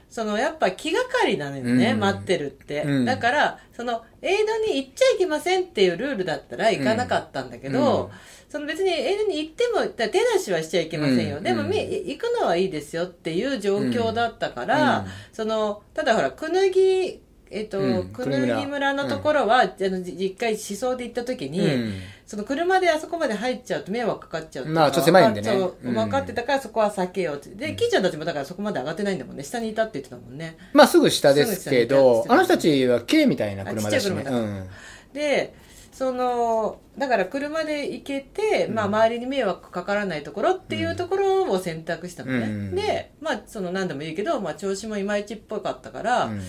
[0.10, 2.00] そのやっぱ気がかりなのよね、うん。
[2.00, 3.06] 待ってるって、うん。
[3.06, 8.10] だからそのエイドに行っちゃいけませんっていうルールだったら行かなかったんだけど、うん。
[8.50, 11.44] その別にエイドに行っても手出しはしちゃいけませんよ、うん。
[11.44, 15.06] でもみ行くのはいいですよっていう状況だったから、うん。
[15.32, 18.94] そのただほらくぬぎえっと、うんくぬぎ村。
[18.94, 21.94] のところは、あのじ一回思想で行った時に、うん。
[22.26, 25.50] その車であそこまで入っちゃうと迷惑かかっちゃうまあちょっと狭いんでね。
[25.82, 27.50] 分かってたからそこは避けようって。
[27.56, 29.44] で、キーちゃんたちもだからそこまで上がってないんだもんね。
[29.44, 30.58] 下にいたって言ってたもんね。
[30.74, 34.22] まあすぐ下ですけどたあの人たちは軽みたいな車だしね。
[34.22, 34.68] あちっちゃい車
[35.14, 35.56] で
[35.92, 42.76] そのだから車で行けて、まあ、周りに迷惑かからないところっていうところを選択したのね、うん。
[42.76, 46.42] でまあその何でもいいけど、まあ、調子もいまいちっぽかったから、うん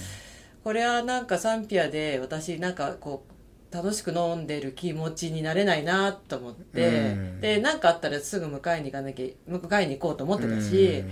[0.62, 7.40] これはなんかサンピアで私なんかこう楽しく飲んでる気持ちになれないなと思って、うん。
[7.40, 11.10] で何かあったらすぐ迎えに行かなきゃ迎えに行こうと思ってたし、うん。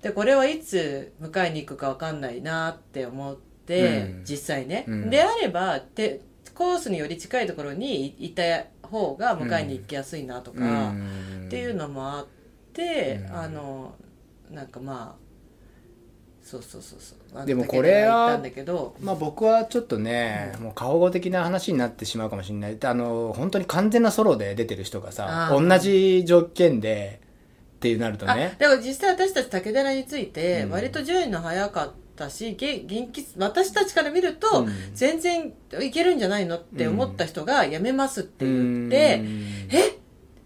[0.00, 4.24] でこれはいつ迎えに行くか分かんないなって思って、うん。
[4.24, 5.10] 実際ね、うん。
[5.10, 6.22] であればて
[6.54, 8.42] コースにより近いところにいいた
[8.82, 11.44] 方が迎えに行きやすいなとか、うん。
[11.46, 12.26] っていうのもあっ
[12.72, 13.36] て、うん。
[13.36, 13.94] あの
[14.50, 15.29] なんかまあ
[16.50, 17.46] そうそうそうそう。
[17.46, 18.42] でもこれは
[19.00, 22.78] まあ僕はちょっとね、もう過保護的な話になってしまうかもしれない。
[22.82, 27.20] あの、本当に完全なソロで出てる人がさ、同じ条件で
[27.76, 28.56] っていうなるとあね。
[28.58, 30.70] でも実際私たち竹寺についてうん。
[30.70, 34.72] 割と順位の早かったし、げ元気私たちから見ると、うん。
[34.92, 39.22] 全然いけるんじゃないのって思った人が辞めますって言って、
[39.70, 39.98] え？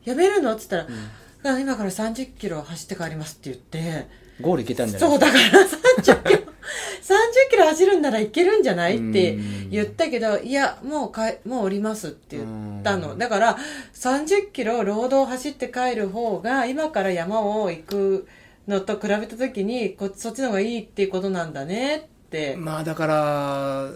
[0.04, 0.54] 辞めるの？
[0.54, 0.98] って言ったら、
[1.44, 5.10] だから今から30キロ走って帰りますって言ってゴール行けたんじゃない？
[5.10, 8.96] そうだから30キロ30キロ走るんならいけるんじゃない？
[8.96, 9.38] って
[9.70, 13.16] 言ったけどいやもうかもう降りますって言ったの。
[13.16, 13.56] だから
[13.94, 18.26] 30キロロードを走って帰る方が今から山を行く
[18.66, 22.56] のと比べた時にこそっちの方がいいっていうことなんだねって。
[22.56, 23.90] まあだから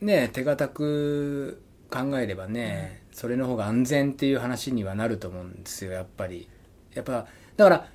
[0.00, 6.48] ね手堅く考えればね、うん、それの方が安全っていう話にはなると思うんですよやっぱり。
[6.94, 7.26] やっぱ
[7.56, 7.86] だから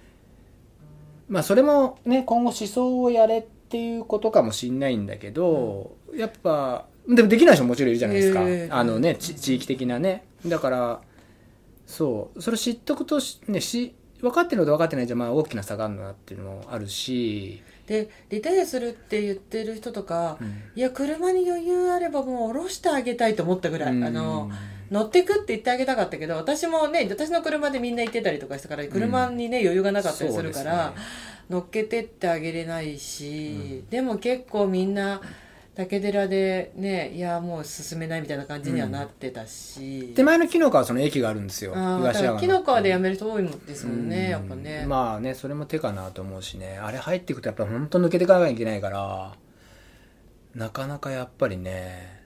[1.32, 10.26] まあそれもね今後思想をやれっていうことかもしんないんだけど、うん、やっぱでもできない人ももちろんいるじゃないですか、えー、あのね、地域的なね。
[10.46, 11.02] だから
[11.88, 12.42] そう。
[12.42, 17.64] それ知っとくとねし分かってるのと分かってないじゃまあ大きな差があるなっていうのもあるし。
[17.88, 24.52] でリタイアするって言ってる人とか、うん、いや車に余裕あればもう下ろしてあげたいと思ったぐらい、あの
[24.92, 30.96] 乗ってくって言ってあげたかったけど私もね私の車でみんな行ってたりとかしたから車にね、余裕がなかったりするから、ね、
[31.50, 35.22] 乗っけてってあげれないし、でも結構みんな。
[35.74, 41.72] 竹寺でねいやもう進めないみたいな感じにはなってたし、うん、手前の紀の川はその駅があるんですよ。
[41.72, 44.86] 東山紀の川でやめる人多いもんですもんね、うん、やっぱね。
[44.86, 46.78] まあねそれも手かなと思うしね。
[46.78, 49.34] あれ入っていくとやっぱ本当抜けていかなきゃいけないから
[50.54, 52.22] なかなかやっぱりね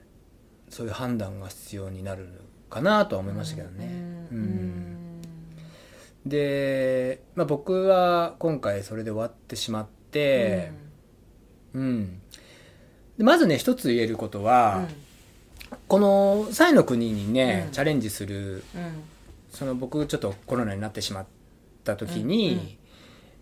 [0.68, 2.28] そういう判断が必要になる
[2.76, 3.86] かなとは思いましたけどね。
[4.30, 5.22] うん、
[6.26, 10.72] で、まあ、僕は今回それで終わってしまって
[11.72, 12.20] うん。
[13.18, 14.86] まずね一つ言えることは、
[15.70, 18.62] うん、このサイの国にね、うん、チャレンジする、
[19.50, 21.26] その僕ちょっとコロナになってしまっ
[21.82, 22.76] た時に、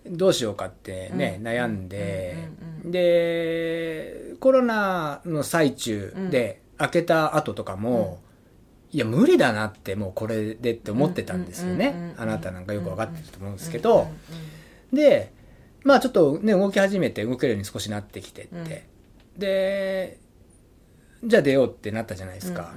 [0.07, 2.37] どうしようかってね、悩んで、
[2.85, 8.21] でコロナの最中で開けた後とかも、
[8.95, 14.07] いや無理だなってもうこれでって思ってたんですよね、あなたなんかよく分かってると思うんですけど、
[14.93, 15.33] で
[15.83, 18.87] まあちょっとね動き始めて動けるように少しなってきてって、
[19.37, 20.19] で
[21.25, 22.73] じゃあ出ようってなったじゃないですか、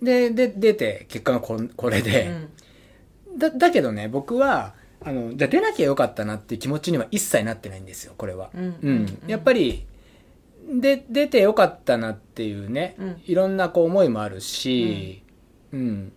[0.00, 2.30] でで出て結果がここれで、
[3.28, 4.72] うん、だだけどね僕は
[5.04, 9.84] あのじゃあ出なきゃよかったなっていう気持ちには一切なってないんですよこれは、うん、うん、やっぱり
[10.80, 15.22] で出てよかったなっていうね、うん、いろんなこう思いもあるし、
[15.72, 16.12] うん、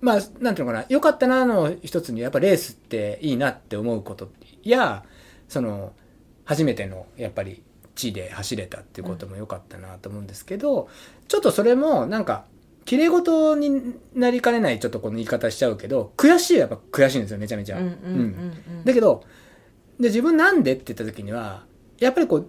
[0.00, 4.30] まあなんていうのかなよかったなの一つにやっぱレースっていいなって思うこと
[4.62, 5.04] や
[5.48, 5.92] その
[6.44, 7.62] 初めてのやっぱり
[7.98, 10.88] 地で走れたっていうことも良かったなと思うんですけど、
[11.26, 12.44] ちょっとそれもなんか、
[12.84, 17.78] 綺麗事になりかねないちょっとこの言い方しちゃうけど、悔しいはやっぱ悔しいんですよ、めちゃめちゃ。
[17.78, 18.52] うん。
[18.84, 19.24] だけど、
[19.98, 21.66] で、自分なんでって言った時には、
[21.98, 22.46] やっぱりこう、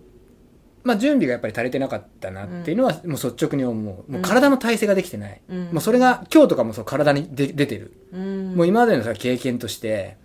[0.83, 4.11] まあ準備がやっぱり足りてなかったなっていうのは、もう率直に思う。
[4.11, 5.41] もう体の体勢ができてない。
[5.49, 7.93] うん、もうそれが、今日とかもそう体に出てる。
[8.13, 10.17] うん、もう今までのさ経験として、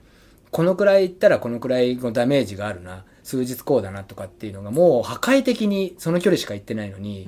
[0.51, 3.05] このくらいいったらこのくらいのダメージがあるな。
[3.25, 7.27] 数日こうだなとかっていうのがもう破壊的にその距離しか行ってないのに、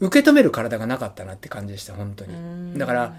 [0.00, 2.78] うん、受け止める体がなかったなって感じでした本当に。
[2.78, 3.16] だから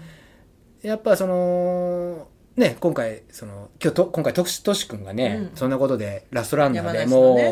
[0.82, 7.48] やっぱそのね今回その今日と今回としとし君がね、うん、そんなことでラストランナーでもう、ね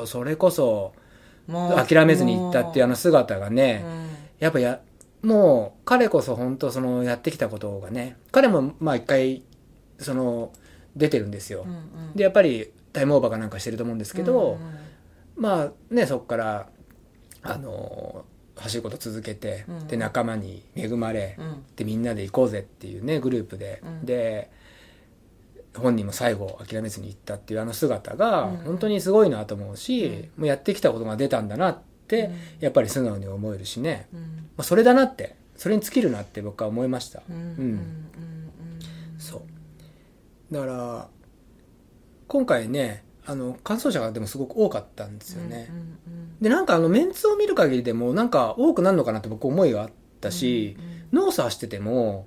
[0.00, 0.92] うん、それこそ
[1.48, 3.84] 諦めずに行ったっていうあの姿がね、
[4.38, 4.80] やっぱや
[5.22, 9.42] もう彼こそ本当そのやってきたことがね彼もまあ一回
[9.98, 10.52] その
[10.94, 14.78] 出てるんですよ、うんうん、でやっぱりタイムオーバーかなんかしてると思うんですけど、うんうん、
[15.36, 16.68] まあねそこから
[17.42, 18.24] あの
[18.56, 24.50] 走ること続けて、うん、で仲間に恵まれ、うん、でみんなで行こうぜっていうねグループで、うん、で
[25.78, 34.18] 本人も最後諦めずに行ったっていうあの姿が本当にすごいなと思うし、もうやってきたことが出たんだなって、やっぱり素直に思えるしね、ま
[34.58, 37.22] あ、それだなってそれに尽きるなって僕は思いました。
[37.28, 38.08] うん。
[39.18, 40.54] そう。
[40.54, 41.08] だから
[42.26, 45.84] 今回ねあの感想者がでもすごく多かったんですよね、うんうんう
[46.36, 49.90] ん、でなんかあのメンツを見る限りでもなんか多くなるのかなって僕思いがあっ
[50.22, 50.76] たし、
[51.12, 52.26] うんうん、ノース走ってても、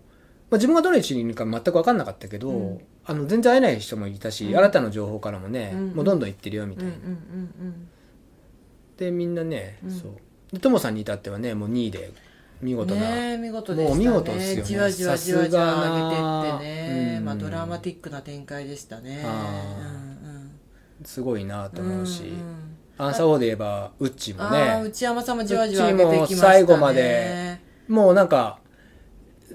[0.51, 5.79] まあ、自分がどの位置にいるか全く分かんなかったけど、うん、あの全然会えない人もいたし、うん、新たな情報からもね、うん。
[5.79, 7.11] うん、もうどんどん行ってるよみたいな、うんうんう
[7.69, 7.87] ん、
[8.97, 10.11] でみんなね、そう。
[10.51, 12.11] でトモさんに至ってはねもう2位で
[12.61, 14.03] 見事な、ね、見事でしたね。
[14.05, 14.63] もう見事ですよね。
[14.63, 16.81] じわじわじわじわ上げてって
[17.15, 19.25] ね、まあ、ドラマティックな展開でしたね、
[21.05, 22.35] すごいなと思うし、うんうん、
[22.97, 24.81] アンサー4で言えばウッチもね。
[24.83, 26.41] 内山さんもじわじわ上げてきましたね。
[26.41, 27.61] 最後まで。
[27.87, 28.59] もうなんか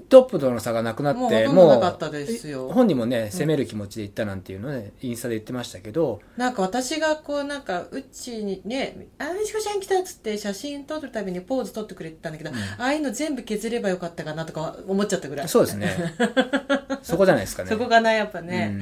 [0.09, 2.69] トップとの差がなくなってもうほとんどなかったですよ。
[2.69, 6.21] 本人もね攻める気持ちで行ったなんていうのね、インスタで言ってましたけど。
[6.37, 12.57] なんか私がこうなんかうちにね「あみちこちゃん来た」っつって写真撮るたびにポーズ撮ってくれてたんだけど、うん。
[12.57, 15.47] ああいうの全部削ればよかったかなとか思っちゃったぐらい。
[15.49, 16.15] そうですね。
[17.03, 17.69] そこじゃないですかね。
[17.69, 18.77] そこがなやっぱうね、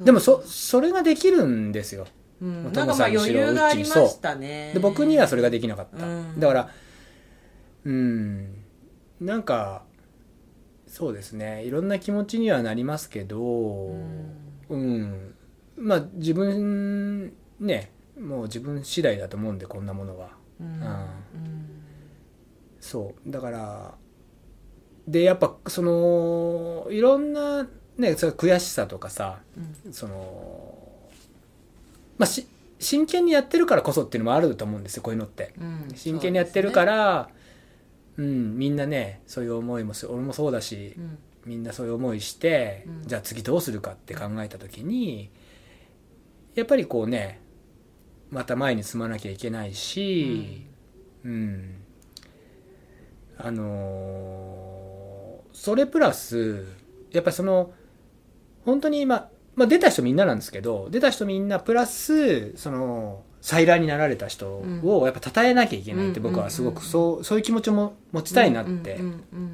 [0.00, 2.06] でもそそれができるんですよ。
[2.40, 4.72] うん、トなんかまあ余裕がありましたね。
[4.74, 6.40] で僕にはそれができなかった、うん。
[6.40, 6.70] だから
[7.84, 8.54] うん。
[9.20, 9.82] なんか
[10.88, 11.64] そうですね。
[11.64, 14.34] いろんな気持ちにはなりますけどうん。
[14.68, 15.34] うん、
[15.76, 20.30] まあ自分ねもう自分次第だと思うんでこんなものは。
[20.60, 21.06] うん。
[22.80, 23.30] そう。
[23.30, 23.94] だから
[25.06, 27.66] でやっぱそのいろんな
[27.96, 29.40] ねそれ悔しさとかさ
[29.84, 29.92] うん。
[29.92, 30.78] その
[32.16, 32.46] まあし
[32.80, 35.52] 真剣にやってるからこそっていうのもあると思うんですよこういうのって。
[35.60, 35.88] うん。
[35.94, 37.28] 真剣にやってるから
[38.18, 43.08] う、ん、みんなねそういう思いもす俺もそうだしそうですねみんなそういう思いして、うん。
[43.08, 45.30] じゃあ次どうするかって考えた時に
[46.54, 47.40] やっぱりこうね
[48.30, 50.66] また前に進まなきゃいけないし、
[51.24, 51.76] うん。
[53.38, 54.68] あのー
[55.58, 56.66] それプラス
[57.10, 57.72] やっぱりその
[58.64, 64.46] 本当に今、まあ、出た人みんななんですけど出た人みんなプラスその再来になられた人
[64.82, 69.00] をやっぱ称えなきゃいけないって僕はすごくそうそういう気持ちも持ちたいなって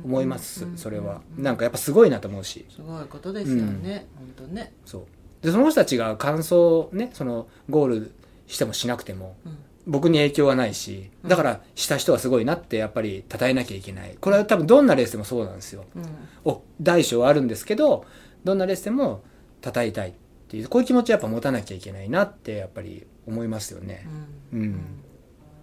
[0.05, 1.21] 思いますそれは。
[1.39, 2.67] なんかやっぱすごいなと思うし。
[2.75, 5.47] すごいことですよね、本当ね、そう。
[5.47, 8.13] でその人たちが感想ねそのゴール
[8.49, 9.59] してもしなくてもうん。
[9.87, 14.17] 僕に影響はないしだからした人はすごいなってやっぱり称えなきゃいけない。
[14.21, 15.85] これは多分どんなレースでもそうなんですよ。
[15.95, 16.05] うん。
[16.45, 18.05] お大小はあるんですけど
[18.43, 19.23] どんなレースでも
[19.65, 20.13] 称えたいっ
[20.49, 24.07] ていうこういう気持ちはやっぱ持たなきゃいけないなってやっぱり思いますよね、
[24.53, 24.61] うん。
[24.61, 24.73] うん。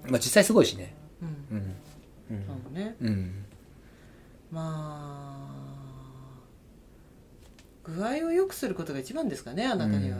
[0.09, 0.95] まあ、実際すごいしね。
[1.21, 1.57] うん。
[1.57, 1.75] うん。
[2.37, 2.45] うん。
[2.45, 2.95] そうね。
[3.01, 3.45] うん。
[4.51, 5.71] まあ
[7.83, 10.17] 具合を良くすることが一番ですかねあなたには、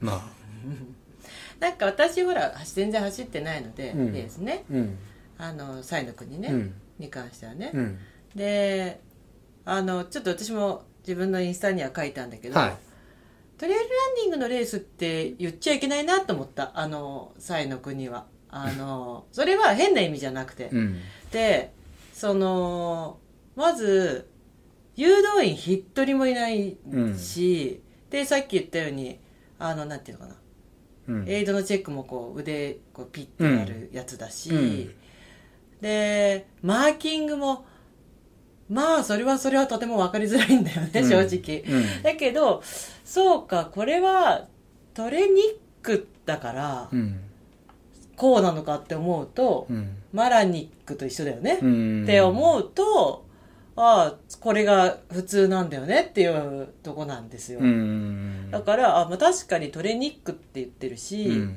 [0.00, 0.30] まあ。
[1.60, 4.12] なんか私ほら全然走ってないので、うん。
[4.12, 4.64] レースね。
[4.70, 4.98] うん。
[5.36, 6.74] あのサイの国ね、うん。
[6.98, 7.98] に関してはね、うん。
[8.34, 9.00] で
[9.64, 12.89] あのちょっと私も自分のインスタには書いたんだけど、はい
[13.60, 16.72] トレイルランニングのレースって言っちゃいけないなと思った。
[16.72, 18.24] あのサイの国は。
[18.48, 20.98] あのそれは変な意味じゃなくて、うん。
[21.30, 21.70] で
[22.14, 23.18] その
[23.56, 24.30] まず
[24.96, 26.78] 誘導員一人もいない
[27.18, 29.18] し、でさっき言ったように
[29.58, 30.36] あのなんていうのかな、
[31.08, 31.28] うん。
[31.28, 34.94] エイドのチェックもこう腕こうピッてやるやつだし、うん。
[35.82, 37.66] でマーキングも
[38.70, 41.08] まあそれはそれはとても分かりづらいんだよね、うん。
[41.08, 41.62] 正直。
[41.66, 42.02] うん。
[42.02, 42.62] だけど
[43.04, 44.46] そうかこれは
[44.94, 47.20] トレニックだからうん。
[48.16, 49.96] こうなのかって思うと、うん。
[50.12, 52.02] マラニックと一緒だよね、うん。
[52.04, 53.24] って思うと
[53.76, 58.50] ああこれが普通なんだよねっていうとこなんですよ、うん。
[58.50, 61.56] だからあ、まあ、確かにトレニックって言ってるし、うん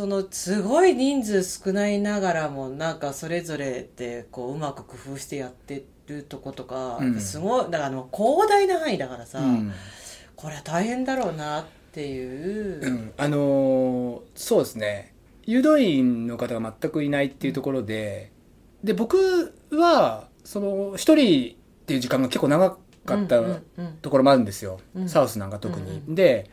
[0.00, 7.20] そのすごい人数少ないながらもなんかそれぞれでこううまく工夫してやってるとことか、うん。
[7.20, 9.72] すごいだからあの広大な範囲だからさ、うん。
[10.36, 13.12] これは大変だろうなっていう、うん。
[13.18, 15.12] あのーそうですね。
[15.44, 18.32] 誘導員の方が全くいないっていうところで
[18.82, 22.70] で僕はその一人っていう時間が結構長
[23.04, 23.42] かった
[24.00, 25.08] ところもあるんですよ、うん。
[25.10, 26.14] サウスなんか特に、うん。
[26.14, 26.48] で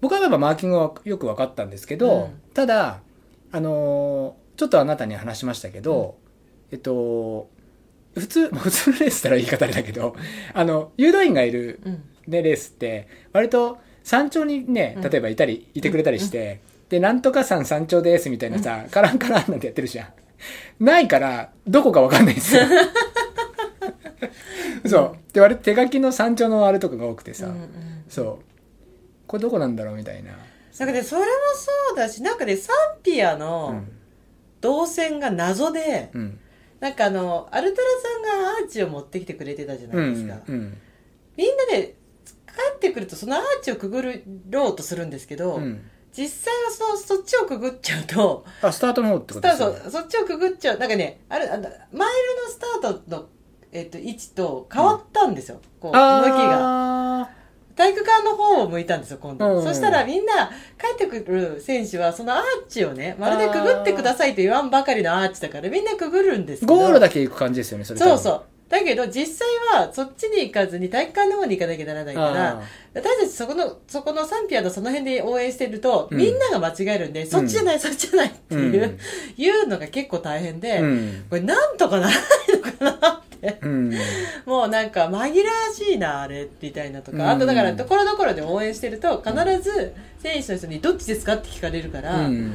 [0.00, 2.40] 僕はやっぱマーキングはよく分かったんですけど、うん。
[2.54, 3.00] ただ
[3.52, 6.16] あのーちょっとあなたに話しましたけど、
[6.72, 7.48] えっと
[8.16, 10.16] 普通普通のレースったら言い方あれだけど
[10.52, 12.02] あの誘導員がいるうん。
[12.26, 15.10] でレースって割と山頂にねうん。
[15.10, 20.84] 例えばいたり、いてくれたりして、でなんとか山山頂ですみたいなさ、カランカランなんてやってるじゃん。
[20.84, 22.62] ないからどこかわかんないんですよ。
[24.86, 25.16] そう。
[25.32, 27.68] で割と手書きの山頂のあれとかが多くてさ、うんうん。
[28.08, 28.44] そう
[29.28, 30.38] これどこなんだろうみたいな、なん
[30.88, 33.92] かねそれもそうだしなんかねサンピアうのん。
[34.60, 36.40] 動線が謎で、うん。
[36.80, 37.88] なんかあのアルトラ
[38.24, 40.78] さんがアーチを持ってきてくれてたじゃうないですか、んうん。
[41.36, 41.94] みんなで
[42.46, 44.02] 帰ってくるとそのアーチをくぐ
[44.50, 45.88] ろうとするんですけど、うん。
[46.12, 50.78] 実際はそのそっちをくぐっちゃうとあスタートの方ってスことですよタートそっちをくぐっちゃう。
[50.78, 52.06] なんかねあれあのマイルの
[52.48, 53.28] スタートの、
[53.70, 57.20] えっと、位置と変わったんですよ、こう向きが。
[57.20, 57.30] あ
[57.78, 59.62] 体育館の方を向いたんですよ今度、うん。
[59.62, 66.74] そしたらみんな帰ってくる選手はそのアーチをねまるでくぐってくださいと言わんばかりのアーチだからみんなくぐるんですけど。
[66.74, 68.42] ーゴールだけ行く感じですよねそれそうそう。
[68.68, 69.48] だけど実際
[69.80, 72.62] はそっちに行かずに体育館の方に行かなきゃならないからあ
[72.94, 76.18] 私たちそこのそこのサンピアのその辺で応援してると、うん。
[76.18, 78.98] みんなが間違えるんで、そっちじゃないそっちじゃないっていう、うん。
[79.40, 81.24] いうのが結構大変で、うん。
[81.30, 83.22] これなんとかならないのかな
[83.62, 83.92] うん。
[84.46, 85.30] もうなんか紛らわ
[85.72, 87.28] しいなあれみたいなとか、うん。
[87.28, 92.52] あとだからところどころで応援してると必ず選手の人にどっちですかって聞かれるから、うん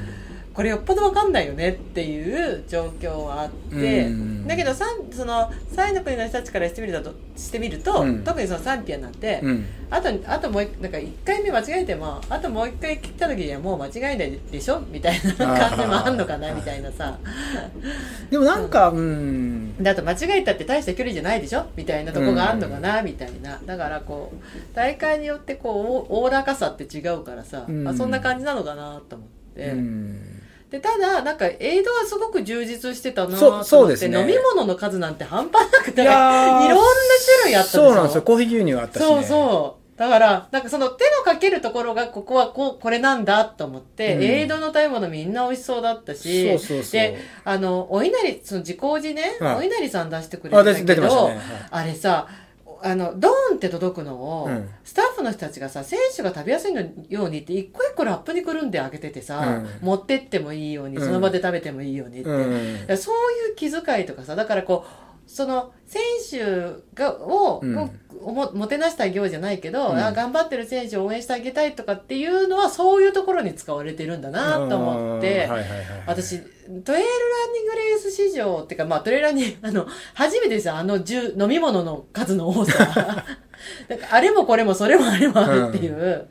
[0.53, 4.47] これよっぽどわかんないよねっていう状況はあって、うん。
[4.47, 4.85] だけどそ
[5.25, 8.23] のサイの国の人たちからしてみるとしてみると、うん。
[8.23, 9.65] 特にそのサンピアなんて、うん。
[9.89, 14.81] あとあともう一なんか1回目間違えてもあともう1回来た時にはもう間違いないでしょ？
[14.91, 17.17] みたいな感じもあんのかなみたいなさ。
[18.29, 19.75] でもなんかうん。
[19.83, 21.65] であと間違えたって大した距離じゃないでしょ？
[21.75, 23.59] みたいなとこがあんのかな、みたいな。
[23.65, 27.87] だからこう大会によってこうおおおらかさって違うからさ、うん。
[27.87, 29.73] あそんな感じなのかなと思って。
[30.73, 34.19] うんでただなんかエイドはすごく充実してたなとそう思ってそうですね。
[34.19, 36.05] 飲み物の数なんて半端なくてい。
[36.05, 36.67] ろんな
[37.43, 37.89] 種類あったでしょ？
[37.89, 38.21] そうなんですよ。
[38.23, 39.07] コーヒー牛乳あったしね。
[39.07, 39.99] そうそう。
[39.99, 44.23] だからなんかその手のかけるところがここはこうこれなんだと思って、うん。
[44.23, 46.91] エイドの食べ物みんな美味しそうだったしそうそうそう。
[46.93, 49.55] であのお稲荷その自工寺ね、はい。
[49.57, 51.39] お稲荷さん出してくれたけどて出てましたね、はい。
[51.69, 52.27] あれさ
[52.85, 54.69] あのドーンって届くのを、うん。
[54.83, 59.87] スタッフの人たちがさ選手が食べやすいのようにって一個一個ラップにくるんであげててさ、うん。
[59.87, 61.05] 持ってってもいいようにうん。
[61.05, 67.77] その場で食べてもいいようにって、そういう気遣いとかさだからこうその選手がを、うん。
[68.21, 69.97] をももてなしたい行じゃないけど、うん。
[69.97, 75.51] あ頑張ってる選手を応援してあげたいとかっていうのはそういうところに使われてるんだなと思って、うん。
[75.51, 83.25] はいはいはいはい私トレイルランニングレース史上っていうかまあトレイルランニング あの初めてですよあの10飲み物の数の多さ。
[83.87, 86.27] なんかあれもこれもそれもあれもあるっていう、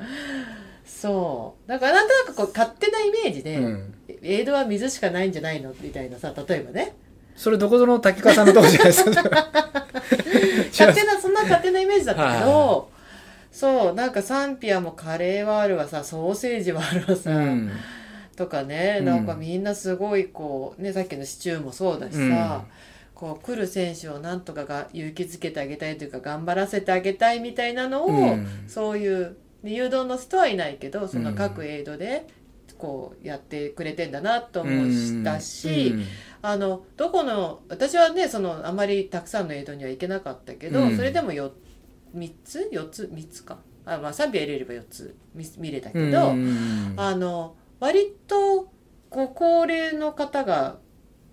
[0.84, 1.68] そう。
[1.68, 3.94] だからなんとなくこう勝手なイメージで、うん。
[4.22, 5.74] エイドは水しかないんじゃないの？
[5.80, 6.94] みたいなさ例えばね
[7.36, 9.22] それどこぞの滝川さんのとこじゃないですか
[10.70, 12.84] 勝手なそんな勝手なイメージだったけど、は
[13.50, 17.70] そうなんかサンピアもカレーはあるわさソーセージはあるわさ、うん。
[18.34, 19.04] とかねうん。
[19.04, 22.64] なんかみんなすごいこうねさっきのシチューもそうだしさ、
[23.14, 28.46] こう来る選手をなんとかが勇気づけてあげたいというか頑張らせてあげたいみたいなのを、うん。
[28.68, 32.26] そういうで誘導の人はいないけどその各エイドで
[32.78, 36.06] こうやってくれてんだなと思ったし、うん
[36.44, 40.96] あのどこの私はねそのあまりたくさんのエイドには行けなかったけど、うん。
[40.96, 41.52] それでもよ
[42.16, 43.58] 3つ？4つ？3つか。
[43.86, 45.16] あ、まあ、3秒入れれば4つ。
[45.34, 48.68] 見見れたけど、うんあの割と
[49.10, 50.78] ご高齢の方が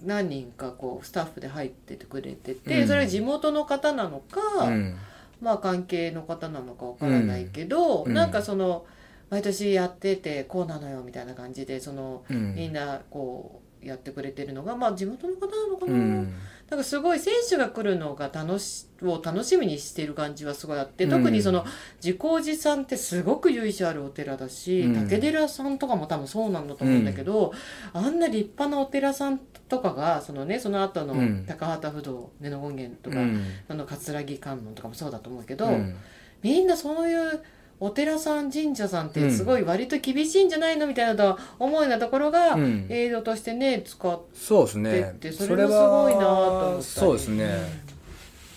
[0.03, 2.87] 何人かこうスタッフで入っててくれてて、うん。
[2.87, 4.95] それは地元の方なのか、うん。
[5.41, 8.13] まあ関係の方なのかわからないけど、うん。
[8.13, 8.85] なんかその
[9.29, 12.55] 毎年やっててこうなのよみたいな感じでそのうん。
[12.55, 16.33] みんなこうやってくれてるのがまあ地元の方なのかな、うん。
[16.69, 21.09] なんかすごい選手が来るのが楽しを楽しみにしている感じはすごいあってうん。
[21.11, 21.65] 特にその
[22.03, 25.03] 自光寺さんってすごく由緒あるお寺だし、うん。
[25.03, 27.53] 竹寺さんとかも多分そうなんだと思うんだけど、
[27.93, 31.45] あんな立派なお寺さんとかがそのねその後のうん。
[31.47, 33.43] 高畑不動根の権現とか、うん。
[33.67, 35.95] あの葛城観音とかもそうだと思うけど、うん。
[36.41, 37.41] みんなそういう
[37.79, 42.87] お寺さん神社さんってすごい割と厳しいんじゃないのみたいなと思うようなところが、うん。
[42.89, 45.15] エイドとしてね使っそうですね。
[45.19, 46.83] てってそれもすごいなと思ったり。
[46.83, 47.57] そうですね、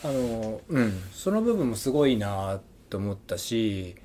[0.04, 1.00] あのうん。
[1.12, 3.96] その部分もすごいなと思ったし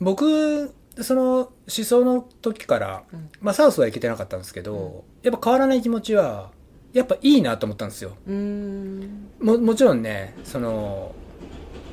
[0.00, 3.30] 僕その思想の時から、うん。
[3.40, 6.50] まあ、サウスは行けてなかったんですけど、やっぱ変わらない気持ちは
[6.92, 8.12] やっぱいいなと思ったんですよ。
[8.26, 11.12] ももちろんねその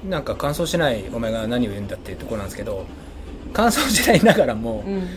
[0.03, 2.85] なんか乾燥しないお前が何を言うんだっていうところなんですけど
[3.53, 5.07] 乾燥しないながらもうん。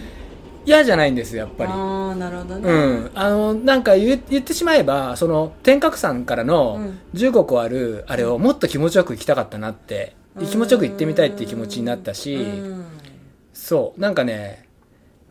[0.66, 1.70] 嫌じゃないんですよやっぱり。
[1.70, 6.98] ああなるほどね、うん、あのなんか言言ってしまえばその天鶴山からのうん。
[7.14, 10.46] 15個あるあれをもっと気持ちよく行きたかったなって、うん。
[10.46, 12.84] 気持ちよく行ってみたいっていう気持ちになったし、うん。
[13.52, 14.00] そう。
[14.00, 14.66] なんかね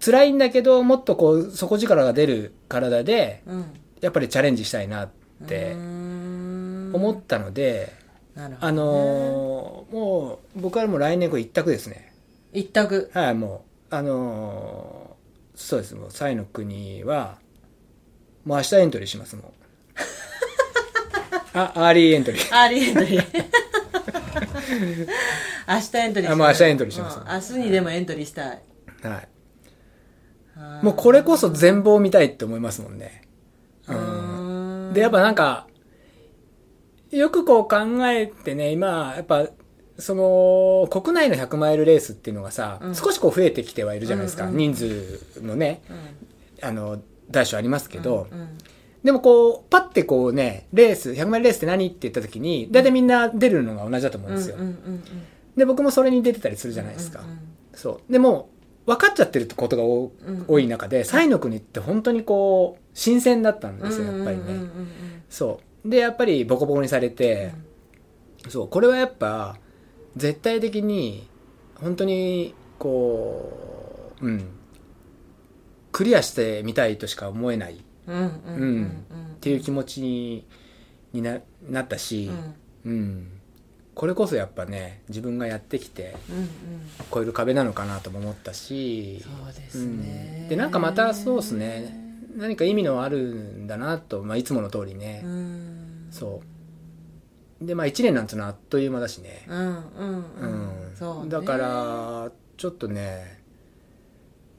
[0.04, 3.66] 辛いんだけどもっとこう底力が出る体でうん。
[4.02, 5.10] やっぱりチャレンジしたいなっ
[5.48, 7.94] て思ったので、
[8.36, 12.14] なるほど、ね、あのーもう僕はもう来年これ一択ですね。
[12.52, 13.10] 一択。
[13.14, 17.38] はいもうあのーそうですもうサイの国は
[18.44, 19.46] もう明日エントリーしますもう。
[21.58, 23.24] あ early entry。early entry。
[25.68, 27.20] 明日エントリーしあもう明日エントリーします。
[27.20, 28.62] うん明日にでもエントリーしたい。
[29.04, 29.28] はい。
[30.84, 33.22] もうこれこそ全貌見たいって思いますもんね。
[33.88, 34.90] ううん。
[34.92, 34.94] ん。
[34.94, 35.68] で、やっぱなんか、
[37.18, 37.78] よくこう考
[38.08, 39.48] えてね、今、やっぱ、
[40.00, 44.46] その、国内の100マイルレースっていうのがさ、うん少しこう増えてきてはいるじゃないですか。
[44.46, 47.00] うんうん人数のね、うんあの、
[47.30, 48.58] 大小ありますけど、うん
[49.04, 54.56] でもこう、パッてこうね、レース、100マイルレースって何って言った時に、大体みんな出るのが同じだと思うんですよ。
[54.56, 55.04] うんうんうん
[55.58, 57.20] で、僕もそれに出てたりするじゃないですか。
[57.20, 57.40] うんうん
[57.74, 58.12] そう。
[58.12, 58.50] でも、
[58.86, 64.44] 分かっちゃってることが多い中で、サイの国って本当にこう、新鮮だったんですよ、やっぱりね。
[64.44, 64.70] うんうんうん
[65.30, 65.73] そう。
[65.86, 67.52] で、やっぱりボコボコにされて、
[68.50, 69.58] そう、これはやっぱ、
[70.16, 71.28] 絶対的に、
[71.76, 74.46] 本当に、こう、うん、
[75.92, 77.76] クリアしてみたいとしか思えない。
[77.76, 80.46] っていう気持ちに
[81.14, 81.40] にな
[81.70, 82.30] なったし
[82.86, 83.28] うん、うん、
[83.96, 86.50] これこそやっぱね、自分がやってきて、うんうん。
[87.14, 90.40] 超える壁なのかなとも思ったし、そうですね。
[90.42, 90.50] うん。
[90.50, 92.04] で、なんかまたそうですね、
[92.36, 95.73] 何か意味のあるんだなと、まあ、いつもの通りね、うん
[96.14, 96.42] そ
[97.62, 97.66] う。
[97.66, 99.46] で、まあ1年なんつうのはあっという間だしね。
[99.48, 100.92] うんうんううん。
[100.96, 101.30] そうね。
[101.30, 103.42] だから、ちょっとね、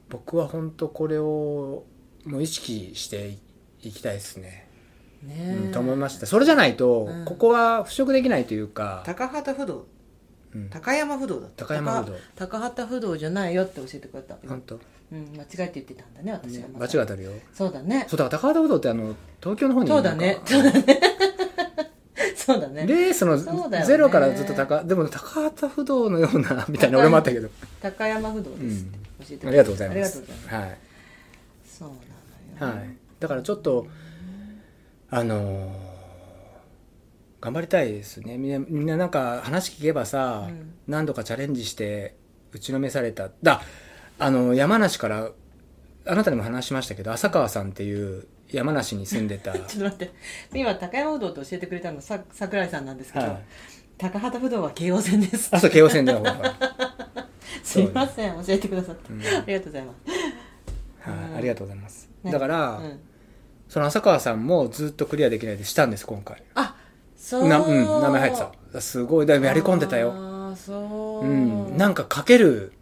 [0.09, 1.85] 僕は本当これを
[2.25, 3.39] もう意識してい
[3.83, 4.67] いきたいですね。
[5.23, 6.25] ねうん、と思いました。
[6.25, 7.25] それじゃないと、うん。
[7.25, 9.87] ここは払拭できないというか、高畑不動。
[10.53, 11.65] うん、高山不動だった。
[11.65, 12.17] 高山不動。
[12.35, 14.35] 高高畑不動じゃないよって教えてくれた。
[14.45, 14.81] 本当、うん
[15.37, 17.31] 間違えて言ってたんだね私ねは、ま間た違ってるよ。
[17.53, 18.05] そうだね。
[18.09, 20.41] そう、だから高畑不動ってあの、東京の方にそうだね。
[20.49, 20.73] なん。
[20.73, 20.79] か
[22.35, 22.85] そうだね。
[22.85, 23.85] レースのそうだよね。
[23.85, 27.49] ゼロからずっと高、でも高畑不動のような、みたいな俺もあったけど。
[27.81, 29.97] 高山不動ですって教えてありがとうございます。
[29.97, 30.55] ありがとうございます。
[30.55, 30.77] はい。
[31.67, 31.89] そう
[32.59, 32.79] なのよ。
[32.79, 33.87] はい、だからちょっと
[35.09, 35.95] あのー
[37.41, 38.39] 頑張りたいですね。
[38.39, 40.73] みんなみんななんか話聞けばさ、うん。
[40.87, 42.15] 何度かチャレンジして
[42.51, 43.29] 打ちのめされた。
[43.43, 43.61] だ
[44.17, 45.29] あの山梨から
[46.07, 48.25] あなたにも話しましたけど浅川さんっていう
[48.55, 49.53] 山梨に住んでた。
[49.53, 50.13] ちょっと待って。
[50.53, 53.41] 今高山不動と教えてくれたのさ桜井さんなんですけど、はい。
[53.97, 55.49] 高畑不動は京王線です。
[55.51, 56.15] あそう京王線だ
[57.63, 59.21] すいません教えてくださって、うん。
[59.21, 61.09] ありがとうございます。
[61.09, 62.09] はい、ありがとうございます。
[62.23, 62.31] ね。
[62.31, 62.99] だから、うん。
[63.67, 66.43] その浅川さんもずっとクリアできないでしたんです今回。
[66.55, 66.75] あ
[67.15, 67.47] そう。
[67.47, 68.39] なうん名前入って
[68.73, 68.81] た。
[68.81, 69.25] すごい。
[69.25, 70.13] だいぶやり込んでたよ。
[70.13, 72.73] ああそう、うん、なんかかける、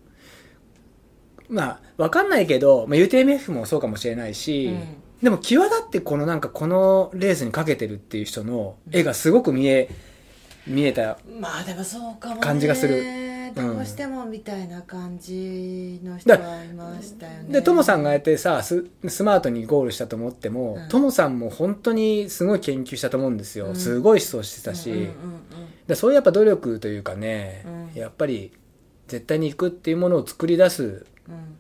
[1.50, 9.90] まあ、わかんないけど、まあ、UTMF もそうかもしれないし、うんでも際立ってこのなんかこのレースにかけてるっていう人の絵がすごく見え、
[10.68, 11.18] 見えた。
[11.40, 12.42] まあでもそうかもね。
[12.42, 13.02] 感じがする。
[13.56, 17.54] どうしてもみたいな感じの人はいましたよね。
[17.54, 20.90] で、トモさんがやってさ、ススマートにゴールしたと思っても、うん。
[20.90, 23.68] トモさんも本当にすごい研究したと思うんですよ。
[23.68, 23.76] うん。
[23.78, 25.12] すごい思想してたし、うんうんうん。
[25.88, 27.64] でそういうやっぱ努力というかね、
[27.94, 28.02] うん。
[28.02, 28.52] やっぱり
[29.08, 31.58] 絶対に行くっていうものを作り出すうん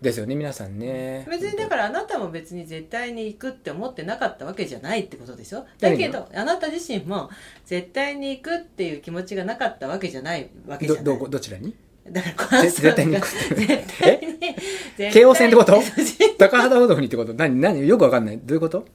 [0.00, 1.26] ですよね、皆さんね。
[1.30, 5.66] 別にだからあなたも別に絶対に行くって思ってなかったわけじゃないってことでしょ？
[5.78, 7.28] だけどあなた自身も
[7.66, 11.04] 絶対に行くっていう気持ちがなかったわけじゃないわけじゃない。
[11.04, 11.74] どどこどちらに？
[12.10, 13.28] だから絶対に行く。
[13.28, 13.56] 絶
[14.00, 14.38] 対に絶
[14.96, 15.12] 対に。
[15.12, 15.74] 京王線ってこと？
[16.38, 17.34] 高畑うどんにってこと？
[17.34, 17.86] 何何？
[17.86, 18.38] よくわかんない。
[18.38, 18.86] どういうこと？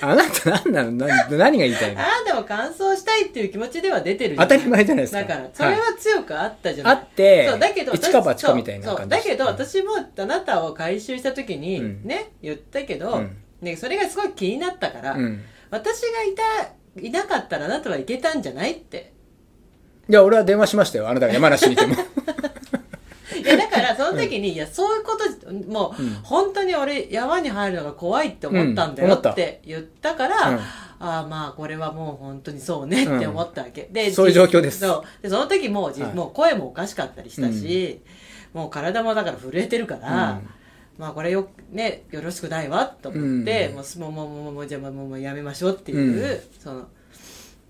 [0.00, 1.06] あなた何なの？
[1.06, 2.00] 何何が言いたいの？
[2.00, 5.20] あなたも完走したいっていう気持ちでは出てるじゃん当たり前じゃないですか。
[5.20, 15.42] だからそれは強くあったじゃない、あってそうだけど一か八かみたいなそう感じだけど私もあなたを回収した時にうんね、言ったけど、うんね、それがすごい気になったから、うん。
[15.70, 19.12] 私がいたいなかったらあなたはいけたんじゃないって
[20.08, 21.08] いや、俺は電話しましたよ。
[21.08, 21.96] あなたが山梨にいても。
[23.46, 26.14] だからその時に、いやそういうこともう、うん。
[26.22, 30.58] 本当に俺山に入るのが怖いって思ったんだよって言ったから、うん。
[30.98, 34.80] ああまあこれはもう本当にそうねって思ったわけ、でそういう状況です。
[34.80, 35.22] そう。
[35.22, 36.14] でその時もうじ、はい。
[36.14, 38.00] もう声もおかしかったりしたし、
[38.54, 40.48] もう体もだから震えてるから、うん。
[40.98, 43.74] まあこれよ,、ね、よろしくないわと思って、うん。
[43.74, 46.40] もうすもうもうもうもうじゃあもうもうもうやめましょうっていう、うん。
[46.58, 46.88] その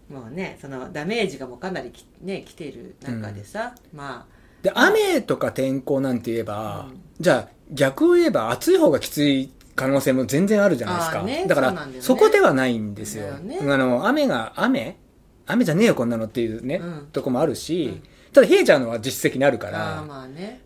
[0.08, 4.35] もうねそのダメージがもうかなりき、ね、来ている中でさ、まあ
[4.66, 11.22] で、雨とか天候なんて言えば、うんじゃあ逆を言えば暑い方がきつい可能性も全然あるじゃないですか。
[11.22, 13.38] ねだからそねそこではないんですよ。
[13.38, 14.98] ねあの、雨が、雨？
[15.46, 18.02] 雨じゃねえよこんなのっていうね、うんとこもあるし、うん
[18.32, 20.04] ただ冷えちゃうのは実績にあるから、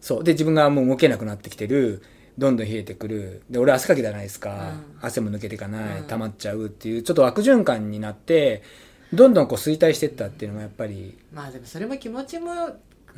[0.01, 0.24] そう。
[0.24, 2.02] で、自分がもう動けなくなってきてる。
[2.36, 3.43] どんどん冷えてくる。
[3.48, 4.72] で、俺汗かきじゃないですか。
[5.01, 6.01] うん汗も抜けていかない。
[6.01, 8.64] うん溜まっちゃうっていう、ちょっと悪循環になって、
[9.12, 12.51] どんどんこう衰退していったっていうのがやっぱり、まあでもそれも気持ちも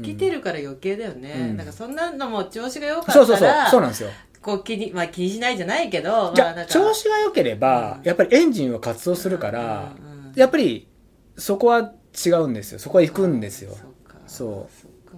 [0.01, 1.57] 来てるから余計だよね、うん。
[1.57, 4.11] なんかそんなのも調子が良かったらそうそうそう、そうなんですよ。
[4.41, 8.07] こう気に,、まあ、気にしないじゃないけど、じゃあ、まあ調子が良ければ、うん。
[8.07, 9.95] やっぱりエンジンは活動するから、
[10.35, 10.89] やっぱり、
[11.37, 11.93] そこは
[12.25, 12.79] 違うんですよ。
[12.79, 13.71] そこは行くんですよ。
[13.73, 14.17] そうか。
[14.27, 14.49] そう。
[14.49, 15.17] そうか。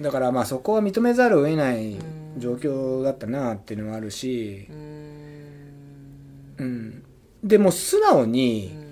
[0.00, 2.40] だからまあそこは認めざるを得ないうん。
[2.40, 6.56] 状況だったなっていうのもあるしうー、ん。
[6.58, 7.02] うん。
[7.42, 8.88] でも素直うに、ん。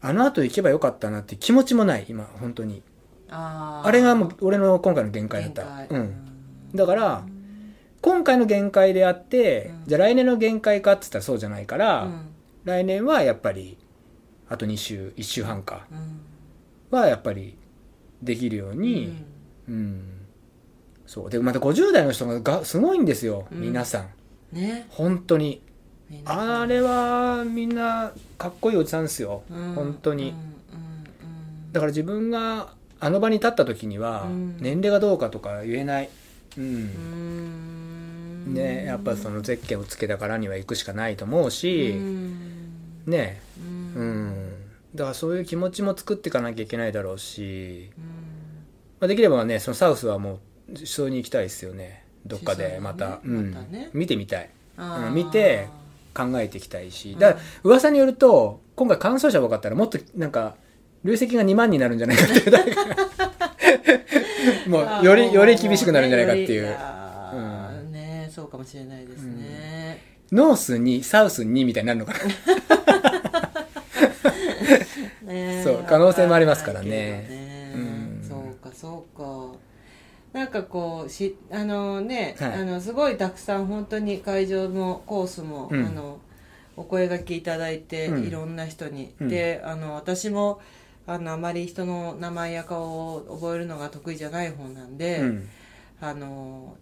[0.00, 2.82] あの後行けばよかったなって気持ちもない、今、本当に。
[3.36, 3.88] あー。
[3.88, 5.94] あれがもう俺の今回の限界だった。
[5.94, 6.14] うん。
[6.74, 7.24] だから、
[8.02, 9.88] 今回の限界であって、うん。
[9.88, 12.28] じゃあ来年の限界かっつったらそうじゃないから、うん。
[12.64, 13.78] 来年はやっぱり
[14.48, 16.98] あと2週1週半かうん。
[16.98, 17.56] はやっぱり
[18.22, 19.24] できるよううに、ん。
[19.68, 20.02] うん。
[21.06, 21.30] そう。
[21.30, 23.60] でまた50代の人ががすごいんですよ、うん。
[23.60, 24.00] 皆さ
[24.52, 24.56] ん。
[24.56, 24.86] ね。
[24.90, 25.62] 本当に。
[26.08, 26.24] みん。
[26.24, 29.74] なあれはみんなかっこいいおじさんですよ、うん。
[29.74, 30.36] 本当に、うん。
[30.36, 31.72] うん。
[31.72, 34.56] だから自分があの場に立った時にはうん。
[34.58, 36.08] 年齢がどうかとか言えない、
[36.56, 38.54] うん。
[38.54, 42.72] ねやっぱそのゼッケンをつけたからには行くしかないと思うし、うん。
[43.06, 43.40] ね。
[43.96, 44.26] ううん。
[44.28, 44.52] ん
[44.94, 48.04] だからそういう気持ちも作っていかなきゃいけないだろうし、うん。
[49.00, 50.38] まあ、できればねそのサウスはもう
[50.76, 52.04] 思想に行きたいですよね。
[52.24, 53.50] どっかでまた,、ねうん。
[53.52, 53.90] またね。
[53.92, 54.48] 見てみたい。
[55.12, 55.68] 見て
[56.14, 57.14] 考えていきたいし。
[57.18, 60.56] だから噂によると今回感想者分かったらもっとなんか
[61.04, 62.52] 累積が2万になるんじゃないかっていう。
[64.68, 66.74] もうよりもより厳しくなるんじゃないかっていう。
[66.78, 70.02] あーねそうかもしれないですね、
[70.32, 72.18] ノースにサウスにみたいになるのかな。
[75.32, 76.88] ねそう可能性もありますからね。
[76.88, 77.72] ね。
[77.74, 78.28] うん。
[78.28, 79.58] そうかそうか。
[80.32, 82.52] なんかこうしあのね、はい。
[82.54, 85.86] あのすごいたくさん本当に会場もコースも、うん。
[85.86, 86.18] あの
[86.76, 88.24] お声がけいただいて、うん。
[88.26, 89.28] いろんな人に、うん。
[89.28, 90.60] であの私も
[91.06, 95.48] あのあまり人の名前や顔を覚えるのが得意じゃない方なんで、うん。
[96.00, 96.76] あの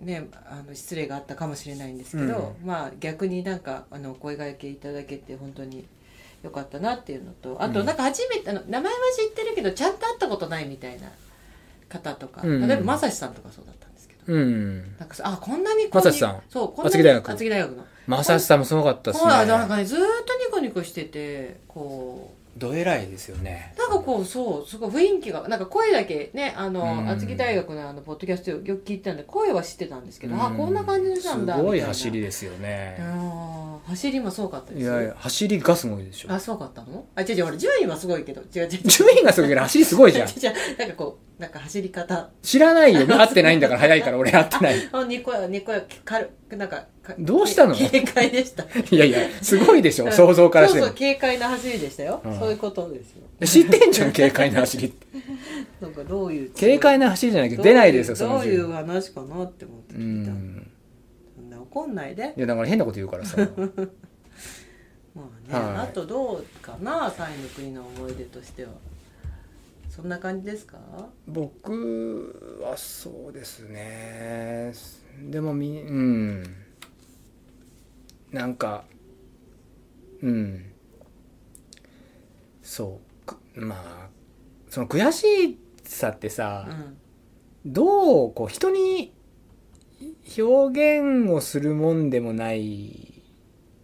[0.00, 5.86] ねあの失礼があったかもしれないんですけど、まあ逆になんかあのお声掛けいただけて本当に
[6.42, 7.86] 良かったなっていうのとあとうん。
[7.86, 11.08] なんか初めてあの名前は知ってるけどちゃんと会ったことないみたいな
[11.88, 12.68] 方とか、うん。
[12.68, 14.32] 例えば正志さんとかそうだったんですけど。
[14.32, 14.96] うん。
[14.98, 16.42] なんかさあこんなにこう正志さん。
[16.48, 17.30] そうこんなに厚木大学。
[17.30, 17.84] 厚木大学の。
[18.06, 23.72] 正志さんもすごかったですそうなんかねねずーっとニコニコしててこどえらいですよね。
[23.76, 27.08] うなんかこうそうすごい雰囲気がなんか声だけねあの、うん。
[27.08, 32.96] 厚木大学のあのポッドキャストよく聞いてたんで声は知ってたんですけど、あこんな感じの人なんだすごい走りですよね。
[33.00, 34.82] あー走りもそうかったです。
[34.82, 36.32] いやいや走りがすごいでしょ。
[36.32, 37.04] あそうかったの？
[37.14, 40.28] あ違う違うほら順位はすごいけど違う違う順位がすごいけど走りすごいじゃん。
[40.30, 42.30] 違うなんかこうなんか走り方。
[42.42, 43.06] 知らないよ。
[43.06, 44.18] 会ってないんだから早いから。
[44.18, 44.88] 俺会ってない。
[44.92, 47.74] あにこやにこや軽くなんかかどうしたの？
[47.74, 48.64] 軽快でした。
[48.94, 50.10] いやいやすごいでしょ。
[50.12, 50.86] 想像からしても。
[50.86, 52.38] そうそう軽快な走りでしたよ、うん。
[52.38, 53.22] そういうことですよ。
[53.44, 55.06] 知ってんじゃん軽快な走りって。
[55.80, 60.70] なんかどういう軽快な走りじゃなきゃ出ないですよそのどういう順話かなって思ってう聞いた、ん。
[61.34, 62.34] そんな怒んないで。
[62.36, 63.36] いやだから変なこと言うからさ。
[65.14, 65.86] まあね、はい。
[65.88, 68.70] あとどうかなタイの国の思い出としては
[69.94, 70.78] そんな感じですか？
[71.26, 74.72] 僕はそうですね。
[75.30, 76.42] でもみうん。
[78.30, 78.84] なんか
[80.22, 80.64] うん。
[82.62, 83.26] そう。
[83.26, 84.08] くまあ
[84.70, 86.96] その悔しさってさ、うん。
[87.70, 89.12] どうこう人に
[90.38, 93.22] 表現をするもんでもない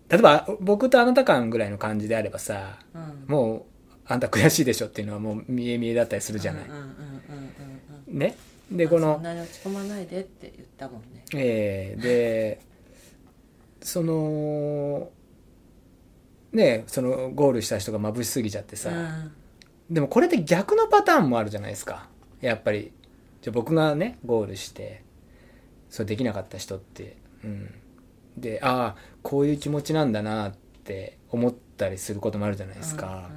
[0.09, 3.25] 例えば僕とあなた間ぐらいの感じであればさうん。
[3.29, 3.63] もう
[4.09, 6.65] あんた悔しいでしょっていうのはもう見え見えだったりするじゃない。
[6.65, 6.71] うん。
[6.71, 6.93] うんうんうん
[8.11, 8.37] うんね。
[8.71, 8.91] でうん。
[8.91, 11.25] そこのんなに落ち込まないでって言ったもんね。
[11.35, 12.61] えーで
[13.81, 15.11] その
[16.53, 19.33] ねそのゴールした人が眩しすぎちゃってさ、うん。
[19.91, 22.09] でもこれって逆のパターンもあるじゃないですか。
[22.41, 22.93] やっぱり。
[23.43, 25.03] じゃあ僕がねゴールして
[25.91, 27.17] それできなかった人って。
[27.45, 27.75] うん。
[28.37, 30.55] でああこういう気持ちなんだなっ
[30.85, 33.31] て思ったりすることもあるじゃないですか、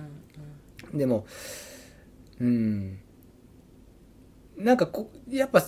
[0.93, 1.25] でも
[2.39, 2.99] うん。
[4.57, 5.63] なんかこやっぱ、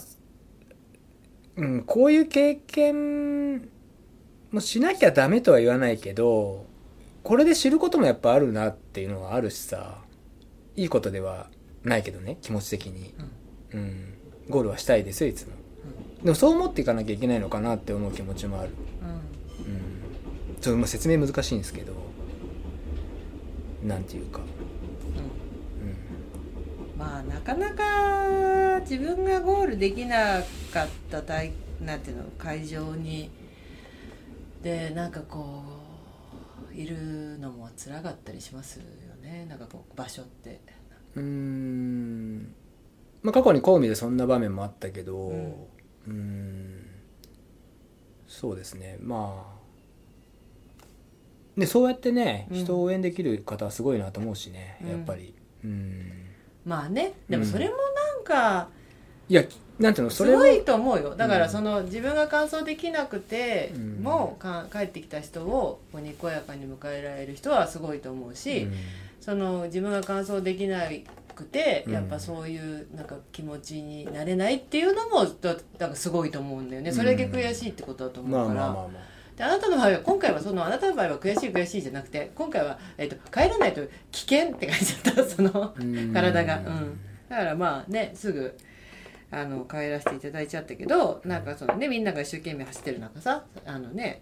[1.56, 3.70] うん、こういう経験
[4.52, 6.66] もしなきゃダメとは言わないけど
[7.24, 10.00] これで知ることもやっぱあるなっていうのはあるしさ。
[10.76, 11.50] いいことでは
[11.84, 13.14] ないけどね気持ち的に、
[13.74, 14.14] うん。
[14.50, 15.54] ゴールはしたいですよいつも。
[16.24, 18.70] でもそう思っていかなきゃいけないのかなって思う気持ちもある、
[19.02, 19.08] うん。
[19.10, 19.16] うん。
[19.16, 19.22] うん、
[20.60, 21.94] ちょっとまあ説明難しいんですけど。
[23.84, 24.40] なんていうか、
[27.04, 31.52] まあなかなか自分がゴールできなかった大
[31.82, 33.30] なんていうの会場に。
[34.62, 35.62] でなんかこ
[36.72, 38.86] ういるのも辛かったりしますよ
[39.22, 39.46] ね。
[39.50, 40.62] なんかこう場所って。
[41.16, 42.56] うーん。
[43.22, 45.34] まあ過去にコウミでそんな場面もあったけど
[46.08, 46.86] うん。
[48.26, 48.98] そうですね。
[49.02, 49.46] ま
[51.58, 51.60] あ。
[51.60, 52.58] ねそうやってねうん。
[52.58, 55.36] 人を応援できる方はすごいなと思うしね、うんやっぱり。
[55.66, 56.23] うん
[56.66, 58.70] まあねでもそれもなんか
[59.30, 59.44] いや
[59.80, 61.16] なんていうのそれをすごいと思うよ。
[61.16, 61.40] だかうん。
[61.40, 64.04] らその自分が完走できなくてうん。
[64.04, 68.74] もか帰ってきた人をこうにこやかに迎えられる人はすごいと思うし、うん。
[69.20, 71.04] その自分が完走できない
[71.36, 71.94] くて、うん。
[71.94, 76.92] やっぱそういうなんか気持ちになれないっていうのもだなんかすごいと思うんだよね。
[76.92, 78.88] それだけ悔しいってことだと思まうから、
[79.36, 83.82] であなたの場合は今回はそのあなたの場合は悔しい悔しいじゃなくて今回は、えっと帰らないと
[84.12, 85.74] 危険って感じだったその
[86.14, 86.58] 体が。
[86.58, 87.00] うん。
[87.30, 88.56] だからまあねすぐ
[89.32, 94.22] あの帰らせていただいちゃったけどなんかそのねみんなが一生懸命走ってる中さあのね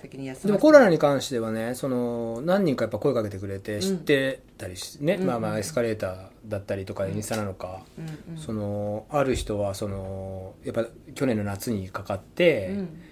[0.00, 3.80] 先に休でもコロナに関してはねその何人かやっぱ声かけてくれてん。
[3.80, 5.26] 知ってたりし、ね、うん。
[5.26, 7.14] まあまあエスカレーターだったりとかうん。
[7.14, 8.40] インスタなのか、うんうん。
[8.40, 10.84] そのある人はそのやっぱ
[11.14, 13.02] 去年の夏にかかって、うん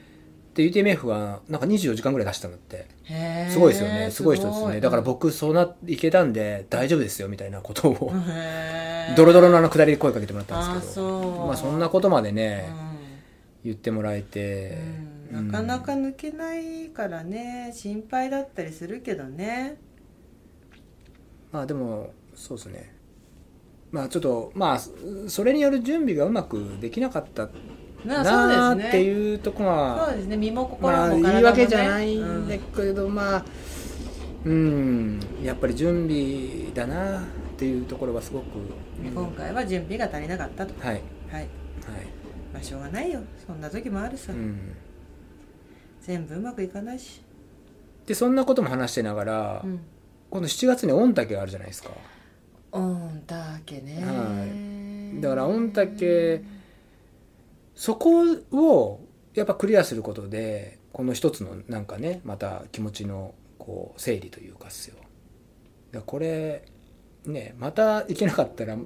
[0.54, 2.86] で UTMF はなんか24時間ぐらい出したんだって。
[3.50, 4.10] すごいですよね。
[4.10, 4.80] すごい人ですね。
[4.80, 8.12] だから僕そうないけたんで大丈夫ですよみたいなことを、
[9.16, 11.46] ドロドロのあの下りで声かけてもらったんですけど。
[11.46, 12.90] まあそんなことまでうね、ん。
[13.64, 14.78] 言ってもらえて、
[15.32, 15.48] うん。
[15.50, 17.72] なかなか抜けないからね。
[17.74, 19.76] 心配だったりするけどね。
[21.52, 22.94] まあでもそうですね。
[23.92, 24.80] まあちょっとまあ
[25.28, 27.48] それによる準備がうまくできなかった
[28.04, 28.84] ななそうですね。
[28.84, 30.36] ーっていうところはそうですね。
[30.36, 31.32] 身も心まあも体も、ね。
[31.32, 33.44] 言い訳じゃないんだうけど、まあ
[34.44, 35.20] うん。
[35.42, 37.22] やっぱり準備だなっ
[37.56, 40.94] ていうところはすごく、ん今回は準備が足りなかったとはい。
[40.94, 41.02] はい。
[41.32, 41.46] はい、
[42.52, 43.20] まあしょうがないよ。
[43.46, 44.74] そんな時もあるさ、うん、
[46.00, 47.22] 全部うまくいかないし。
[48.06, 49.80] でそんなことも話してながら、うん。
[50.30, 51.90] 今度7月に御嶽があるじゃないですか。
[52.72, 52.80] 御
[53.26, 55.20] 嶽ね、はい。
[55.20, 56.42] だから御嶽
[57.74, 58.22] そこ
[58.52, 59.00] を
[59.34, 64.96] やっぱクリアすることでこの一つのなんかねまた気持ちのこう整理というかっすよ。
[65.92, 66.64] だこれ
[67.26, 68.78] ねまたいけなかったらっ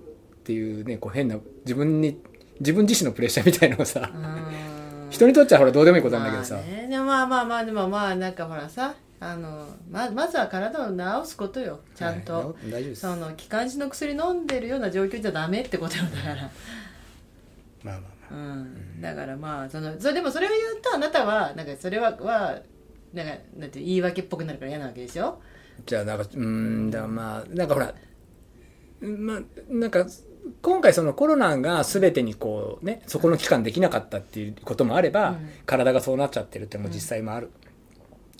[0.44, 2.20] ていうねこう変な自分に
[2.60, 5.10] 自分自身のプレッシャーみたいのをさうん。
[5.10, 11.80] 人にとっちゃほらどうでもいいことなんだけどさ、まあね、まあまあまあでもまあなんかほらさあのままずは体を治すことよ。
[11.94, 13.00] ちゃんと、はい大丈夫です。
[13.00, 16.34] その気管支の薬飲んでるような状況じゃダメってことよだから。
[16.34, 16.50] まあ
[17.84, 18.00] まあ。
[18.00, 19.00] まうん。
[19.00, 22.60] だからまあそのそれでもそれを言うとあなたはなんかそれはは
[23.12, 25.26] なんかなんて言い訳っぽくなるから嫌なわけでしょ？
[25.26, 25.36] あ
[25.86, 27.94] じゃあなんかうーんだまあなんかほら
[29.00, 30.06] まあなんか
[30.60, 35.48] 今回そのコロナが全てにこうねそこの期間できなかったっていうこともあれば、うん。
[35.64, 37.50] 体がそうなっちゃってるってのも実際もある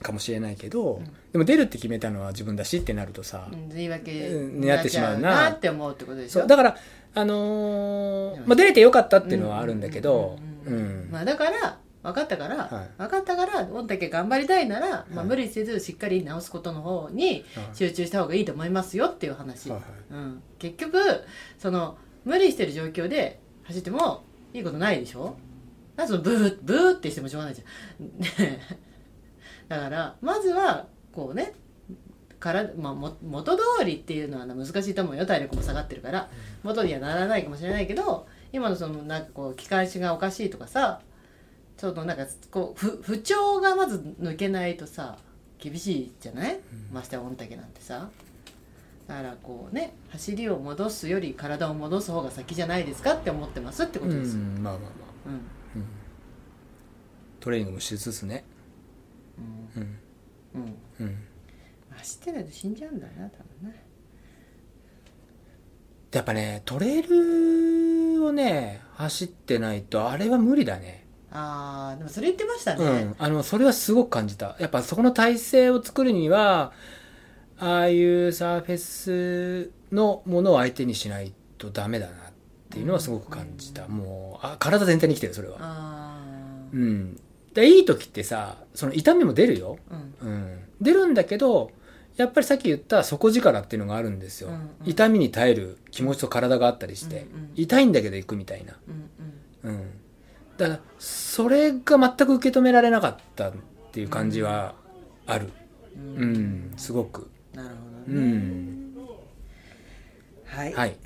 [0.03, 1.01] かもしれないけど、
[1.33, 6.47] でも出るって決めたのは自分だしってなるとさ、うん言い訳うんになっちゃうなって思うってことでしょ？
[6.47, 6.77] だから
[7.15, 10.39] あのーまあ、出れてよかったっていうのはあるんだけど
[11.11, 12.91] まあだから分かったから、はい。
[12.99, 19.91] 分かったから御嶽頑張りたいなら、まあ、はい無理せずしっかり治すことの方に集中した方がいいと思いますよっていう話、はいはい。
[20.11, 20.99] うん、結局
[21.59, 25.37] その無理してる状況で走ってもいいことないでしょ？
[25.97, 28.09] なそのブーブーってしてもしょうがないじゃん。
[29.69, 31.55] だからまずはこうね
[32.45, 35.25] から、まあ、も元通りっていうのは難しいと思うよ。
[35.25, 36.29] 体力も下がってるから。
[36.63, 41.01] 元にはならないかもしれないけど今のそのなんかこう気管支がおかしいとかさ
[41.79, 45.17] ちょっとなんかこう不不調がまず抜けないとさ
[45.59, 46.59] 厳しいじゃない、
[46.93, 48.11] ましてや御嶽なんてさ。
[49.09, 54.35] だからこうね走りを戻すより体を戻す方が先じゃないですかって思ってますってこうとです。
[54.35, 54.87] よ、んまあまあま
[55.29, 55.31] あ。
[55.31, 55.41] うん。
[57.41, 58.45] トレーニングもしつつね。
[59.77, 59.83] うん。
[59.83, 59.99] うん。
[60.55, 60.77] うん。
[61.01, 61.34] うん
[62.05, 63.83] 走ってないと死んじゃうんだよな多分ね
[66.13, 71.07] やっぱねトレイルをね走ってないとあれは無理だね。
[71.33, 73.17] ああでもそれ言ってましたね、うん。
[73.19, 74.55] あのそれはすごく感じた。
[74.61, 76.73] やっぱそこの体勢を作るには
[77.59, 82.17] ああいうサーフェスのものを相手にしないとダメだなっ
[82.71, 85.57] ていうのはすごく感じた、もうあ体全体に来てるそれは。
[85.59, 86.21] ああ
[86.73, 87.21] うん。
[87.55, 89.79] でいい時ってさその痛みも出るよ、
[90.23, 90.29] うん。
[90.29, 91.73] うん、出るんだけど
[92.17, 94.71] やっぱりさっき言った底力っていうのがあるんですよ、うんうん。
[94.85, 98.75] 痛みに耐える気持ちと体があったりして、うんうん痛いんだけど行くみたいな。
[98.89, 99.77] うんうん。
[99.77, 99.91] うん。
[100.57, 103.53] だからそれが全く受け止められなかったっ
[103.93, 104.75] ていう感じは
[105.27, 105.51] ある。
[105.97, 106.23] うん。
[106.23, 107.29] うん、すごく。
[107.53, 107.75] なるほ
[108.09, 108.95] うどね、ん。
[110.47, 110.97] はい、はい。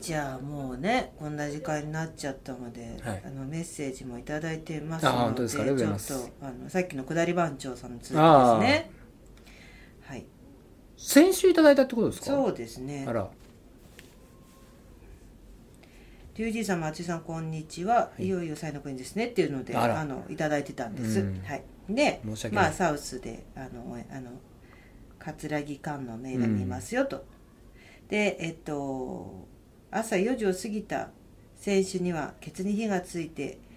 [0.00, 3.22] じゃあもうねこんな時間になっちゃったので、はい。
[3.24, 5.64] あのメッセージもいただいてますあので本当ですか？
[5.64, 8.66] ちょっとあのさっきの下り番長さんの続きですあね。
[8.66, 8.90] はい
[10.98, 12.26] 先週いただいたってことですか？
[12.26, 13.06] そうですね。
[13.08, 13.30] あら。
[16.36, 21.42] リュウジーさん松井さんこんにちは、い、よいよ才の国ですねっていうのであのいただいてたんです、うん。
[21.44, 21.62] はい。
[21.88, 22.64] で申し訳ない。
[22.66, 24.32] まあサウスであのあの
[25.18, 27.24] 葛城間のメール見ますよと、
[28.08, 29.46] でえっと
[29.90, 31.10] 朝4時を過ぎた
[31.56, 33.67] 選手にはケツに火がついてけ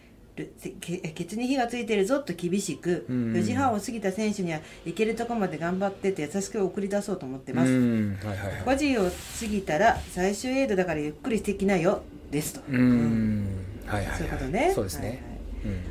[0.79, 3.33] ケツに火がついてるぞと厳しく、うん。
[3.33, 8.17] 4時半を過ぎた選手には行けるとこまで頑張ってって優しく送り出そうと思ってうます、ん。
[8.23, 8.77] はいはいはい。
[8.77, 13.65] 5時を過ぎたら最終エイドだからゆっくりしてきなよですと、うん。
[13.85, 14.17] はいはいはい。
[14.17, 14.71] そういうことね。
[14.73, 15.21] そうですね、はいはい。
[15.25, 15.30] うん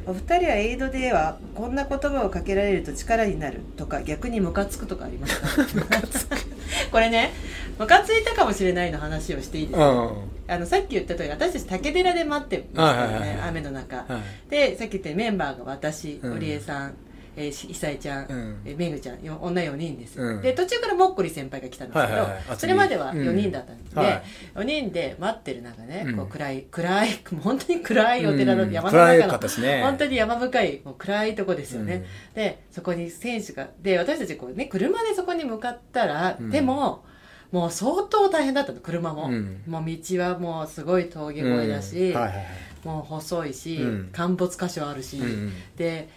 [0.06, 6.36] お二人はエイドではこんな言葉をかけられると力になるとか逆にムカつくとかありますか？
[6.90, 7.30] これね
[7.78, 9.88] ムカついたかもしれないの話をしていいですか？
[9.90, 10.10] うん
[10.48, 14.04] あのさっき言った通り私たち竹寺で待ってましたよね、雨の中、は
[14.48, 16.94] いでさっき言ったメンバーが私うん織江さん、
[17.36, 18.60] えーし久江ちゃん、うん。
[18.64, 20.42] えーめぐちゃんよ女4人です、うん。
[20.42, 22.42] で途中からもっこり先輩が来たんですけど、はいはいはい。
[22.56, 24.22] それまでは4人だったんで、うんはい。
[24.54, 26.16] 4人で待ってる中ね、うん。
[26.16, 27.08] こう暗い暗い
[27.42, 28.72] 本当に暗いお寺のうん。
[28.72, 29.82] 山の中の、ったですね。
[29.82, 32.04] 本当に山深いもう暗いとこですよね、
[32.34, 36.50] でそこに選手がで私たちこうね車でそこに向かったら、うん。
[36.50, 37.04] でも
[37.52, 39.62] もう相当大変だったの車も、うん。
[39.66, 42.20] もう道はもうすごい峠越えだし、うん。
[42.20, 42.46] はいはいはい。
[42.84, 44.08] もう細いし、うん。
[44.12, 45.52] 陥没箇所あるし、うん。
[45.76, 46.08] で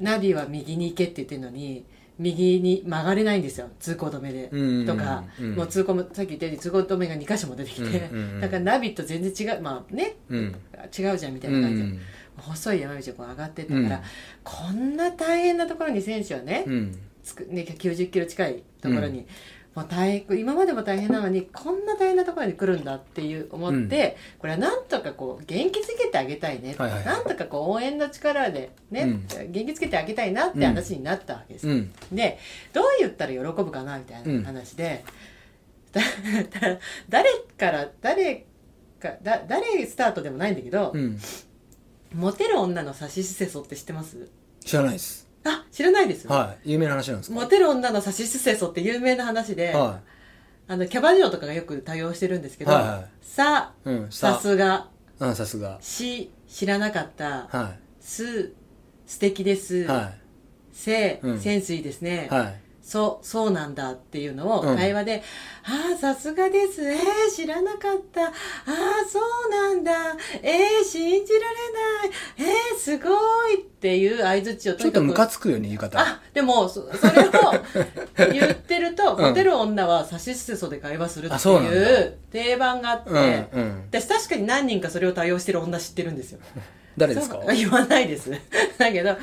[0.00, 1.84] ナビは右に行けって言ってるのに
[2.18, 3.68] 右に曲がれないんですよ。
[3.78, 8.40] 通行止めで、うんとか、うんもう通行もさっき言ったように通行止めが2箇所も出てきて、うんうんうん。
[8.40, 10.56] だからナビと全然違うまあねうん。
[10.98, 12.00] 違うじゃんみたいな感じで、うん
[12.38, 14.02] 細い山道をこう上がってったから、うん。
[14.44, 16.98] こんな大変なところに選手はね,、うん。
[17.24, 19.26] つくね90キロ近いところに、
[19.78, 27.06] もう大変今までも大変なのにこんな大変なところに来るんだっていう思って、これはなんとかこう元気づけてあげたいね、はいはいはい。
[27.06, 29.52] なんとかこう応援の力でね、うん。
[29.52, 31.92] 元気づけてあげたいなって話になったわけです、うん。
[32.10, 32.40] で
[32.72, 35.04] どう言ったら喜ぶかなみたいな話で、
[37.08, 38.46] 誰から誰
[38.98, 41.20] かだ誰スタートでもないんだけど、うん。
[42.14, 44.28] モテる女のサシスセソって知ってます？
[44.64, 46.72] 知らないですあ知らないです、はい。
[46.72, 47.34] 有名な話なんですか？
[47.34, 50.00] モテる女のサシスセソって有名な話で、は
[50.66, 53.06] あのキャバ嬢とかがよく多用してるんですけど、はいはい。
[53.22, 54.38] さいうんさ。
[54.40, 54.88] すが。
[55.18, 55.78] うんさすが。
[55.80, 57.48] し知らなかった。
[57.50, 58.52] はす
[59.06, 59.84] 素敵です、い。
[59.86, 60.12] は
[60.72, 61.40] せ、うん。
[61.40, 64.76] センスいいですね、いはいそうそうなんだっていうのをうん。
[64.76, 65.22] 会話で
[65.62, 66.82] 「ああさすがです。
[66.82, 66.98] えー、
[67.30, 68.28] 知らなかった。
[68.28, 68.32] ああ
[69.06, 69.92] そうなんだ。
[70.42, 72.50] えー、信じられない。
[72.72, 73.10] えー、すご
[73.48, 76.00] い」っていう相づちをとちょっとムカつくよね言い方。
[76.00, 79.22] あでもそそれを言ってると、うん。
[79.22, 83.82] モテる女は差し捨てそで会話するっていだう定番があって、うんうん。
[83.90, 86.40] 私確かに何人かそれを多用してる女知ってるんですよ
[86.98, 87.40] 誰ですか？
[87.54, 88.30] 言わないです。
[88.78, 89.16] だけど、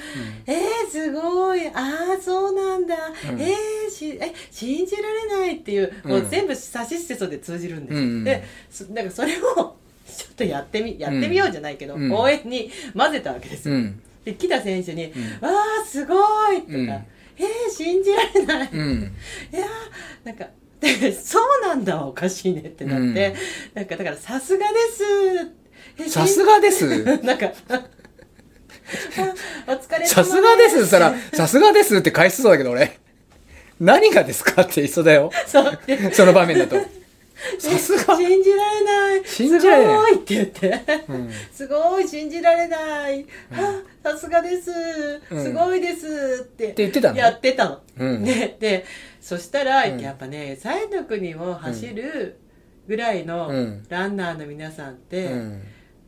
[0.48, 1.68] えー、すごい。
[1.68, 2.96] ああそうなんだ、
[3.32, 3.42] うん。
[3.42, 8.24] えー、しえ信じられないっていう、もう全部差し捨てそで通じるんです、うんうん。
[8.24, 9.76] でそだからそれを
[10.08, 12.12] ちょっとやってみやってみようじゃないけど、うん。
[12.12, 14.02] 応援に混ぜたわけですよ、うん。
[14.24, 15.46] で来た選手に「ん。
[15.46, 16.16] わあすご
[16.54, 16.90] い!」とか、うん。
[16.90, 19.12] えー、信じられない」うん。
[19.54, 20.48] いやーなんか
[20.80, 23.14] でそうなんだおかしいねってなって、うん。
[23.74, 25.65] なんかだからさすがですえ
[26.08, 27.04] さすがです。
[27.24, 27.86] なんかあ
[29.68, 30.14] お疲れ様です。
[30.14, 30.82] さすがです。
[30.82, 33.00] っったらさすがですって返しそうだけど俺。
[33.80, 35.32] 何がですかって言いそうだよ。
[35.46, 36.78] その場面だと。
[37.60, 38.16] さすが。
[38.16, 39.26] 信じられない。
[39.26, 39.96] 信じられない。
[39.96, 41.32] すごいって言って、うん。
[41.52, 44.72] すごい信じられない、あさすがです。
[45.30, 45.44] うん。
[45.44, 46.74] すごいですって。
[46.78, 47.18] 言ってたの？
[47.18, 48.24] やってたの、うん。
[48.24, 48.86] ね、で
[49.20, 50.00] そしたら、うん。
[50.00, 52.38] やっぱね西の国を走る
[52.88, 53.86] ぐらいのうん。
[53.90, 55.64] ランナーの皆さんって、うん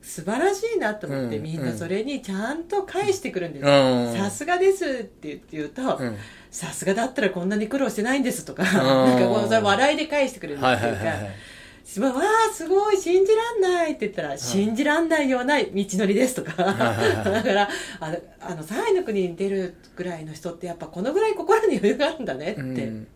[0.08, 4.14] 素晴らしいなと思って、うんみんなそれにちゃんと返してくるんです、うん。
[4.18, 6.18] さすがですって言うと、うん。
[6.50, 8.66] さすがだったらこんなに苦労してないんですとか、ん。
[8.66, 17.70] なんか笑いで返してくれるってはいいうか、わあすごい信じらんないって言ったら、信じらんないような道のりですとか、だから
[18.00, 23.08] あのあの3位の国に出るぐらいの人ってやっぱこのぐらい心に余裕があるんだねって、うん。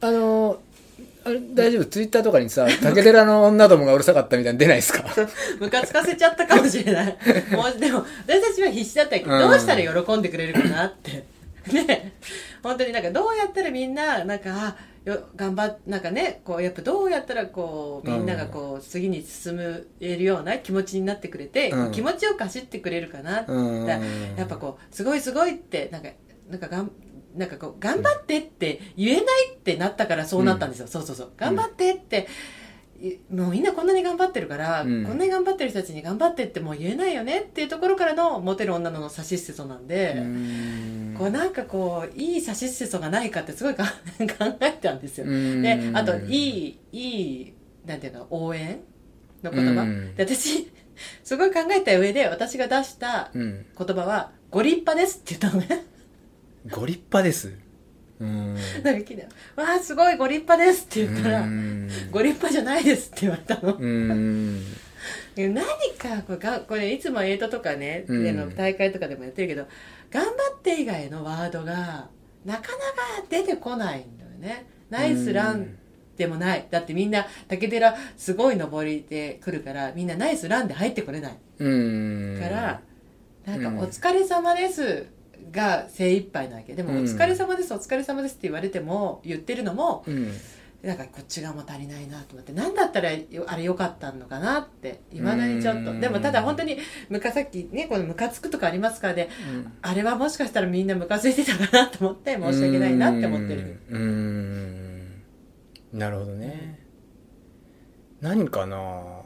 [0.00, 0.60] あの
[1.28, 1.84] あれ大丈夫？
[1.86, 5.04] ツイッターとかにさ竹寺の女どもがうるさかったみたいに出ないですか？
[5.60, 7.16] ムカつかせちゃったかもしれない。
[7.52, 11.24] もうでも私たちは必死だったけど、うんどうしたら喜んでくれるかなって。
[11.72, 12.12] ね。
[12.62, 19.56] 本当になんかどうやったらみんななんかあよ頑張っなんかねこうやっぱどうやったらこうみんながこう次に進
[20.00, 21.92] めるような気持ちになってくれて、うん。
[21.92, 23.86] 気持ちよく走ってくれるかなって、うん。
[23.86, 26.08] だやっぱこうすごいすごいってなんか
[26.50, 26.90] なんかがん
[27.36, 31.32] なんかこう頑張ってって言えないってなったからそうなったんですよ、そうそうそう。
[31.36, 32.26] 頑張ってって、
[33.00, 35.04] いもうみんなこんなに頑張ってるから、うん。
[35.04, 41.14] こんなに頑張ってる人たちに頑張ってってもう言えないよねっていうところからのモテる女のの差し捨てそなんで、うん。
[41.16, 43.92] こうなんかこういい差し捨てそがないかってすごいか考
[44.60, 45.62] えたんですよ、うん。
[45.62, 47.54] であといいいい
[47.86, 48.80] なんていうの応援
[49.44, 50.14] の言葉、うん。
[50.16, 50.68] で私
[51.22, 53.66] すごい考えた上で私が出したうん。
[53.78, 55.86] 言葉は「ご立派です」って言ったのね
[56.70, 57.52] ご立派です。
[58.20, 58.54] うん。
[58.54, 58.60] な
[58.92, 64.64] んか来て「わあすごいご立派です」って言ったら「うんご立派じゃないです」って言われたの、うん。
[65.36, 65.54] 何
[65.96, 69.66] かこれがこれいつもエイトとかね、うんでの大会とかでもやってるけど
[70.10, 72.08] 頑張って以外のワードが
[72.44, 72.62] なかなか
[73.28, 74.66] 出てこないんだよね。
[74.90, 75.76] ナイスラン
[76.16, 76.66] でもない。
[76.70, 81.38] だってみんな竹寺すごい登りで来るからみんなナイスランで入ってこれない。
[81.58, 81.68] う
[82.36, 82.40] ん。
[82.40, 82.80] から、
[83.46, 85.06] なんかうん「お疲れ様です」
[85.50, 86.74] が精一杯なわけ。
[86.74, 86.98] でも「うん。
[86.98, 90.32] お疲れ様ですお疲れ様です」って言われても言ってるのもうん。
[90.82, 95.90] なんかこっち側も足りないなと思って何だったらよあれ良かったのかなっていまだにちょっと。
[95.90, 96.00] うん。
[96.00, 96.78] でもただ本当に
[97.08, 99.28] ムカさっきねこのムカつくとかありますからで
[99.82, 103.80] あれはもしかしたらみんなムカついてたかなと思って申し訳ないなって思ってる。
[103.90, 104.00] うん。
[104.00, 106.78] うんなるほどね。
[108.20, 109.22] 何かな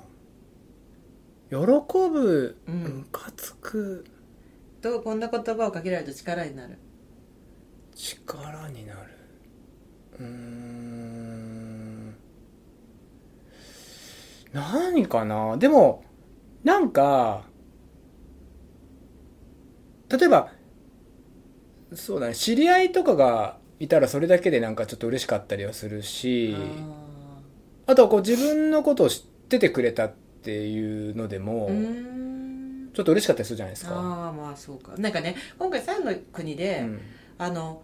[1.50, 2.74] 喜ぶうん。
[2.74, 4.06] ムカつく
[4.82, 6.76] とこんな言葉をかけられると力になる。
[7.94, 9.00] 力になる。
[10.18, 12.14] うーん。
[14.52, 15.56] 何かな？
[15.56, 16.04] でも
[16.64, 17.44] なんか
[20.10, 20.52] 例えば
[21.94, 22.34] そうだね。
[22.34, 26.54] 知り合いとかがいたらそれだけでなんかちょっと嬉しかったりはするし
[27.86, 31.70] ああとはこう自分のことを知っててくれたっていうのでも
[32.92, 33.94] ちょっと嬉しかったりするじゃないですか。
[33.94, 34.92] ああまあそうか。
[34.96, 37.00] なんかね今回三の国で、うん。
[37.38, 37.82] あの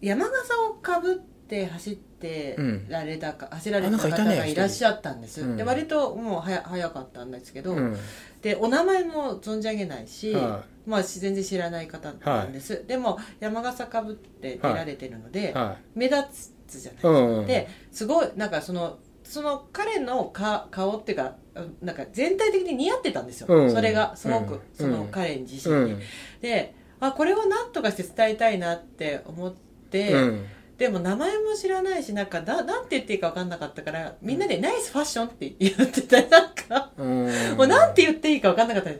[0.00, 2.56] 山笠をかぶって走って
[2.88, 5.56] られたか、走られた方がいらっしゃったんです、うん。
[5.56, 7.96] で割ともう早早かったんですけど、うん。
[8.42, 17.46] でお名前も存じ上げないし、はまあ全然知らない方なんです、でも山笠かぶって出られてるので、は目立つじゃないいうん。
[17.46, 18.98] ですごいなんかその
[19.28, 21.34] その彼のか顔っていうか
[21.82, 23.70] なんか全体的に似合ってたんですよ、うん。
[23.70, 24.60] それがすごく、うん。
[24.72, 26.00] その彼自身に、うん。
[26.40, 30.46] であこれを何とかして伝えたいなって思って、うん。
[30.78, 36.22] でも名前も知らないしなんかななんて言っていいか分かんなかったからみんなで「ナイスファッション」って言ってた。
[36.22, 37.26] なんか、うん
[37.56, 38.90] もうなんて言っていいか分かんなかった。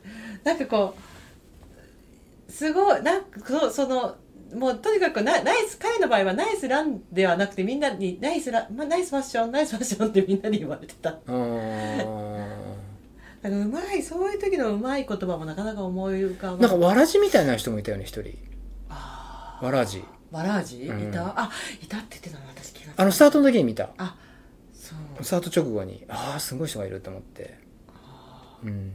[0.45, 0.95] なんかこ
[2.49, 4.17] うすごいなんかそその
[4.55, 11.16] もうとにかくナナイス彼の場合はナイスランではなくてみんなにナイスラン、まあ、ナイスファッションナイスファッションってみんなに言われてた。
[11.27, 11.99] うん
[13.41, 18.37] なんかうまいそういう時のうまい言葉もなかなか思い浮かばなんかわらじみたいな人もいたよね一人。
[18.89, 19.99] あわらじ。
[19.99, 20.05] ー
[20.35, 21.09] わらじ、うん。
[21.09, 21.35] いた？
[21.37, 21.51] あ
[21.81, 23.91] いたって言ってたの私気があのスタートの時に見た。
[23.97, 24.16] あ
[24.75, 25.25] そう。
[25.25, 27.59] スタート直後にああすごい人がいると思って。
[28.65, 28.93] うん。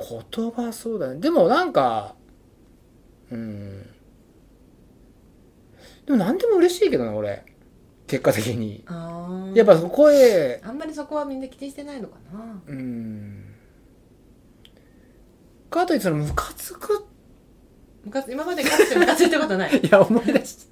[0.00, 1.20] 言葉そうだね。
[1.20, 2.16] でもなんか
[3.30, 3.82] うん。
[6.06, 7.44] でも何でも嬉しいけどな俺。
[8.06, 8.82] 結果的に。
[8.86, 9.56] あー。
[9.56, 10.60] やっぱ声。
[10.64, 12.62] あんまりそこはみんな気にしてないのかな。
[12.66, 13.44] うん。
[15.70, 17.06] かといってそのムカつく。
[18.04, 19.76] ムカつ今までかつてムカついたことない。
[19.78, 20.69] いや思い出し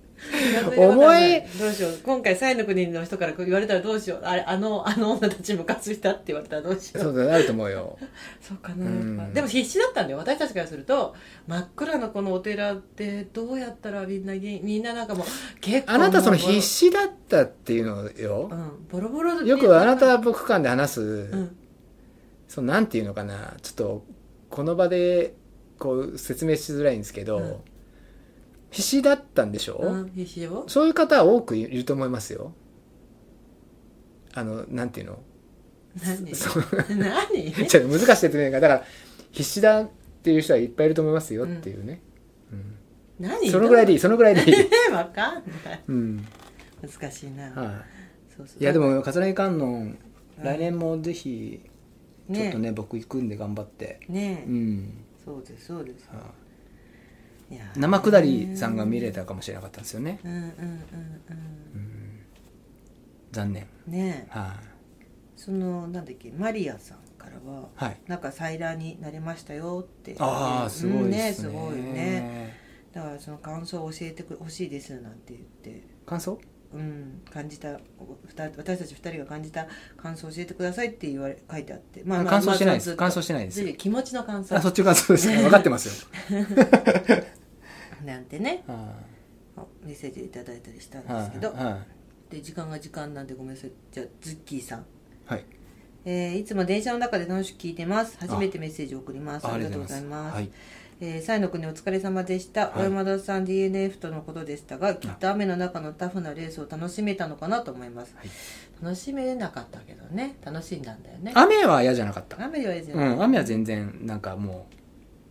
[0.77, 1.43] 重い。
[1.59, 1.99] どうしよう。
[2.05, 4.21] 今回サイの国の人から言われたらどうしよう。
[4.25, 7.99] あれあのあの女たちムカついたって言われたらどうしよそううだあると思うよ。
[8.41, 9.35] そうかな、うん。
[9.35, 10.19] でも必死だったんだよ。
[10.19, 11.15] 私たちからすると
[11.47, 15.27] 真っ暗なこのお寺ってどうやったらみんなにみんななんかもう
[15.61, 18.49] 結構あなたその必死だったっていうのよ。
[18.51, 18.87] うん。
[18.91, 21.05] ボロボロでよくあなた僕間で話す、う
[21.37, 21.57] ん。
[22.49, 23.55] そのなんていうのかな。
[23.63, 24.05] ちょっと
[24.51, 25.35] この場で
[25.79, 27.57] こう説明しづらいんですけど、うん
[28.71, 30.65] 必死だったんでしょ、うん必死よ。
[30.69, 32.53] そういう方は多くいると思いますよ。
[34.35, 35.19] あのなんていうの？
[36.05, 36.35] 何？
[36.35, 36.65] そう
[36.97, 37.53] 何？
[37.67, 38.61] ちょっと難しい説明が。
[38.61, 38.85] だから
[39.33, 39.89] 必死だっ
[40.23, 42.01] ていう人はいっぱいいると思いますよっていうね、
[43.19, 43.51] 何？
[43.51, 44.57] そのぐらいでいいそのぐらいでいい、
[44.89, 45.83] え わかんない。
[45.87, 46.25] うん。
[46.83, 47.85] 難しいな、は
[48.37, 48.59] そうそう。
[48.59, 49.99] い、いやでも桂木観音うん。
[50.43, 51.61] 来年もぜひ
[52.33, 54.01] ちょっとねね僕行くんで頑張って。
[54.09, 55.05] ねうん。
[55.25, 56.09] そうですそうです。
[56.09, 56.17] はい。
[56.19, 56.48] やー
[57.77, 60.49] 生下りさんが見れたかもしれなかったんですよね、うんうんうんう
[61.79, 62.21] ん。
[63.33, 63.67] 残念。
[63.87, 64.39] ねえ。
[64.39, 64.51] はい、
[65.37, 70.17] そのなんだっけマリアさんからははい、なんか祭壇になれましたよって。
[70.19, 72.57] ああすごいですね,、うんすごいね。
[72.93, 75.83] だからその感想を教えてほしいですなんて言って。
[76.07, 76.39] 感想？
[76.71, 77.81] うん、感じた
[78.37, 79.67] 私たち2人が感じた
[79.97, 82.95] 感想を教えてくださいって言われ書いてあって、ま感想してないです。
[82.95, 84.55] 感想してないですず気持ちの感想。
[84.55, 85.41] あそっちがそうですか。
[85.41, 86.09] 分かってますよ
[88.09, 88.95] なんてねは
[89.85, 91.79] メッセージいただいたりしたんいですけど、は
[92.31, 93.73] で時間が時間なんでごめんなさい。
[93.93, 94.81] じゃあズッキーさん。
[94.81, 94.83] い
[95.27, 95.45] はい。
[96.05, 98.17] えーいつも電車の中で楽しく聞いてます。
[98.19, 99.47] 初めてメッセージを送ります。
[99.47, 100.35] あありがとうございます。
[100.35, 100.51] はい。
[101.01, 102.73] えー、サイの国お疲れ様でした、はい。
[102.79, 108.31] 小山田さん DNF とのことでしたがきっと雨の中のタフなレースを楽しめたのかなと思います、はい。
[108.83, 110.37] 楽しめなかったけどね。
[110.45, 111.33] 楽しんだんだよね。
[111.35, 112.43] 雨は嫌じゃなかった。
[112.45, 114.75] 雨はですうねん雨は全然なんかもう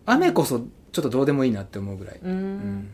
[0.05, 2.89] 雨こそちょっとどうでもいいなって思うぐらい、うーん。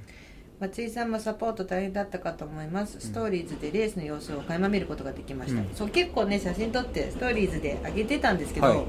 [0.59, 2.99] 松井さんもサポート大変だったかと思います。
[2.99, 5.69] ストーリーズでレースの様子を垣間見ることができました、うん。
[5.73, 8.85] そう結構ね写真撮ってストーリーズで上げてたんですけど、はい。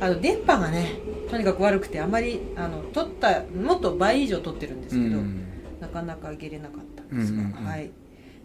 [0.00, 5.44] あの電波がねとにかく悪くてあまりあの撮ったもっと倍以上撮ってるんですけど、うん。
[5.80, 7.64] なかなか上げれなかったんですが、うんうんうん。
[7.64, 7.90] はい。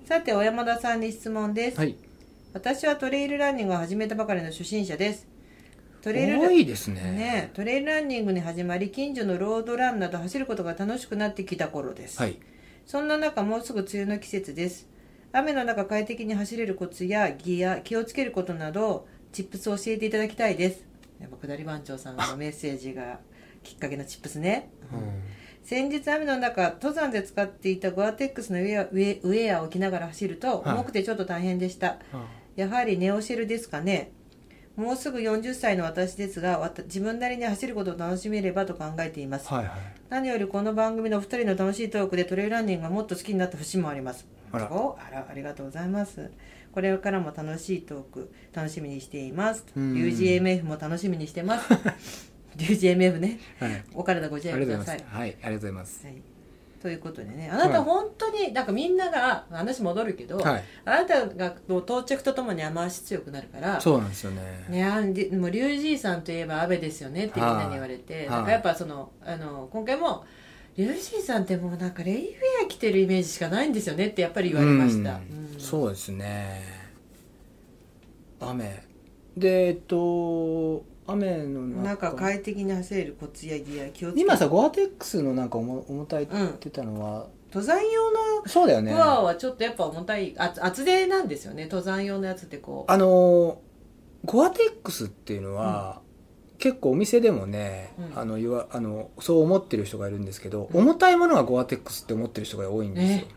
[0.06, 1.96] さて小山田さんに質問です、はい。
[2.54, 5.28] 私はトレイルランニングを始めたばかりの初心者です
[6.02, 7.02] トレイルラ多いですね。
[7.12, 12.40] ね、トレイルランニングに始まり近所のロードランなど走ることが楽しくなってきた頃です、はい。
[12.88, 14.90] そんな中もうすぐ梅雨の季節です。
[15.32, 20.84] 雨の中快適に走れるコツやギア気をつけることなどチップスを教えていただきたいです。
[21.20, 23.20] やっぱ下り番長さんのメッセージが
[23.62, 24.72] きっかけのチップスね、
[25.64, 30.74] 先日雨の中登山で使っていたゴアテックスのウェアウェウェアを着ながら走るとはい。
[30.74, 32.00] 重くてちょっと大変でした、
[32.56, 34.12] やはりネオシェルですかね
[34.76, 39.48] もうすぐ40歳の私ですが自分なりに走ることを楽しめればと考えています。
[39.50, 39.78] はいはい。
[40.10, 44.26] 何よりこの番組のお二人の楽しいトークでトレイルランニングがもっと好きになった節もあります。
[44.52, 44.72] あら。
[44.72, 46.32] おあらありがとうございます。
[46.72, 49.66] これからも楽しいトーク楽しみにしています。
[49.76, 49.94] リうん。
[49.96, 52.32] ュウジ MF も楽しみにしてます。
[52.56, 53.40] リュウジ MF ね。
[53.60, 53.84] はい。
[53.94, 55.04] お体ご自あ愛ください。
[55.06, 56.06] はいありがとうございます。
[56.06, 56.22] はい、
[56.82, 57.50] ということでね。
[57.52, 60.64] あなた本当になんかみんなが話戻るけど、はい。
[60.86, 64.66] あなたが到着とともに雨足強くなるからそうなんですよね。
[64.68, 65.06] ね、あもう
[65.52, 68.30] リュウジーさんといえば安倍ですよねってみんなに言われて、はい。
[68.30, 70.26] なんかやっぱそのあの今回も
[70.78, 75.54] リュウジーさんってもうなんかレインウェア着てるイメージしかないんですよねってやっぱり言われました、うん。
[75.54, 75.60] うん。
[75.60, 76.62] そうですね。
[78.40, 78.84] 雨。
[79.38, 88.94] でえっと雨のなんか中快適に走れるコツやギア気をつけ今さゴアテックスのなんか重重たいって言ってたのは、登山用のそうだよね。
[88.94, 91.64] フアはちょっとやっぱ重たいあ厚手なんですよね。
[91.66, 92.92] 登山用のやつってこう。
[92.92, 93.60] あの
[94.24, 96.02] ゴアテックスっていうのは、
[96.60, 98.20] 結構お店でもね、うん。
[98.20, 100.82] あの言わあのそう思ってる人がいるんですけど、うん。
[100.82, 103.28] 重たいものがゴアテックスって思ってる人が多いんですよ、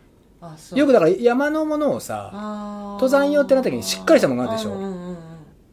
[0.43, 0.78] あそう。
[0.78, 2.31] よくだから山のものをさ
[3.01, 4.74] 登山用ってなった時にしっかりしたものがあるでしょ。
[4.74, 5.04] うんうん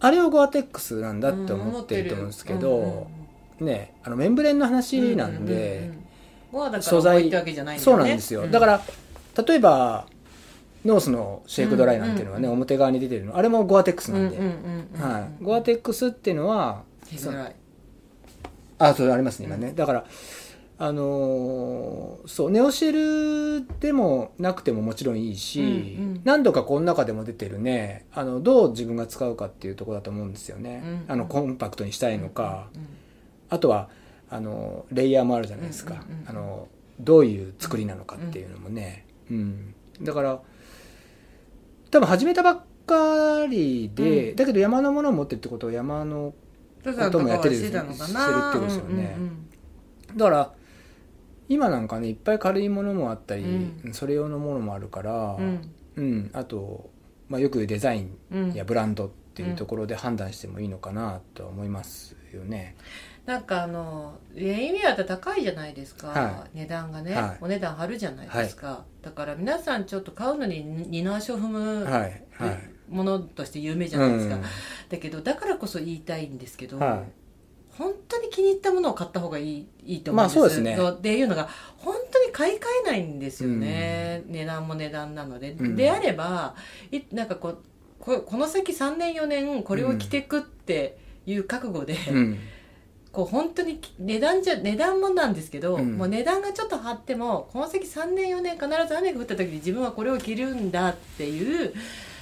[0.02, 3.07] あれをゴアテックスなんだって思ってると思うんですけど、
[3.60, 5.91] ねあのメンブレンの話なんで、
[6.82, 7.30] 素材
[7.78, 8.82] そうなんですよ、だから
[9.45, 10.07] 例えば
[10.84, 13.38] ノースのシェイクドライなんていうのはね、表側に出てるの。
[13.38, 14.38] あれもゴアテックスなんで、
[14.99, 16.82] はい、ゴアテックスっていうのは
[18.80, 20.06] あそれありますね今ね、だから
[20.84, 25.70] あのーそうネオシェルでもなくてももちろんいいし、うんう
[26.16, 26.22] ん。
[26.24, 32.88] 何度かこの中でも出てるねあのどう自分が使うかっていうところだと思うんですよね、うんあのコンパクトにしたいのか、うん
[33.49, 33.90] あとは
[34.30, 36.30] あのレイヤーもあるじゃないですか、うんうんうん。
[36.30, 36.68] あの
[36.99, 39.76] どういう作りなのかっていうのもね、うん。
[40.02, 40.40] だから
[41.91, 44.36] 多分始めたばっかりで、うん。
[44.38, 46.34] だけど山のものを持ってるってことは山の
[46.84, 47.82] 登山とかはしてるな。
[47.82, 49.16] ってことですよね。
[49.18, 49.24] うん
[50.12, 50.18] うん。
[50.18, 50.53] だから
[51.52, 55.72] 今なんかねいっぱい軽いものもあったり、うそれ用のものもあるから、うん。
[55.98, 56.30] うん。
[56.34, 56.90] あと、
[57.28, 58.53] まあ、よくデザインうん。
[58.53, 62.76] やブランドっていうところで判断してもいいのかなとは思いますよね。
[63.26, 67.38] なんかあのレインウェアって高いじゃないですか、は値段がね、はい。
[67.41, 72.23] お値段張るじゃないですか、だから皆さんちょっと買うのに二の足を踏むはい。
[72.32, 72.60] はい。
[72.90, 74.41] ものとして有名じゃないですか、うん。
[74.41, 77.03] だけどだからこそ言いたいんですけど、は
[77.82, 80.40] 本当に気に入ったものを買った方がいいいいと思うんです。
[80.40, 80.76] まあそうですね。
[80.76, 85.76] どっていうのが本当に買い替えないんですよね、値段も値段なので、うん。
[85.76, 86.53] であれば
[86.91, 87.58] いなんかこう
[87.99, 92.40] ここの先3年4年これを着てくっていう覚悟で、うん。
[93.12, 95.98] こう本当に値段じゃ値段もなんですけど、うん。
[95.98, 101.74] もう値段がちょっと張ってもこの先3年4年必ず雨が降った時に自分はこれを着るんだっていう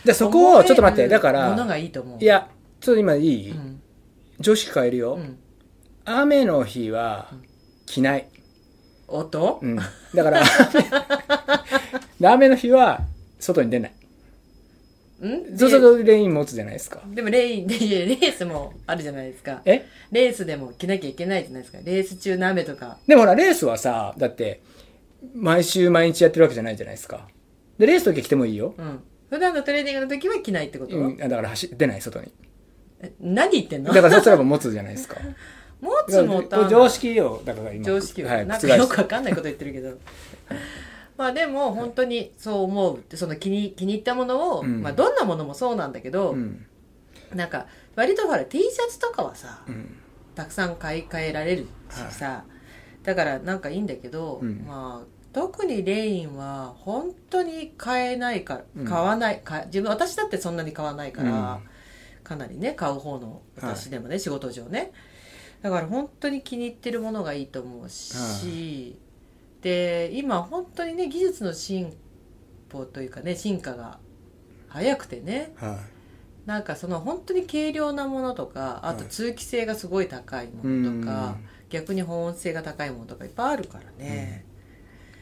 [0.05, 2.23] でそこをちょっと待ってだかものらがいいと思う。
[2.23, 2.47] いや
[2.79, 3.81] ちょっと今いい、うん。
[4.39, 5.37] 常識変えるよ、うん、
[6.11, 7.29] 雨の日は
[7.85, 8.27] 着ない、
[9.07, 9.59] 音？
[9.61, 9.83] うん、だ
[10.23, 10.41] から
[12.33, 13.01] 雨の日は
[13.39, 13.91] 外に出ない。
[15.23, 15.55] ん？
[15.55, 17.01] そうするとレイン持つじゃないですか。
[17.13, 19.61] でもレインでレースもあるじゃないですか。
[19.65, 19.85] え？
[20.11, 21.77] レースでも着なきゃいけないじゃないですか。
[21.83, 22.97] レース中の雨とか。
[23.05, 24.63] でもほらレースはさだって
[25.35, 27.27] 毎週毎日やってるわけじゃないじゃないですか。
[27.77, 28.99] でレースの時着てもいいよ、うん。
[29.29, 32.33] 普段のトレーニングの時は着ないってこと、うん、だから走出ない外に。
[33.01, 33.93] え何言ってんの？
[33.93, 35.17] だからそしたら持つじゃないですか
[35.81, 37.41] 持つもたこれ常識よ。
[37.45, 37.85] だから今。
[37.85, 39.97] 常識は、はい、なんかよくわかんないこと言ってるけど。
[41.17, 42.97] まあでも本当にそう思う。
[42.97, 44.81] ってその気に気に入ったものを、うん。
[44.81, 46.65] まあ、どんなものもそうなんだけど、うん。
[47.33, 49.95] なんか割とほら T シャツとかはさうん。
[50.35, 52.45] たくさん買い替えられるしさ、
[53.03, 54.65] だからなんかいいんだけど、うん。
[54.67, 58.85] まあ特にレインは本当に買えないからうん。
[58.85, 61.69] 買わない、か自分私だってそんなに買わないから、うん。
[62.23, 64.91] かなりね買う方の私でもね、仕事上ね
[65.61, 68.97] だから本当に気に入ってるものがいいと思うし、
[69.61, 71.93] で今本当にね技術の進
[72.69, 73.99] 歩というかね進化が
[74.69, 75.79] 早くてねは
[76.45, 81.35] なんかその本当に軽量なものとかあと通気性がすごい高いものとか、
[81.69, 84.45] 逆に保温性が高いものとかいっぱいあるからね、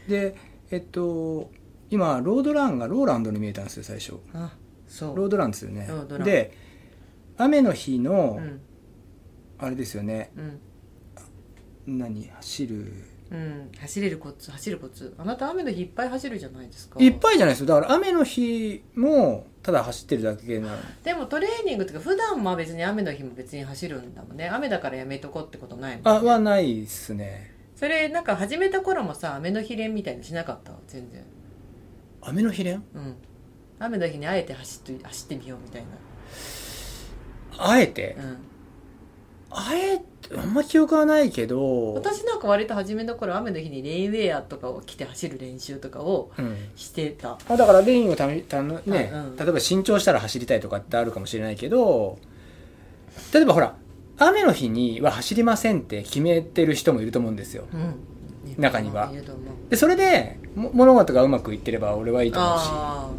[0.08, 0.36] いで
[0.70, 1.50] えっと
[1.90, 4.20] 今ロードランがローランドに見えたんですよ最初。
[4.34, 4.52] あ
[4.88, 5.18] そう。
[5.18, 5.88] ロードランですよね。
[5.90, 6.26] ロードラン。
[6.26, 6.54] で
[7.38, 8.62] 雨の日の、うん
[9.60, 10.32] あれですよね。
[11.88, 12.00] うん。
[12.00, 12.30] 何？
[12.30, 12.94] 走る。
[13.30, 15.14] うん、走れるコツ走るコツ。
[15.18, 16.98] あなた雨の日いっぱい走るじゃないですか。
[16.98, 17.66] いっぱいじゃないですよ。
[17.66, 20.78] だから雨の日もただ走ってるだけなの。
[21.04, 24.48] でもトレーニングとか普段は別に雨の日も別に走るんだもんね。
[24.48, 27.54] 雨だからやめとこうってことないもん、ね、あはないっすね。
[27.76, 30.72] それなんか始めた頃もさ雨の日練みたいにしなかった？
[30.88, 31.24] 全然。
[32.22, 33.16] 雨の日練うん。
[33.80, 35.84] 雨の日にあえて走って走ってみようみたい
[37.58, 38.16] あえて？
[38.18, 38.38] な、うん、
[39.50, 46.58] あえてあんま記憶はないけど私なんか割と初めの頃雨の日にレインウェアとかを着て走る練習とかをうん。
[46.76, 47.38] してた。
[47.48, 49.36] あだからレインをためたのね、うんうん。
[49.38, 52.20] 例えば新調したら走りたいとかってあるかもしれないけど
[53.34, 53.76] 例えばほら
[54.18, 57.66] 雨の日には走りませんって決めてる人もいると思うんですよ。
[57.74, 57.96] うん。
[58.58, 59.12] 中には。
[59.70, 62.64] でそれでも物事がうまくいってれば俺はいいと思うし。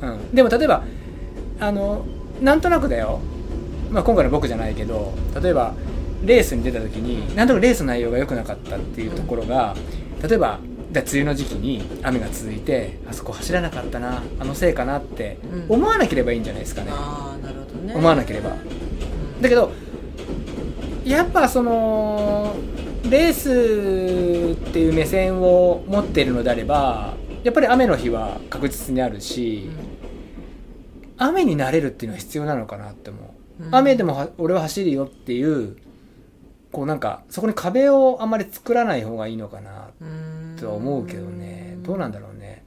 [0.02, 0.84] うん、でも例えば
[1.60, 2.05] あの
[2.40, 3.20] なんとなくだよ、
[3.90, 5.74] まあ、今回の僕じゃないけど例えば
[6.24, 9.77] レースに出た時になんとなくレースの内容が良くなかったっていうところが
[10.23, 10.59] 例えば
[10.90, 15.39] 梅雨の時期に雨が続いてあそこ走らなかったなあのせいかなって
[15.69, 15.77] うん。
[15.77, 17.95] 思わなければいいんじゃないですかね、ああなるほどね。
[17.95, 18.51] 思わなければ。
[18.51, 19.43] うん。
[19.43, 19.70] だけど
[21.05, 22.55] やっぱその
[23.09, 27.15] レースっていう目線を持っているのであれば
[27.45, 29.70] やっぱり雨の日は確実にあるし、
[31.16, 33.74] 雨になれるっていうのは必要なのかなって思う、うん。
[33.74, 35.77] 雨でもは俺は走るよっていう
[36.73, 40.57] こうなんかそこに壁をあんまり作らない方がいいのかなうん。
[40.59, 41.78] とは思うけどね。
[41.82, 42.65] どうなんだろうね。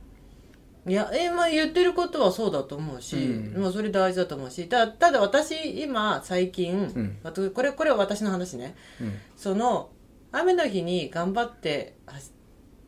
[0.87, 3.61] いや、えまあ、言ってることはそうだと思うし、うん。
[3.61, 7.17] まあ、それ大事だと思うしたただ私今最近、ん。
[7.23, 8.75] あとこれこれは私の話ね。
[8.99, 9.13] うん。
[9.35, 9.89] その
[10.31, 12.31] 雨の日に頑張って走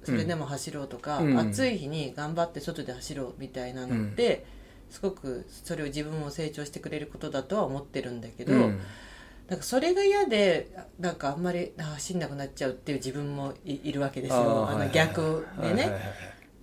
[0.03, 1.38] それでも走ろうとか、うん。
[1.38, 4.45] 暑い日に頑張って外で走ろうみたいなのって、
[4.90, 8.80] すごくそれを自分を成長してくれることだとは思ってるんだけど、うん
[9.53, 10.67] なんかそれが嫌で
[10.99, 14.67] なんかあんまりあ走んなくなっちゃうっていう自分もいいるわけですよ。
[14.67, 15.73] あの逆でね。
[15.73, 16.01] はいはいはい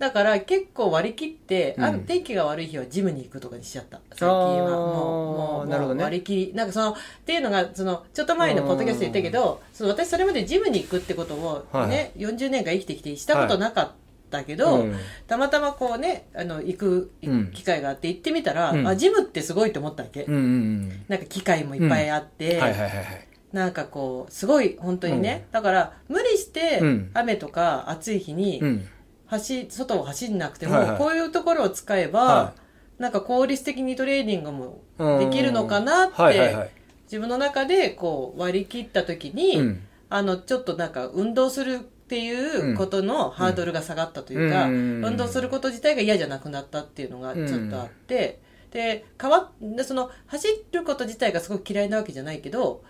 [0.01, 2.05] だから結構割り切って、あうん。
[2.05, 4.01] 天気が悪い日はジムに行くとかにしちゃった。
[4.09, 4.71] 最近は。
[4.71, 6.03] もうもうね。
[6.03, 6.53] 割り切り。
[6.55, 13.91] なんかそのっていうのがそのちょっと前のポッドキャストで言ったけどその私それまでジムに行くってことをね、40年間生きてきてしたことなかっ
[14.31, 14.95] たけど、うん。
[15.27, 17.51] たまたまこうねあの行くうん。
[17.51, 18.87] 機会があって行ってみたら、うん。
[18.87, 22.61] あジムってすごいと思ったわけ、うんうんなんか機械もいっぱいあって、うん。
[22.61, 23.27] はいはいはいはい。
[23.53, 27.11] なんかこうすごい本当にね、だから無理してうん。
[27.13, 28.87] 雨とか暑い日に、うん。
[29.27, 30.97] 走外を走んなくても、はいはい。
[30.97, 32.53] こういうところを使えば、は
[32.97, 35.19] なんか効率的にトレーニングもうん。
[35.19, 36.71] できるのかなって、はいはいはい。
[37.03, 39.87] 自分の中でこう割り切った時に、うん。
[40.13, 45.05] あのちょっとなんか運動するっていうことのハードルが下がったというか、うん。
[45.05, 52.83] 運動すること自体が嫌じゃなくなったっていうのがちょっとあって、で変わっその走ること自体がすごく嫌いなわけじゃないけど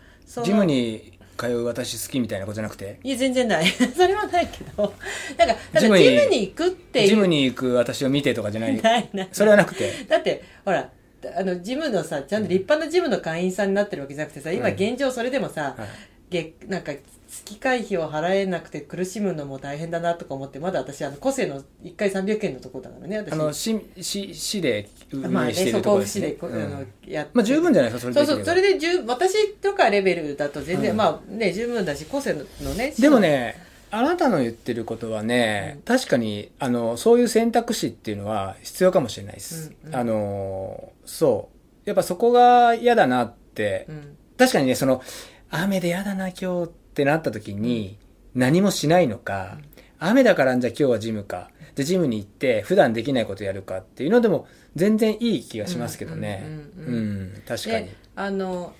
[0.43, 2.99] ジムに通う私好きみたいなことじゃなくて？
[3.03, 3.65] いや全然ない。
[3.95, 4.91] それはないけど。
[5.37, 7.07] なんかただジジムムにに行くっていう。
[7.09, 8.81] ジムに行く私を見てとかじゃない？
[8.81, 9.29] ないない。
[9.31, 9.91] それはなくて。
[10.09, 10.89] だってほら
[11.37, 14.73] あのジムのさちゃんと立派なジムの会員さんになってるわけじゃなくてさ今うん。
[14.73, 15.87] 現状それでもさ、はい。
[16.31, 16.93] 月なんか
[17.31, 23.31] 月会費を払えなくて苦しむのも大変だなとか思ってまだ私あの個性の1回300円のところだからね私。
[23.31, 30.97] あの市市市で運まあね営しているとこそこを市ろですねでこうあのやまあ十分じゃないですかそれそうそうそれでで十私とかレベルだと全然、うん。
[30.97, 33.55] まあね十分だし個性のねでもね
[33.91, 39.95] あなたの言ってることはね、確かにあのそういう選択肢っていうのは必要かもしれないです、うんうん。
[39.95, 41.49] あのそ
[41.85, 41.89] う。
[41.89, 44.17] やっぱそこが嫌だなって、うん。
[44.37, 45.01] 確かにねその
[45.49, 47.97] 雨で嫌だな今日ってなった時に
[48.35, 49.57] 何もしないのか、
[49.99, 51.49] 雨だからじゃあ今日はジムか。
[51.75, 54.45] でジムに行って普段できないことやるかっていうのでも
[54.75, 56.43] 全然いい気がしますけどね。
[56.45, 57.41] うんううんうんん。
[57.47, 57.85] 確かに。
[57.85, 58.73] であの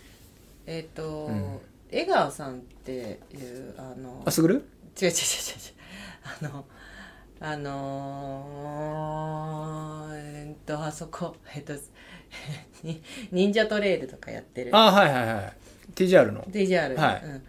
[0.66, 1.60] えっ、と、うん。
[1.90, 4.56] 江川さんっていうあのあすぐる？
[5.02, 5.16] 違う違う違う違う。
[6.24, 6.66] あの
[7.44, 11.74] あのー、えーっとあそこえっと
[12.84, 13.02] に
[13.32, 14.76] 忍者トレイルとかやってる。
[14.76, 15.54] あはいはいはい。
[15.96, 17.22] TGR の？DJR、はい。
[17.26, 17.44] うん、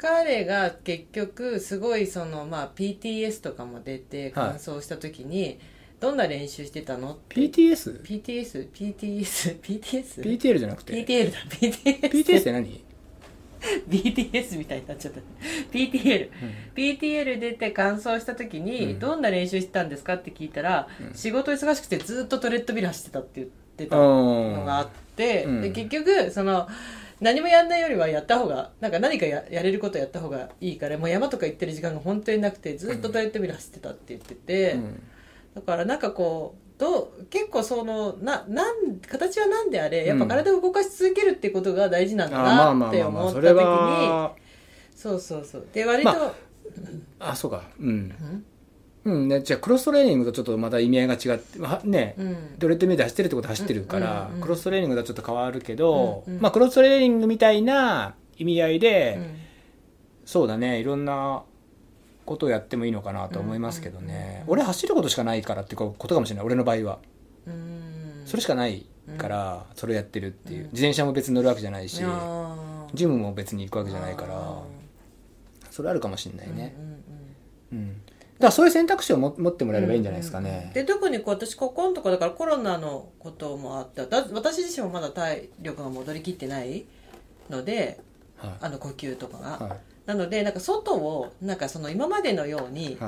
[0.00, 5.60] 彼が結局すごいその、まあ、PTS とかも出て完走した時に、
[6.00, 8.02] どんな練習してたの？PTS?
[8.02, 10.22] PTS?PTS?PTS?
[10.22, 10.94] PTL じゃなくて。
[10.94, 11.38] PTL だ。
[11.50, 12.82] PTS PTS って何
[13.90, 15.20] ？BTS みたいになっちゃった。
[15.70, 16.54] PTL うん。
[16.74, 18.98] PTL 出て完走した時に、うん。
[18.98, 21.14] どんな練習してたんですかって聞いたら、うん。
[21.14, 25.60] 仕事忙しくてずっとトレッドミル走ってたって言ってたののがあって、うん。
[25.60, 26.70] で結局その
[27.20, 35.02] 何もやんないよりはやった方がなんか何かややれることやった方がいいからもう山とか行ってる時間が本当になくてずっとトレッドミル走ってたって言ってて、うん。
[35.54, 44.34] だからなんかこうどう結構そのななん形は何であれやっぱ体を動かし続けるってことが大事なんだなって思った時には
[44.96, 45.66] そうそうそう。
[45.72, 46.34] で割と、ま
[47.18, 47.62] あそうか。
[47.78, 47.86] うん。
[47.88, 48.44] うん？
[49.04, 52.36] うんねじゃあクロストレーニングとちょっとまた意味合いが違ってはねうん。
[52.58, 56.40] ドレッドミルで走ってるってことは走ってるから、うんうんうんクロストレーニングとはちょっと変わるけど、うんうん。
[56.40, 59.36] まあクロストレーニングみたいな意味合いで、うん
[60.26, 61.42] そうだねいろんな
[62.24, 66.98] ことをやってもいいのかなと思いますけどね、うんうんうん俺走ることしかないからっていうことかもしれない俺の場合は。
[67.46, 68.22] うん。
[68.26, 68.86] それしかない
[69.18, 70.70] からそれやってるっていう、うん。
[70.70, 72.00] 自転車も別に乗るわけじゃないし、
[72.94, 74.62] ジムも別に行くわけじゃないからあ
[75.70, 76.76] それあるかもしれなーいね、
[77.72, 78.00] うん
[78.40, 86.86] だからそういう選択肢をも持ってもらえればいいんじゃないですかね、で特にこう私ここのとこだからコロナのこともあってだ私自身もまだ体力が戻りきってない
[87.50, 88.00] ので
[88.38, 89.68] はあの呼吸とかが、い。
[89.68, 89.76] は
[90.06, 92.98] なのでなんか外をなんかその今までのように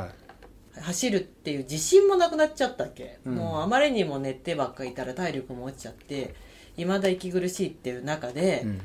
[0.79, 3.35] 走るっていう自信もなくなっちゃったっけ、うん。
[3.37, 6.35] もうあまりにも寝てばっかりいたら体力も落ちちゃって
[6.77, 8.81] 未だ息苦しいっていう中で、うん。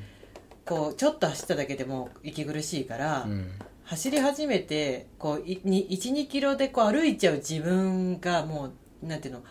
[0.65, 3.52] こうちょっと走っただけでも息苦しいから、うん
[3.88, 9.44] 走り始めてこう12キロでこう歩いちゃう自分がもうなんていうの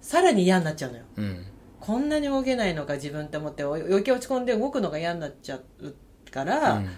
[0.00, 1.04] さらに嫌になっちゃうのよ。
[1.16, 1.46] うん。
[1.78, 5.94] こんなに動けないのか自分って思ってお余計落ち込んで動くのが嫌になっちゃう
[6.32, 6.86] から、うん。
[6.86, 6.88] っ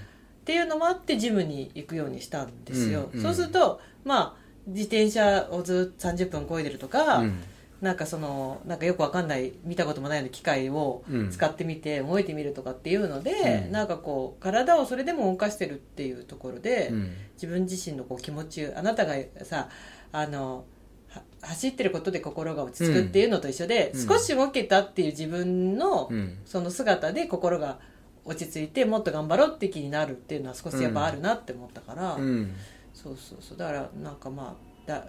[0.46, 3.22] ていうのもあってジムに行くようにしたんですよ、うんうん。
[3.22, 4.36] そうするとまあ
[4.66, 7.42] 自転車をずっと30分漕いでるとか、うん
[7.84, 11.30] なんかそのなんかよくわかんない見たこともないような機械をうん。
[11.30, 13.72] 使ってみて動いてみるとかっていうので、うん。
[13.72, 17.12] なんかこう体をそれでも動かしてるっていうところで、うん。
[17.34, 19.68] 自分自身のこう気持ちあなたがさ
[20.12, 20.64] あの
[21.10, 24.08] は走ってることで心が落ち着くっていうのと一緒で、うん。
[24.08, 26.38] 少し動けたっていう自分のうん。
[26.46, 27.78] その姿で心が
[28.24, 32.54] 落ち着いてもっと頑張ろうって気になるっていうのは少しやっぱあるなって思ったから、うん。
[32.94, 33.58] そうそうそう。
[33.58, 35.06] だからなんかまあだ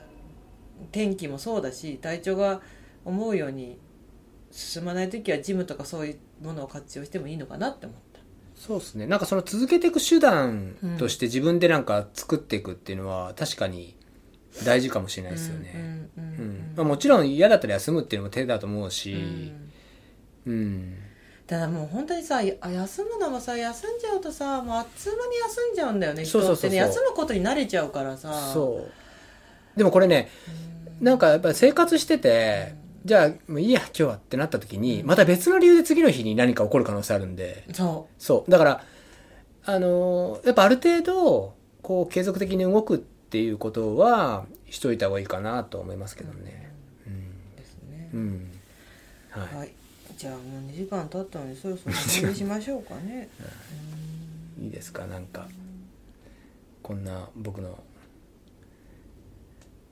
[0.92, 2.62] 天気もそうだし体調が
[3.04, 3.80] 思うように
[4.52, 8.20] 進まない時はジムとかそういうものを活用してもいいのかなって思った。
[8.56, 9.06] そうですね。
[9.06, 13.98] なんかその続けていく手段として自分でなんか作っていくっていうのは確かに
[14.64, 16.08] 大事かもしれないですよね、
[16.78, 19.72] もちろん嫌だったら休むっていうのも手だと思ううしん。
[20.48, 20.96] うん、
[21.46, 26.78] ただもう本当にさや休むのもさ休んじゃうとさもうあっつう間に休んじゃうんだよね人ってね。
[26.78, 28.34] 休むことに慣れちゃうからさ。
[28.54, 29.78] そう。
[29.78, 30.30] でもこれね
[31.02, 32.74] なんかやっぱり生活してて
[33.04, 37.66] じゃあもういいや今日はってなった時にまた別の理由で次の日に何か起こる可能性あるんで。
[37.74, 38.52] そそう。
[38.52, 38.84] だから
[39.66, 46.72] あのーやっぱある程度こう継続的に動くっていうことはしといた方がいいかなと思いますけどね。
[47.06, 48.10] うですね。
[48.14, 48.52] うん、うん。
[49.42, 49.58] はい。
[49.58, 49.72] はい。
[50.18, 53.28] じゃあもう2時間経ったのでそろそろ終わりしましょうかね。
[54.62, 55.06] いいですか？
[55.06, 55.48] なんか
[56.82, 57.78] こんな僕の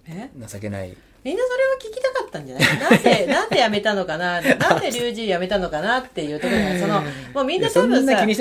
[0.07, 0.29] え？
[0.47, 0.95] 情けない。
[1.23, 2.67] みんなそれを聞きたかったんじゃない？
[2.77, 4.41] なんで、なんで辞めたのかな？
[4.41, 7.01] なんで龍神辞めたのかなっていうところが、そ の、
[7.33, 8.35] もうみんな多分さ、今日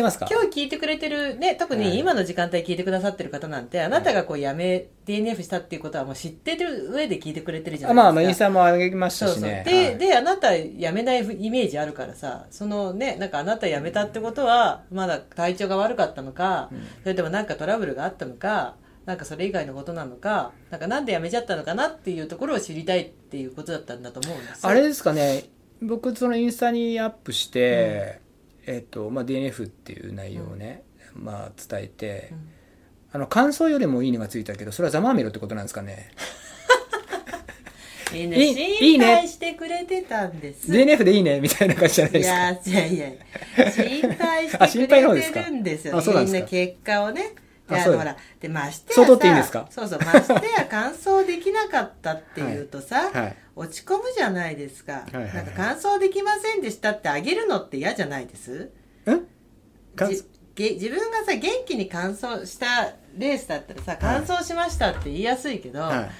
[0.62, 8.02] 聞いてくれてる、ね、特はいに今の時間帯聞いてくださってる方なんて、あなたがこう辞め、DNF したっていうことはもう知ってる上で聞いてくれてるじゃあないですか。
[8.04, 9.36] まあまあインスタも上げましそうそう。
[9.36, 9.98] たしねで、はい。
[9.98, 16.68] で、あなた辞めないイメージあるからさ、そのね、なんかあなた辞めたってことは、まだ体調が悪かったのか、
[17.04, 18.74] それともなんかトラブルがあったのか、
[19.06, 24.62] なんかそれ以外のことなのか、なんかなんで辞めちゃったのかなっていうところを知りたいっていうことだったんだと思うんです。
[24.62, 25.44] よあれですかね。
[25.80, 28.20] 僕そのインスタにアップして、
[28.66, 30.84] えっ、と、まあ、DNF っていう内容をね、
[31.14, 32.48] まあ伝えて、うん。
[33.14, 36.12] あの感想よりもいいねがついたけどそれはざまあみろってことなんですかね。
[38.10, 39.04] 心ね。
[39.04, 40.70] 配してくれてたんです。
[40.70, 42.36] DNF でいいねみたいな感じじゃないいですか。
[42.36, 45.00] や、いやいや、心配してくれて
[45.40, 45.96] るんですよ。
[45.98, 46.38] あそうなんですか？
[46.38, 47.32] みんな結果をね。
[47.72, 49.66] であそうほら、で、ましてそうやさ、取っていいんですか？
[49.70, 53.36] そうそう、ましてや完走できなかったっていうとさ、はい。
[53.54, 54.92] 落ち込むじゃないですか。
[54.92, 55.34] はいはいはい。
[55.34, 58.70] なんか完走できませんでしたってあげるのって嫌じゃないです？
[60.54, 66.10] 自分がさ元気に完走したレースだったらさ完走しましたって言いやすいけど、はい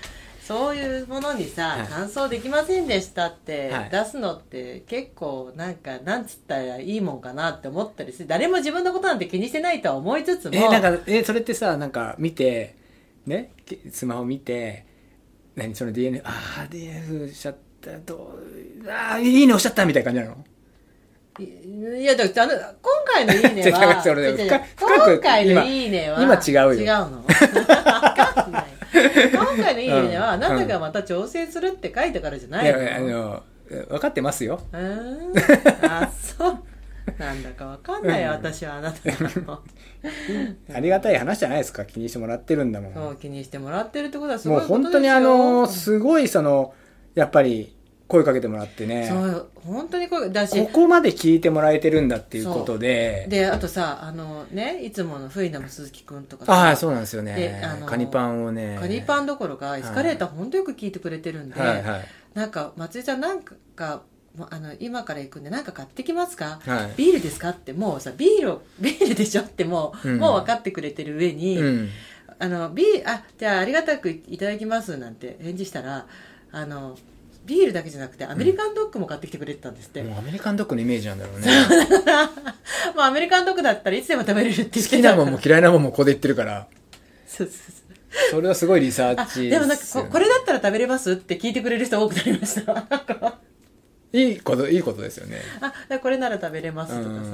[0.47, 1.87] そういうものにさ、はい。
[1.87, 3.91] 完走できませんでしたってはい。
[3.91, 8.29] 出すのって結構なんかなんつったらいいもんかなって思ったりする。
[8.29, 10.55] 誰も自分のことなんて気にしてないとは思いつつも。
[10.57, 12.75] えなんかえそれってさなんか見て
[13.27, 13.53] ね？
[13.65, 14.85] けスマホ見て
[15.55, 18.39] 何その DNF ああ DNF しちゃったど
[18.85, 20.45] うああいいね押しちゃったみたいな感じなの？
[21.39, 22.71] いやだからあの今
[23.07, 26.73] 回の「いいね違う違うは」それ違う違う深深く今回の「いいねは」今違うよ。
[26.75, 27.23] 違うの？
[27.23, 30.45] 分かんない今回の「いいねは」うん。
[30.45, 32.83] あなたがまた挑戦するって書いたからじゃないの。
[32.83, 33.43] いやあの
[33.89, 34.61] 分かってますよ。
[34.73, 35.33] うーん。
[35.87, 36.59] あそう。
[37.19, 38.35] なんだかわかんないようん。
[38.37, 39.01] 私はあなた
[39.41, 39.61] の
[40.75, 41.85] ありがたい話じゃないですか。
[41.85, 42.95] 気にしてもらってるんだもん。
[42.95, 44.91] そう気にしてもらってるってことはすごもいうことですよ。
[44.91, 46.75] 本当にあのすごいその
[47.15, 47.75] やっぱり
[48.09, 49.07] 声かけてもらってね。
[49.09, 53.27] そうよ本当にこれだしここまで聞いてもらえてるんだっていうことで。
[53.29, 56.53] であとさあのねいつものフイナム鈴木くんとかさ。
[56.53, 57.35] ああそうなんですよね。
[57.35, 58.77] であのカニパンをね。
[58.81, 62.05] カニパンどころかエスカレーター本当よく聞いてくれてるんで、はいはい。
[62.35, 64.03] なんか松井さんなんか
[64.51, 66.61] あの今から行くんで何か買ってきますか？
[66.65, 66.93] はい。
[66.97, 67.51] ビールですか？
[67.51, 69.43] ってもうさビールを ビールでしょ？
[69.43, 70.19] ってもう,、うん。
[70.19, 71.89] もう分かってくれてる上に、うん。
[72.39, 76.07] あのビーあじゃあありがたくいただきますなんて返事したら
[76.51, 76.97] あの
[77.45, 81.47] ビールだけじゃなくてアメリカンドッグも買ってきてくれてたんですって、もうアメリカンドッグのイメージなんだろうね。
[82.95, 86.69] まあアメリカンドッグだったらいつでも食べれるって言って好きなもんも嫌いなもんもここで言ってるから。
[87.27, 88.31] そうそうそう。
[88.31, 92.87] それはすごいリサあーチでもなんかここれだったら食べれますって聞いてくれる人多くなりました。
[94.13, 95.41] いいこといいことですよね。
[95.61, 97.31] あこれなら食べれますとかさ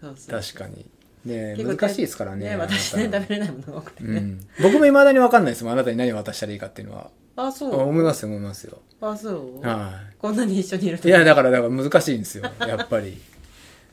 [0.00, 0.86] そうそう確かに。
[1.24, 5.72] ね難しいですからね私ねあなた食べれないものが多くてね、うん、僕もいまだに分かんないですもん。
[5.72, 7.80] あなたに何を渡したらいいかっていうのはあそう。
[7.80, 8.78] 思いますよ思いますよ。
[9.00, 11.08] あそう、はこんなに一緒にいると。
[11.08, 13.20] いいやだからだから難しいんですよ やっぱり。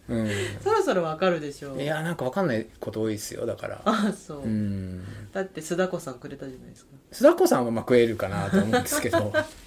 [0.10, 0.30] うん。
[0.64, 1.82] そろそろわかるでしょう。
[1.82, 3.82] いやなんか分かんないこと多いですよだから。
[3.86, 5.04] あそう、うん。
[5.32, 6.92] だって須田子さんくれたじゃないですか。
[7.12, 9.34] 須田子さんはまあ食えるかなと思うんですけど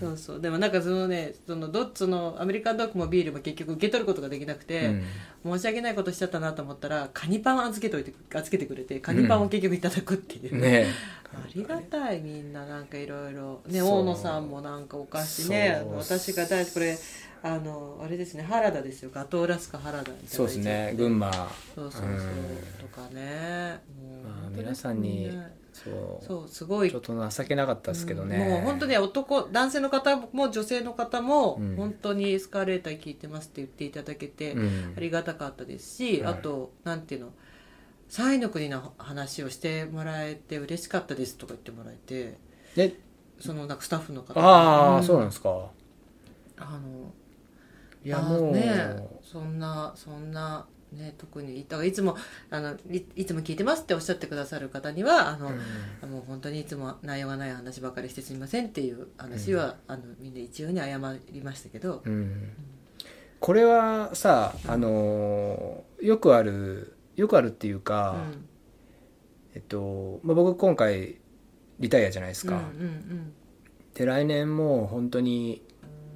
[0.00, 0.40] そうそう。
[0.40, 5.02] でもなんかそのねそのどっちのアメリカンドッグもビールも結局受け取ることができなくて、
[5.44, 10.86] 申し訳ないことしちゃったなと思ったらカニパン預けといて預けてくれてカニパンを結局いただくっていう、うんね。
[11.32, 12.64] ありがたいみんな。
[12.64, 13.60] なんかいろいろ。
[13.66, 16.74] ね大野さんもなんかお菓子ね私が大好き。
[16.74, 16.96] これ
[17.46, 19.10] あのあれですね原田ですよ。
[19.12, 21.30] ガトーラスカ原田そうですね群馬。
[21.30, 22.08] そうそうそう。
[22.08, 22.18] うん
[22.80, 23.82] とかね。
[24.24, 26.90] まあ皆さんにねそうそうすごい。
[26.90, 31.76] ちょっと情けなかったですけどね、うんもう本当に男男性の方も女性の方もうん。
[31.76, 34.94] 本当にエスカレーター聞いてますって言っていただけて、うん。
[34.96, 36.32] ありがたかったですし、はい。
[36.32, 37.34] あとなんていうの
[38.08, 42.38] サイの国の話をしてもらえて嬉しかったですとか言ってもらえて
[42.74, 42.98] で
[43.38, 45.68] そのなんかスタッフの方ああ、んそうなんですか。
[46.56, 47.12] あの
[48.04, 52.16] いやあもう、ねそんなそんなね特にだからいつも
[52.50, 55.50] あのいいつも聞いてますっておっしゃってくださる方にはあの、
[56.02, 56.10] うん。
[56.10, 60.98] もう本当にいつも内容がない話ばかりしてすみませんっていう話は、あのみんな一応に謝
[61.32, 62.50] りましたけど、うん。
[63.40, 68.44] これはさあのーよくあるよくあるっていううか、ん。
[69.54, 71.16] えっと、まあ、僕今回
[71.78, 73.32] リタイアじゃないですか、うんうん
[73.94, 75.62] で来年もう本当に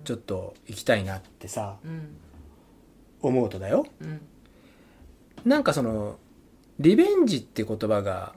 [0.08, 1.90] ちょっと行きたいなってさうん。
[1.90, 2.16] うん
[3.20, 3.84] 思うとだよ。
[4.00, 4.20] うん。
[5.44, 6.18] なんかその
[6.78, 8.32] リベンジって言葉が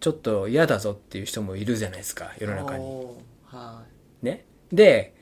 [0.00, 3.06] ちょっと嫌だぞっていう人もいるじゃないですか世の中に。
[4.22, 4.44] ね。
[4.70, 5.14] で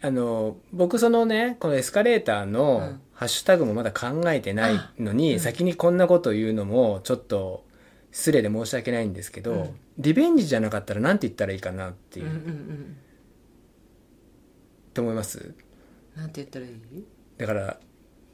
[0.00, 3.00] あの僕そのねこのエスカレーターうのん。
[3.12, 5.40] ハッシュタグもまだ考えてないのに、うん。
[5.40, 7.64] 先にこんなこと言うのもちょっと
[8.12, 9.76] 失礼で申し訳ないんですけど、うん。
[9.98, 12.96] リベンジじゃなかったら何て言ったらいいかなってい、いう、うんうんうん
[14.98, 15.54] って思います。
[16.16, 16.72] なんて言ったらいい？
[17.38, 17.78] だから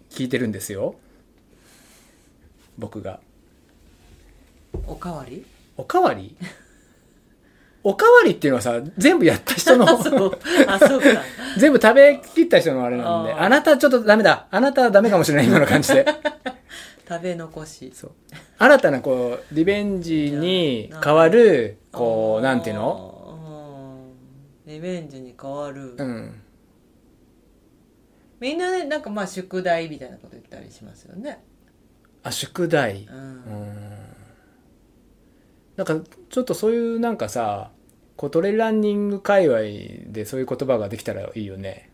[0.08, 0.94] 聞いてるんですよ。
[2.78, 3.20] 僕が。
[4.86, 5.44] おかわり？
[5.76, 6.34] おかわり？
[7.84, 10.38] おかわりっていうのはさ全部やった人のあ そう。
[10.66, 11.06] あそうか。
[11.58, 14.46] 全部食べきった人のあれなんであなたちょっとダメだ。
[14.50, 16.06] あなたはダメかもしれない今の感じで。
[17.06, 17.92] 食べ残し。
[17.94, 18.12] そう。
[18.56, 22.82] 新たなこうリベンジに変わるこうなんていうの？
[22.86, 24.06] の
[24.64, 26.40] リベンジに変わる、うん
[28.44, 31.42] みんなねなんかまあ宿題みたいなこと言ったりしますよね。
[32.22, 33.06] あ宿題？
[33.06, 33.18] ううん。
[33.40, 33.44] ん
[35.76, 35.98] なんか
[36.28, 37.70] ちょっとそういうなんかさ
[38.16, 39.60] こうトレランニング界隈
[40.12, 41.88] でそういう言葉ができたらいいよね。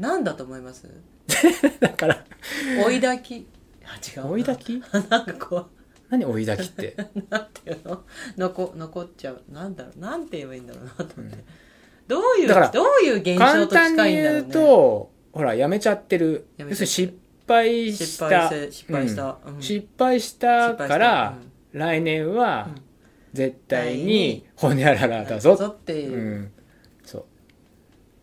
[0.00, 0.88] なんだと思います？
[1.78, 2.24] だから。
[2.84, 3.46] 追い焚き？
[3.84, 4.30] あ違うな。
[4.32, 4.92] 追い焚き？
[5.08, 5.66] なんかこ
[6.10, 6.96] 何追い焚きって？
[7.14, 8.02] う なんていうの？
[8.36, 9.42] 残残っちゃう。
[9.52, 10.00] なんだろう？
[10.00, 11.44] なんて言えばいいんだろうなと思って、
[12.08, 14.52] どういうどういう現象簡と近単に言ういんだろうね。
[14.52, 15.58] とほらやめちゃってる。
[15.58, 16.48] やめちゃってる。
[16.58, 18.50] 要するに失敗失した。
[18.70, 19.62] 失敗した、うん。
[19.62, 21.36] 失敗したから
[21.72, 22.82] 失来年はうん。
[23.32, 25.56] 絶対にほにゃららだぞ。
[25.56, 26.12] ぞっていう。
[26.12, 26.52] う、ん。
[27.04, 27.26] そ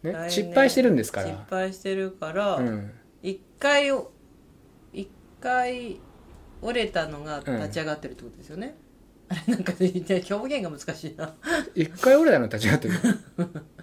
[0.04, 2.92] う、ね、失敗してるんですか失ら敗してるからうん。
[3.22, 4.12] 一、回を
[4.92, 5.08] 一
[5.40, 6.00] 回
[6.62, 8.76] 折れたのが立ち上がってるってことですよね、
[9.30, 9.92] あれなんか、ね、
[10.30, 11.34] 表現が難しいな。
[11.74, 12.94] 一回俺らの立ち上がってる。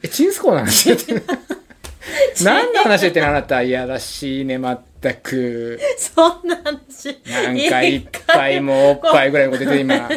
[0.02, 0.97] えチンスコーなんですよ
[2.43, 5.78] 何の話言ってんのあなたいやらしいねまったく。
[5.98, 7.18] そんな話。
[7.27, 10.09] なんか一杯もおっぱいぐらいのこと言って今。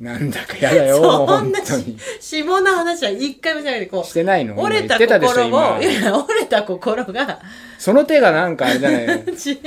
[0.00, 1.98] なんだかやだよそんな本当に。
[2.20, 4.54] 下の話は一回もしないでこしてないの？
[4.54, 5.76] う折れた心今。
[5.78, 7.40] をいや折れた心が。
[7.78, 9.58] その手がなんかあれじゃない ち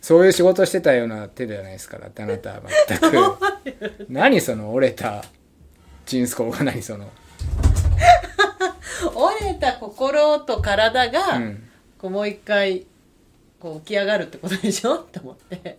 [0.00, 4.06] そういう仕事してたような手じゃないですからってあなたは全く。
[4.08, 5.24] 何その折れた
[6.06, 7.08] チンスコーが何その？
[9.14, 11.68] 折れた心と体が、うん。
[11.98, 12.84] こうもう一回
[13.60, 14.98] こう起き上がるってことでしょ？
[14.98, 15.78] と思って。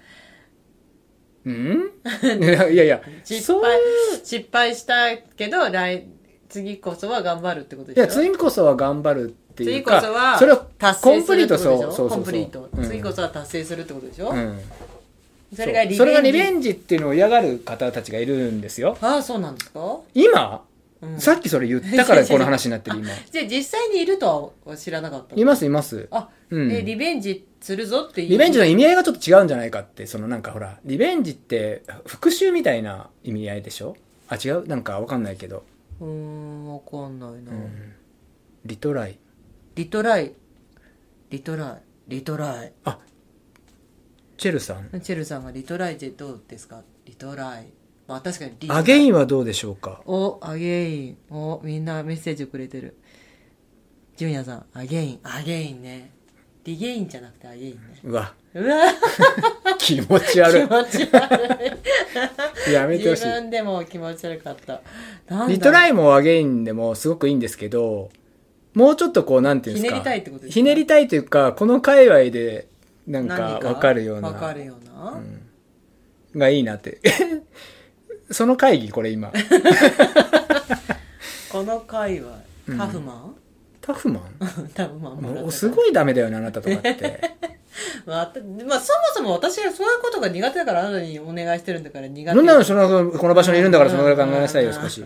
[1.46, 1.92] うん？
[2.72, 3.78] いやいや失敗
[4.24, 6.06] 失敗したけど来
[6.48, 8.04] 次こそは頑張るってことでしょ？
[8.04, 11.78] いや次こそは頑張るってい次うかこそはそれを達コンプ成する
[12.10, 12.84] コンプリート、うん。
[12.86, 14.62] 次こそは達成するってことでしょ、うん。
[15.54, 18.98] それがリベンジそれがリベンジっていうのを嫌がる方たちがいるんですよ。
[19.02, 20.60] ああそうなんですか、今、うん、
[21.18, 23.10] さっきそれ言ったから この話になってる今。
[23.32, 28.30] じゃあ実際にいるとは知らなかったいますいますあ、うんえリベンジするぞっていう。
[28.30, 33.96] リベンジの意味合いがちょっと違うんじゃないかってそのなんかほらリベンジって復讐みたいな意味合いでしょ？
[34.30, 34.68] あ違う？
[34.68, 35.64] なんかわかんないけど、
[36.00, 37.94] うーんわかんないな、うん。
[38.66, 39.18] リトライ。
[39.76, 40.34] リトライ。
[41.30, 41.82] リトライ。
[42.10, 42.72] リトライ。
[44.38, 44.90] チェルさん。
[45.02, 46.82] チェルさんがリトライってどうですか？
[47.06, 47.68] リトライ
[48.08, 50.02] まあ確かにリ againはどうでしょうか？
[50.06, 51.18] お again。
[51.30, 52.98] おみんなメッセージをくれてる。
[54.18, 56.12] ジュニアさん again。again ね。
[56.66, 57.80] regain じゃなくて again ね。
[58.04, 58.34] うわ。
[58.54, 58.86] うわ。
[59.80, 61.66] 気持ち気悪持ち悪
[62.68, 62.72] い。
[62.72, 63.26] いやめてほしい。
[63.26, 64.82] 自分でも気持ち悪かった。
[65.48, 68.10] リトライも again でもすごくいいんですけど
[68.74, 69.96] もうちょっとこうなんていうんですか？
[69.96, 72.68] ひねりたいってことですかひねりたいというかこの界隈で
[73.08, 75.22] なんか何わかるようなわかるような、
[76.38, 77.00] がいいなって
[78.34, 79.32] その会議これ今。
[81.52, 82.78] この界隈うん。
[82.78, 83.36] タフマン、
[83.82, 84.70] タフマン？
[84.74, 87.20] タフマンもうすごいダメだよねあなたとかって。
[88.06, 88.34] まあ、
[88.68, 92.36] まあ、そもそも私がそういうことが苦手だからあなたにお願いしてるんだから苦手。
[92.38, 95.04] なんなのそのこの場所にいるんだからそのぐらい考えなさいよ少し。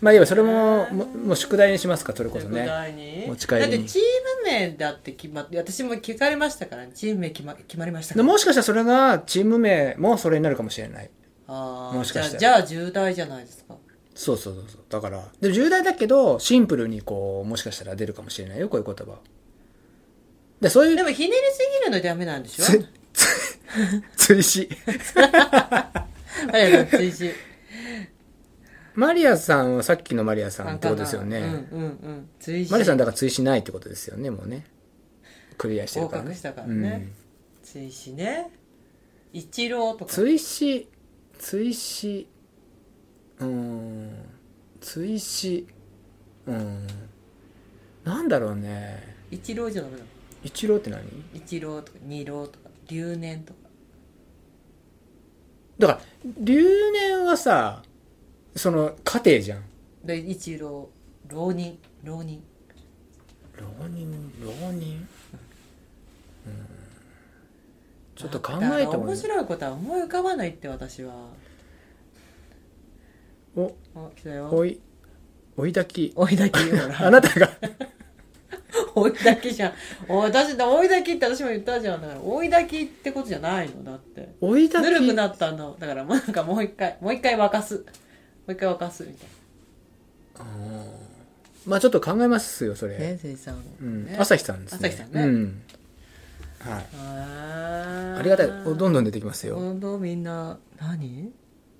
[0.00, 3.24] まあいいわそれも ももう宿題にしますかそれこそ宿ね題に。
[3.26, 3.70] 持ち帰りに。
[3.72, 4.02] だってチー
[4.44, 8.24] ム名だって決まって私も聞かれましたから、チーム名決ま決まりましたから。
[8.24, 11.10] でもしかしたらそれがチーム名もそれになるかもしれない
[11.46, 13.76] ああもしかしたらじゃあじゃあ重大じゃないですか。
[14.14, 14.80] そうそうそうそう。
[14.88, 19.18] だからで重大だけどシンプルにこうもしかしたら出るかもしれないよこういう言葉。
[20.60, 20.96] でそういう。
[20.96, 22.64] でもひねりすぎるのダメなんでしょ？
[22.64, 22.86] つ
[24.16, 24.68] つ 追試。
[25.16, 26.06] あ
[26.52, 27.32] れだ追試。
[28.94, 32.28] マリアさんはさっきのマリアさんってことですよね、うんうんうん。
[32.38, 32.70] 追試。
[32.70, 34.64] マリアさんだから追試ないってことですよねもうね。
[35.58, 36.28] クリアしてるからね。
[36.28, 37.08] 合格したからね。
[37.64, 38.50] 追試ね。
[39.32, 40.06] 一郎とうん、か。
[40.06, 40.88] 追試
[41.38, 42.26] 追試。
[43.38, 44.10] うーん。
[44.80, 45.66] 追試。
[46.46, 46.86] うん。
[48.04, 49.16] なんだろうね。
[49.30, 50.04] 一郎じゃダメなの？
[50.42, 51.02] 一郎って何？
[51.32, 53.58] 一郎とか二郎とか留年とか。
[55.78, 56.00] だから
[56.38, 57.82] 留年はさ
[58.54, 59.64] その家庭じゃん。
[60.04, 60.88] で一郎
[61.28, 62.42] 浪人浪人。
[63.56, 64.30] 浪人？
[64.44, 64.88] 浪人？
[64.98, 65.08] うん
[68.16, 71.14] ちょっと考えても面白いことは思い浮かばないって私は。
[73.56, 74.48] おあ来たよ。
[74.52, 74.80] おい
[75.56, 76.12] 追いだき。
[76.14, 76.58] 追いだき。
[76.70, 77.50] ほ あらなたが。
[78.94, 79.72] 追いだきじゃん。
[80.08, 83.84] お私だ追いだきって私も言ったじゃんだから追いだきってことじゃないの？
[83.84, 84.34] だって。
[84.40, 84.84] 追いだき。
[84.84, 85.76] ぬるくなったの。
[85.78, 87.78] だからもうなんかもう一回もう一回沸かす。
[87.78, 87.82] も
[88.48, 90.44] う一回沸かすみたい
[91.66, 94.04] まあちょっと考えますよそれ、なねせいさん、うん。
[94.04, 94.78] ね朝日さんですね。
[94.82, 95.22] 朝日さんね。
[95.22, 95.62] うん
[96.64, 98.18] はい。
[98.18, 98.48] ありがたい。
[98.66, 99.56] おどんどん出てきますよ。
[99.56, 101.32] どんどんみんな何？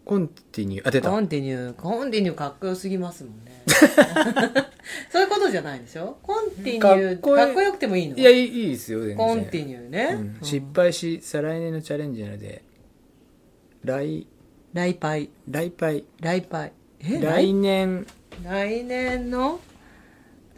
[0.04, 1.08] コンティニューあ出た。
[1.10, 3.62] コンティニューコンティニューかっこよすぎますもんね。
[5.10, 6.18] そういうことじゃないでしょ？
[6.22, 9.16] コンティニューかかっこよくてもいいのいやいいですよ全然。
[9.16, 10.38] コンティニューね、うん。
[10.42, 12.62] 失敗し再来年のチャレンジなので
[13.82, 14.26] 来
[14.74, 17.52] 来パイ来敗来パイえ来？
[17.54, 18.06] 年。
[18.44, 19.58] 来年の？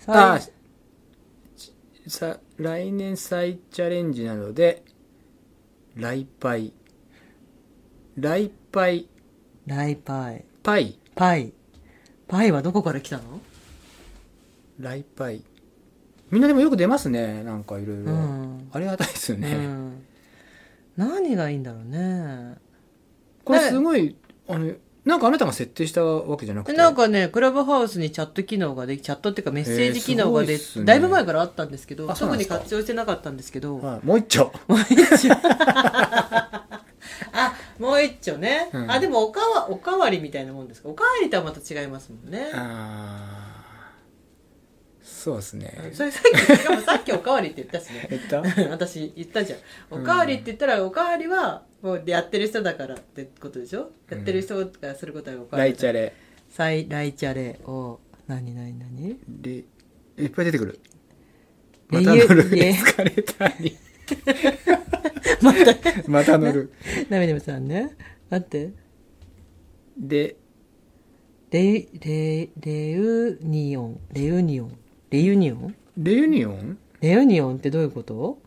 [0.09, 0.53] あ最
[2.09, 4.83] さ来年再チャレンジなので
[5.95, 6.73] 来敗
[8.19, 9.09] 来敗
[9.67, 10.99] 来パイパイ。
[11.15, 11.53] パイ。
[12.29, 13.41] パイはどこから来たの？
[14.79, 15.43] 来敗
[16.31, 18.13] みんなでもよく出ますねなんかいろいろ。
[18.13, 18.69] うん。
[18.73, 20.05] ありがたいですようね、ん。
[20.97, 22.57] 何がいいんだろうね。
[23.45, 24.17] これすごい
[24.49, 24.73] あの
[25.07, 26.77] なんかあなたが設定したわけじゃなくて？
[26.77, 30.85] なんかねクラブハウスにチャット機能ができチャットっていうかメッセージ機能がで、えーね。
[30.85, 33.79] だいぶ前からあったんですけど特に活用してなかったんですけど。
[33.79, 34.53] はい、もう一丁。
[37.33, 38.91] あもう一丁ね、うん。
[38.91, 40.89] あでもおかわおかわりみたいなもんですか？
[40.89, 42.51] おかわりとはまた違いますもんね。
[42.55, 45.07] あー。
[45.07, 45.91] そうですね。
[45.93, 48.07] それさっきしかもさっきおかわりって言ったしね。
[48.11, 48.41] 言った？
[48.71, 49.59] 私言ったじゃん。
[49.91, 53.91] おかわりって言ったら、おかわりはもうやってる人だからってことでしょ？
[54.11, 56.13] やってる人がすることはおかわラりイチャレ。
[56.59, 57.61] ライチャレ。
[57.67, 59.19] を何何何？
[59.43, 59.65] レ
[60.19, 60.81] いっぱい出てくる。
[61.91, 62.51] レまた乗る。
[62.51, 63.77] レエスカレーターに。
[65.43, 66.11] また。
[66.11, 66.73] また乗る。
[67.11, 67.97] ナミネムさんね。
[68.31, 68.71] 待って。
[69.99, 70.37] で
[71.51, 74.01] レレレウニオン。
[74.13, 74.79] レユニオン。
[75.11, 75.77] レユニオン？
[75.99, 76.79] レユニオン？
[77.01, 78.39] レユニオンってどういうこと？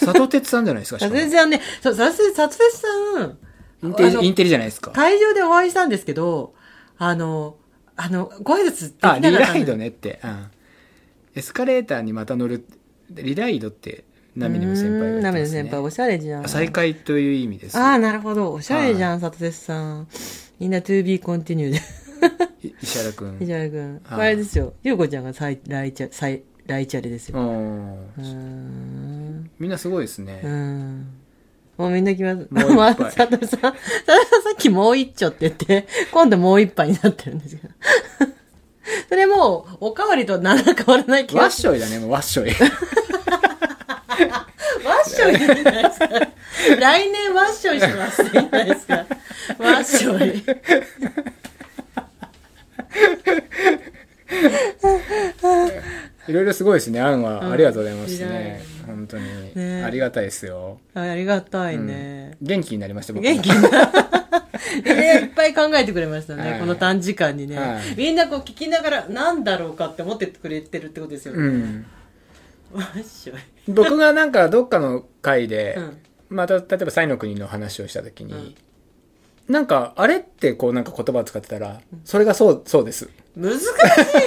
[0.00, 1.30] 佐藤哲さんじゃないですか しかも。
[1.30, 2.88] さんねそうさつさつさ
[3.22, 3.38] ん
[3.82, 4.92] インテリインテリじゃないですか。
[4.92, 6.54] 会場でお会いしたんですけど
[6.98, 7.56] あの
[7.96, 10.46] あのご挨拶できなかあったんだリライドねって、うん、
[11.34, 12.64] エスカレーターにまた乗る
[13.10, 14.04] リライドって
[14.36, 16.48] ナミネム先輩が言ってナミネム先輩おしゃれじゃん。
[16.48, 17.78] 再開という意味です。
[17.78, 18.52] ああなるほど。
[18.52, 20.08] おしゃれじゃん佐藤さん。
[20.58, 21.74] みんな to be continued
[22.62, 24.74] い石原君 石原君はいこれですよ。
[24.82, 27.38] 優子ちゃんがサイライチャサイライチャレですよ。
[27.38, 27.92] うん。
[27.92, 29.50] うーん。
[29.58, 31.06] みんなすごいですね、うん。
[31.76, 32.36] もうみんな来ます。
[32.36, 37.74] もう一杯まあ、 佐藤さん、佐藤さんさっきもう一丁って言って、今度もう一杯になってるんですけど。
[39.08, 41.60] それもう、おかわりと何ら変わらない気ワッがす。
[41.60, 42.50] ショイだねもうワッショイ
[44.84, 46.08] ワッショイじゃないですか。
[46.78, 48.22] 来年ワッショイします。
[48.22, 49.06] っていいんじゃないですか。
[49.58, 50.42] ワッショイ。
[56.28, 57.00] いろいろすごいですね。
[57.00, 57.52] 案は、うん。
[57.52, 58.62] ありがとうございますね。
[58.86, 59.82] 本当に、ね。
[59.84, 60.78] ありがたいですよ。
[60.94, 62.36] あありがたいね。
[62.40, 63.68] 元気になりました僕元気にな
[64.72, 66.60] いっぱい考えてくれましたね、はい。
[66.60, 67.94] この短時間にね、はい。
[67.96, 71.86] みんなこう聞きながら何だろうかって思ってくれてるってことですよね、うん。
[73.68, 75.98] 僕がなんかどっかの回で、うん。
[76.30, 78.56] また例えばサイの国の話をした時に、
[79.48, 83.08] なんかあれってこうなんか言葉を使ってたらそれがそうそうです。
[83.36, 83.62] 難し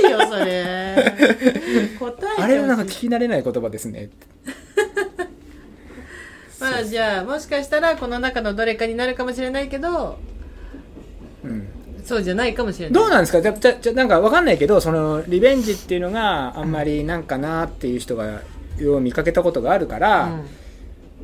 [0.07, 1.13] いよそれ。
[1.99, 4.09] 答えてあれはなんか聞き慣れない言葉ですね。
[6.59, 10.17] まあじゃあもしかしたらこの中のどれかになるかもしれないけど
[11.43, 11.67] うん。
[12.05, 12.93] そうじゃないかもしれない。
[12.93, 13.41] どうなんですか？
[13.41, 18.41] じゃじゃじゃなんかわかんないけどそのリベンジっていうのがあんまりなんかなっていう人が
[18.77, 20.41] よう見かけたことがあるから、うん。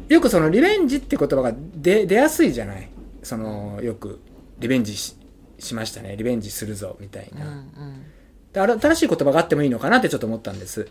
[0.07, 2.89] よくそのリベンジって言葉が出出やすいじゃない？
[3.23, 4.19] そのよく
[4.59, 5.15] リベンジし
[5.59, 6.15] しましたね。
[6.17, 8.05] リベンジするぞみたいな、うんうん。
[8.51, 10.87] で新しい言葉があってもいいのかなってちょっと思ったんです。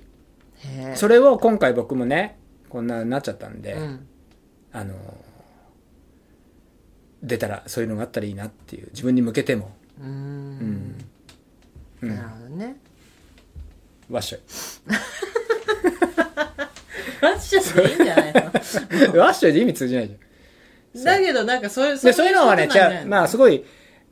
[0.95, 2.39] それを今回僕もね
[2.69, 4.07] こんなになっちゃったんで、うん。
[4.73, 4.95] あの
[7.23, 9.75] 出たらそういうのがあったらいいなっていう自分に向けても。
[10.01, 10.11] ううん。
[10.59, 10.95] ん。
[12.03, 12.09] うん。
[12.09, 12.77] なるほどね。
[14.09, 14.41] わっしょい
[17.21, 18.33] ファッションでいいんじゃない
[19.13, 19.21] の？
[19.21, 20.21] わっしょいで意味通じないじゃん
[20.95, 23.65] だけどなんかそういうでそういうのはねじゃあまあすいごい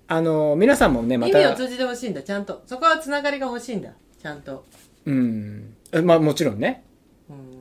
[0.07, 2.23] あの皆さんもねまた意味を通じてほしいんだ。
[2.23, 2.63] ちゃんと。
[2.67, 3.91] そこはつながりが欲しいんだ。
[4.21, 4.65] ちゃんと。
[5.05, 5.75] うん。
[5.93, 6.85] えまあもちろんね。
[7.29, 7.59] うん。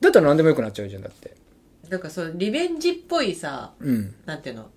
[0.00, 1.34] だったら何でもよくなっちゃうじゃんだって。
[1.88, 4.14] だからそうリベンジっぽいさうん。
[4.26, 4.70] なんていうの？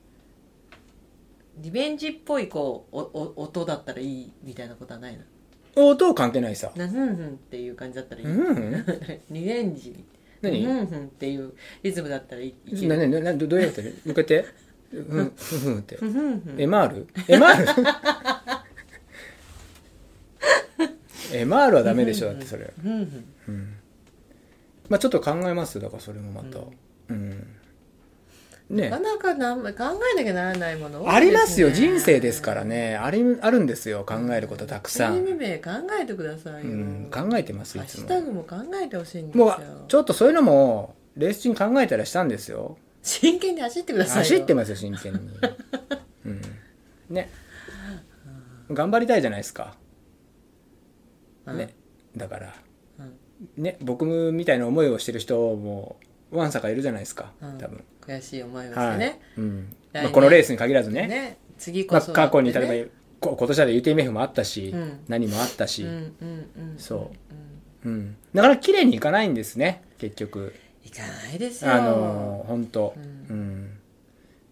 [1.57, 5.23] リベンジっぽいこうおお音だったらいいみたいなことはないの？
[5.75, 6.71] 音は関係ないさ。
[6.75, 8.47] なふんふんっていう感じだったらいい、うん。
[8.47, 8.85] う ん
[9.29, 10.03] リベンジ
[10.41, 10.65] 何？
[10.65, 11.53] ふんふんっていう
[11.83, 12.87] リズムだったらいいいける。
[12.87, 14.45] なななどどうやってる向けて。
[14.91, 15.95] うんふんふんって。
[15.97, 16.55] ふんふんふん。
[16.55, 17.05] MR?
[17.27, 17.65] MR?
[21.31, 22.73] MR はダメでしょだってそれ。
[22.81, 23.73] ふんふん
[24.89, 26.59] まあちょっと考えますよだからそれもまた。
[27.09, 27.58] うん
[28.69, 28.89] ね。
[28.89, 29.69] なかなかなん考
[30.13, 31.71] えなきゃならないもの多いありますよ。
[31.71, 32.95] 人生ですからね。
[32.97, 34.05] ありあるんですよ。
[34.05, 38.07] 考えることたくさ国ん、に名考えてくださいよ、うん、考えてますいハッシュつも。
[38.09, 39.45] タグも考えてほしいんですよ。
[39.45, 39.55] もう
[39.87, 42.77] ちょっとそういうのもレース中に考えたりしたんですよ。
[43.01, 44.19] 真剣に走ってくださいよ。
[44.23, 45.19] 走ってますよ真剣に、
[46.25, 46.41] うん、
[47.09, 47.29] ね。
[48.71, 49.75] 頑張りたいじゃないですか。
[51.47, 51.57] うん。
[51.57, 51.73] ね。
[52.15, 52.53] だから。
[52.99, 53.63] うん。
[53.63, 53.77] ね。
[53.81, 55.97] 僕みたいな思いをしてる人も
[56.31, 57.31] わんさかいるじゃないですか。
[57.41, 57.57] うん。
[57.57, 59.75] 多分、悔しい思いをしてはい、ね,、うん。
[59.93, 61.07] まあ、このレースに限らずね。
[61.07, 62.89] ね次まあ、こそ、過去に例えば
[63.19, 64.99] こ今年だと UTMF もあったし、うん。
[65.07, 67.11] 何もあったし、うんうんうんそ
[67.83, 67.89] う。
[67.89, 70.53] うん、だから綺麗にいかないんですね結局。
[70.85, 71.73] いかないですよ。
[71.73, 72.93] あの本当。
[72.95, 72.99] う
[73.33, 73.65] うん。
[73.65, 73.79] ん、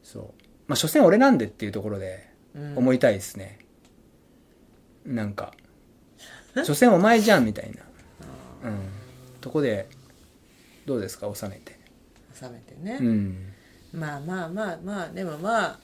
[0.04, 0.44] そう。
[0.68, 2.78] まあ所詮俺なんでっていうところでうん。
[2.78, 3.60] 思いたいですね、
[5.06, 5.54] なんか。
[6.64, 8.80] 所詮お前じゃんみたいな、うん、
[9.42, 9.88] とこで
[10.88, 11.30] どうですか？
[11.36, 11.78] 収めて。
[12.34, 13.54] 収めてね、うん。
[13.94, 15.80] まあまあまあまあでもまあ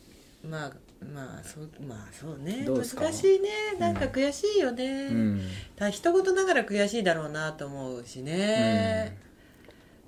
[0.48, 0.72] まあ
[1.14, 2.66] まあそうまあそうね。
[2.66, 3.50] 難しいね。
[3.78, 5.42] なんか悔しいよね、うん。
[5.76, 9.18] た一言ながら悔しいだろうなと思うしね、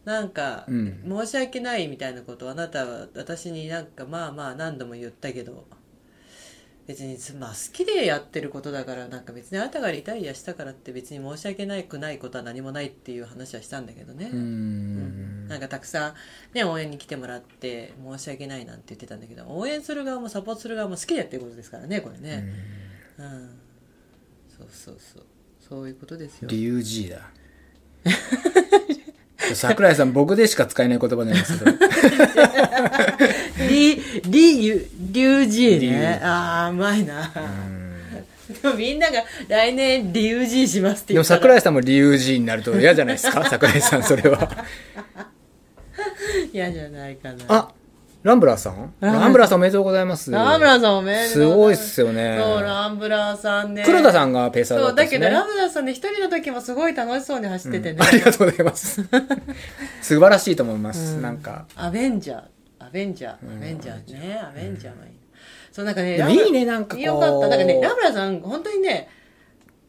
[0.06, 1.04] なんか、うん。
[1.06, 5.66] 申し訳ないみたいなことをあなたは私になんかまあまあ何度も言ったけど
[6.88, 15.48] 別にまあ好きでやってることだからなんか別にあなたがリタイアしたからって別に申し訳ないくないことは何もないっていう話はしたんだけどね、うーん。
[15.48, 16.14] なんかたくさん、
[16.53, 22.45] ね、応援に来てもらって申し訳ないなんて言ってたんだけど応援する側もサポートする側も好きでやってることですからねこれね。
[23.18, 23.60] うん、
[24.57, 25.24] そうそうそう。
[25.68, 26.48] そういうことですよ。
[26.49, 27.32] 理由 G だ。
[29.53, 31.72] 桜井さん僕でしか使えない言葉なんですけど
[33.76, 33.96] リ
[34.26, 36.00] リジリュウ。
[36.00, 37.32] ねああうまいな。
[38.62, 41.40] でもみんなが来年リュウジしますってでも言ったら。
[41.42, 43.44] 桜井さんも理由 G になると嫌じゃないですか？
[43.50, 44.50] 桜井さんそれは。
[46.54, 47.38] 嫌じゃないかな。
[47.50, 47.70] あ
[48.24, 48.94] ランブラーさん？
[49.02, 50.32] あランブラーさんおめでとうございます。
[50.32, 51.46] ランブラーさんおめでとうす。
[51.46, 52.40] ごいっすよね。
[52.42, 53.84] そうランブラーさんね。
[53.86, 55.30] 黒田さんがペーサーだそうだけったんですね。
[55.30, 59.02] どランブラーさんね一人の時もすごい楽しそうに走っててね、ありがとうございます。
[60.02, 61.38] 素晴らしいと思います、うんなん。
[61.38, 62.38] かアベンジャー。
[62.38, 62.44] ア
[62.96, 64.40] ベンジャーアベンジャーね。
[64.42, 65.12] アベンジャーもいい。
[65.72, 67.48] そうなんかねいいねなんかよかった。
[67.50, 69.10] なんかねラブラさん本当にね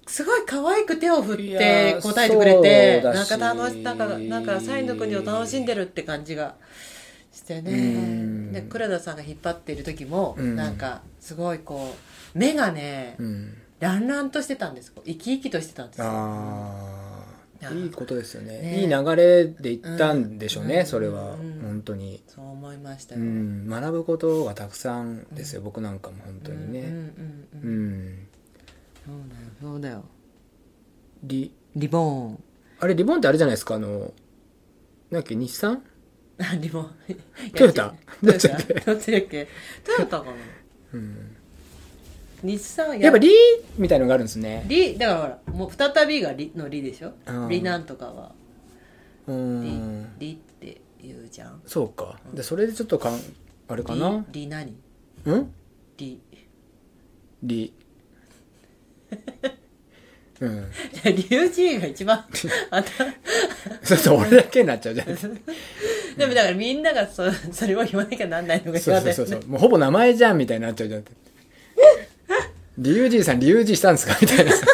[0.09, 6.57] すごい可愛く手を振って答えてくれてなんか楽しなんかなんかサインの国を楽しんでるって感じが
[7.33, 8.53] してうねん。
[8.53, 10.57] で黒田さんが引っ張っている時も、うん。
[10.57, 11.95] なんかすごいこ
[12.35, 13.57] う目がね、うん。
[13.78, 14.93] ランランとしてたんです。
[15.05, 17.06] 生き生きとしてたんですよ
[17.73, 18.61] いいことですよね。
[18.61, 18.81] ね。
[18.83, 20.87] いい流れでいったんでしょうね、うん。
[20.87, 21.61] それは、うん。
[21.62, 26.81] 本当に、そう思いましたうよ、ん、学ぶことがたくさんですよ、僕なんかも本当にね。
[26.81, 26.85] う
[27.69, 28.28] ん
[29.05, 30.05] そうだよそうだよ。
[31.23, 31.53] リ。
[31.77, 32.43] リボーン。
[32.81, 33.77] あれリボンってあれじゃないですか？
[33.77, 34.11] あのなん
[35.12, 35.83] だっけ日産？
[36.39, 36.91] あリボン。
[37.55, 37.95] トヨタ。
[38.23, 38.33] トヨタ。
[38.33, 38.74] どっちだっけ？
[38.74, 39.49] どっちだっけ？
[39.85, 40.33] トヨタかな。
[40.95, 41.36] うん
[42.43, 43.31] 日産やっぱリ
[43.79, 44.65] みたいのがあるんですね。
[44.69, 47.13] リだからほらもう再びがリのリでしょ？
[47.27, 47.49] うん。
[47.49, 48.33] リなんとかは。
[49.27, 50.09] うリん。
[50.19, 51.63] リって言うじゃん。
[51.67, 52.19] そうか。
[52.35, 53.19] でそれでちょっとかん
[53.69, 54.25] あれかな？
[54.33, 54.77] リリ何？
[55.25, 55.53] うん？
[55.99, 56.21] リ
[57.43, 57.73] リ
[60.41, 60.67] うん。
[61.05, 62.19] リュウジーが一番
[62.71, 62.91] あた
[63.83, 65.07] そうそう俺だけになっちゃうじゃん。
[66.17, 69.47] でもだからみんながそそれを言わなきゃなんないのがそうそうそうそう。
[69.47, 71.05] もうほぼ名前じゃんみたいになっちゃうじゃん
[72.78, 74.16] リュウジーさんリュウジーしたんですか？
[74.23, 74.53] みたいな。
[74.53, 74.66] さ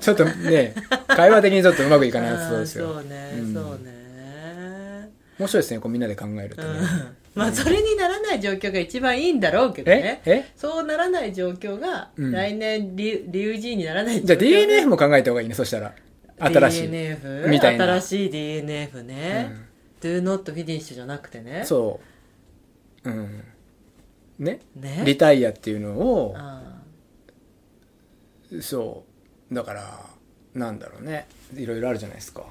[0.00, 0.74] ちょっとね
[1.08, 2.94] 会話的にちょっとうまくいかないやつそうですよ。
[2.94, 3.54] そうね、うん。
[3.54, 5.10] そうね。
[5.38, 7.16] 面白いですねこうみんなで考えるとね、うん。
[7.34, 10.22] まあそれにならない状況が一番いいんだろうけどえね。
[10.24, 10.44] え？
[10.56, 12.32] そうならない状況がうん。
[12.32, 15.94] 来年リュリュウジーにならないじゃあ DNF も考えた方がいいねそしたら。
[16.38, 17.84] 新しい、DNF みたいな。
[17.86, 19.54] 新しい DNF ね、
[20.02, 21.62] Do not finish じゃなくてね。
[21.64, 22.00] そ
[23.04, 23.10] う。
[23.10, 23.44] うん
[24.38, 25.02] ねね。
[25.04, 26.80] リタイアっていうのをあ
[28.60, 29.04] そ
[29.50, 29.54] う。
[29.54, 30.00] だから
[30.54, 31.26] なんだろうね。
[31.54, 32.44] いろいろあるじゃないですか。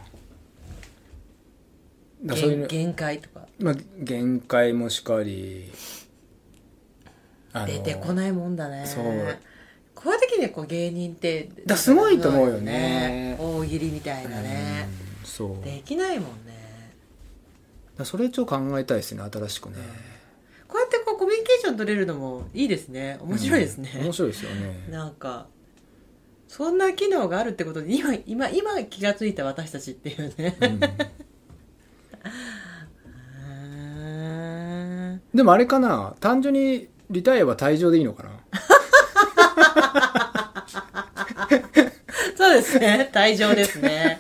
[2.24, 3.48] ういうの限限界とか。
[3.60, 5.72] まあ、限界もしかり
[7.66, 8.86] 出てこないもんだね。
[8.86, 9.04] そう。
[9.94, 13.38] こういう時にこう芸人ってだすごいと思うよね。
[13.40, 14.88] 大喜利みたいなね。
[15.00, 15.06] うん
[15.36, 15.66] そう。
[15.66, 16.94] できないもんね。
[17.98, 19.76] らそれちょっと考えたいですね新しくね。
[20.68, 23.18] こうやってこうコミュニケーション取れるのもいいですね。
[23.22, 24.04] 面白いですね、うん。
[24.06, 24.88] 面白いですよね。
[24.90, 25.48] なんか
[26.48, 30.58] そんな機能があるってことに今今今気がついた私たちっていうね。
[30.62, 30.80] うん。
[35.16, 36.16] へでもあれかな。
[36.20, 38.30] 単純にリタイアは退場でいいのかな
[42.38, 43.10] そうですね。
[43.14, 44.20] 退場ですね。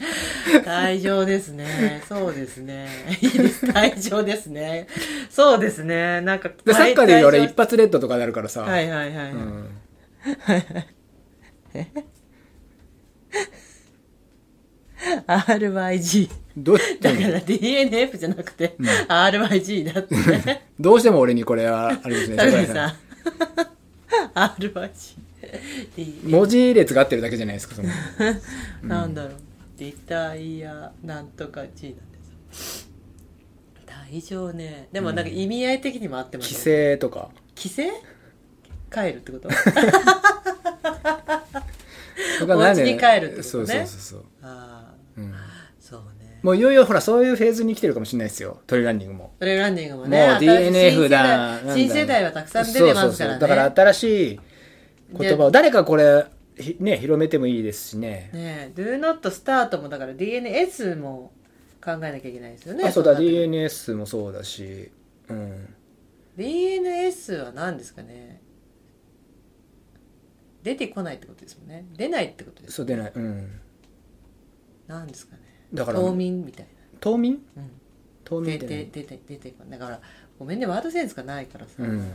[0.64, 2.02] 退場ですね。
[2.08, 2.88] そうですね。
[3.22, 3.66] いいです。
[3.66, 4.88] 退場ですね。
[5.30, 6.22] そうですね。
[6.22, 9.32] なんかでサッカーでいうあ一発レッドとかなるからさ、場はいはいはい、はい。
[9.32, 9.70] うん、
[15.28, 20.16] RYG どうだから DNF じゃなくて、RYG だって。
[20.16, 22.38] ね どうしても俺にこれはあれですね。
[22.38, 22.94] 高桜井さん
[24.34, 25.25] RYG
[26.24, 27.90] 文字列が合ってるだけじゃないですかその。
[28.84, 29.34] なんだろう。
[29.78, 32.90] リタイアなんとか G なんです
[33.86, 34.88] 大丈ね。
[34.92, 36.64] でもなんか意味合い的にも合ってます規ね。
[36.94, 37.30] 制とか。
[37.58, 37.92] 規制？
[38.94, 39.50] 帰るってこと？
[42.42, 43.44] お家に帰るってことね。
[43.44, 45.34] そうそうそうそう、ああうん、
[45.80, 46.40] そうね。
[46.44, 48.62] もういよいよほらそういうフェーズに来てるかもしれないですよ。
[48.68, 49.34] トレーランニングも。
[49.40, 50.28] トレーランニングもね。
[50.28, 53.08] もう DNF だ新世代新世代はたくさん出てますからね。
[53.08, 53.40] そうそうそう。
[53.40, 54.40] だから新しい
[55.14, 56.26] 言葉を誰かこれ
[56.58, 58.30] ひね広めてもいいですしね。
[58.34, 61.32] ねえ Do not start もだから DNS も
[61.84, 64.92] 考えなきゃいけないですよねあそうだ DNS もそうだし
[65.30, 65.76] うん。
[66.38, 68.42] DNS は何ですかね？
[70.64, 71.86] 出てこないってことですもんね。
[71.96, 73.12] 出ないってことですそう出ない。
[73.14, 73.60] うん。
[74.88, 75.42] 何ですかね？
[75.74, 76.68] だから冬眠みたい
[77.00, 77.40] 冬眠？
[77.56, 77.72] な、うん、
[78.24, 80.02] 冬眠出て出て出てだから
[80.40, 82.12] ごめんねワードセンスがないからさ、うん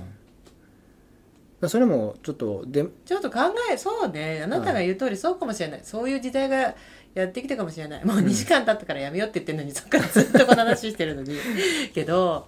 [1.69, 3.41] それもちょっとでちょっと考
[3.71, 4.41] えそうね。
[4.43, 6.75] あなたが言う通りそうかもしれない、そういう時代が
[7.15, 8.05] やってきたかもしれない。
[8.05, 11.37] もう2時間経ったからやめようって言ってるのに、そっからずっとこの話してるのに。
[11.95, 12.47] けど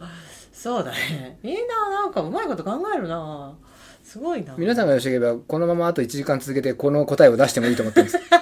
[0.52, 1.38] そうだね。
[1.42, 3.54] みんななんかうまいこと考えるな。
[4.02, 4.54] すごいな。
[4.56, 8.24] 皆さんがよしければこのままあと1時間続けてこの答えを出してもいいと思ってるんです。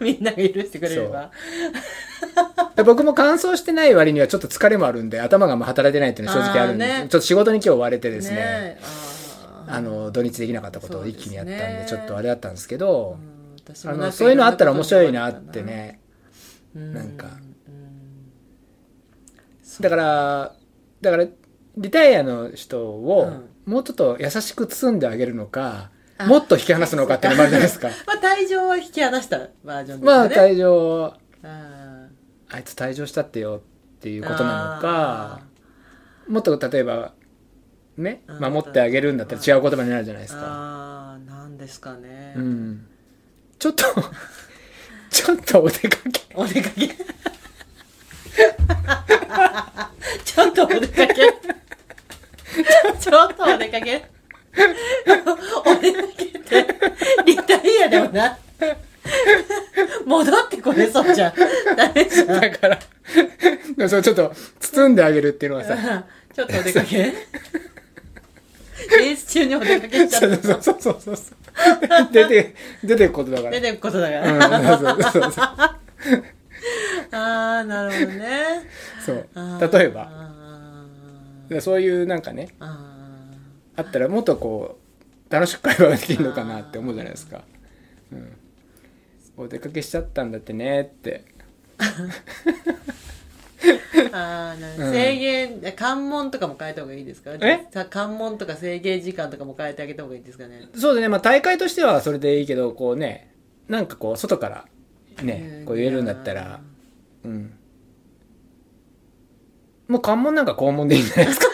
[0.00, 1.22] みんなが許してくれれば。
[1.22, 1.28] で
[2.84, 6.98] 僕も乾燥してない割にはちょっと疲れもあるんで頭がもう働いてないっていうのは正直あるんでね。
[7.00, 8.80] ちょっと仕事に今日追われてですねえ
[9.66, 13.40] あの土日できなかったことを一気にやったんでねちょっとあれだったんですけど、うん
[13.84, 16.00] あのそういうのあったら面白いなってね
[16.74, 16.94] うん。
[16.94, 17.28] なんか。
[17.68, 18.12] うん。
[19.80, 20.54] だから
[21.00, 21.26] だから
[21.76, 27.88] リタイアの人をもうちょっと優しく包んであげるのか、あもっと引き離すのかっていうのもあるじゃないですか。
[28.06, 31.69] まあ退場は引き離したバージョンですまあ退場あ
[32.52, 33.62] あいつ退場したってよ
[33.98, 35.40] っていうーことなのか
[36.28, 37.12] もっと例えば
[37.96, 40.40] ねうん守ってあげるんだったら違う言葉になるじゃないですか。
[40.42, 42.86] あーなんですかね、うん。
[43.58, 43.84] ちょっと
[45.10, 46.22] ちょっとお出かけ。
[46.34, 46.88] お出かけ。
[50.24, 51.14] ちょっとお出かけ。
[53.00, 54.08] ちょっとお出かけ。
[55.66, 56.66] お出かけって
[57.26, 58.38] リタイアでもな
[60.06, 61.34] 戻ってこれそうじゃん。
[61.76, 62.78] ダメじゃんだから。
[63.76, 66.04] でもそれちょっと包んであげるっていうのはさ。
[66.34, 66.96] ちょっとお出かけ？
[66.96, 70.62] レース中にお出かけしちゃった。
[70.62, 71.36] そうそうそうそう。
[72.12, 73.50] 出て出てくことだから。
[73.50, 75.44] 出てくことだかうんら、そうそうそう。
[77.12, 78.66] ああなるほどね。
[79.04, 79.28] そう。
[79.72, 80.30] 例えば。
[81.60, 82.64] そういうなんかねー。
[82.64, 82.86] あ
[83.76, 84.78] あったらもっとこ
[85.30, 87.42] う楽しく会話ができるのかなって思うじゃないですか、
[88.12, 88.36] うん、
[89.42, 91.24] お出かけしちゃったんだってねって。
[91.78, 91.84] ー
[94.12, 94.92] あーなうん。
[94.92, 97.32] 制限関門とかも変えた方がいいですか？
[97.40, 97.66] え？
[97.72, 100.68] さ関門とか制限時間とかも変えてあげた方がいいですかね？
[100.74, 101.08] そうでね。
[101.08, 103.32] まあ大会としてはそれでいいけどこうね
[103.68, 104.64] なんかこう外から
[105.22, 106.60] ねこう言えるんだったら。
[107.24, 107.52] うん。
[109.88, 111.46] もう関門なんか肛門でいいんじゃないですか？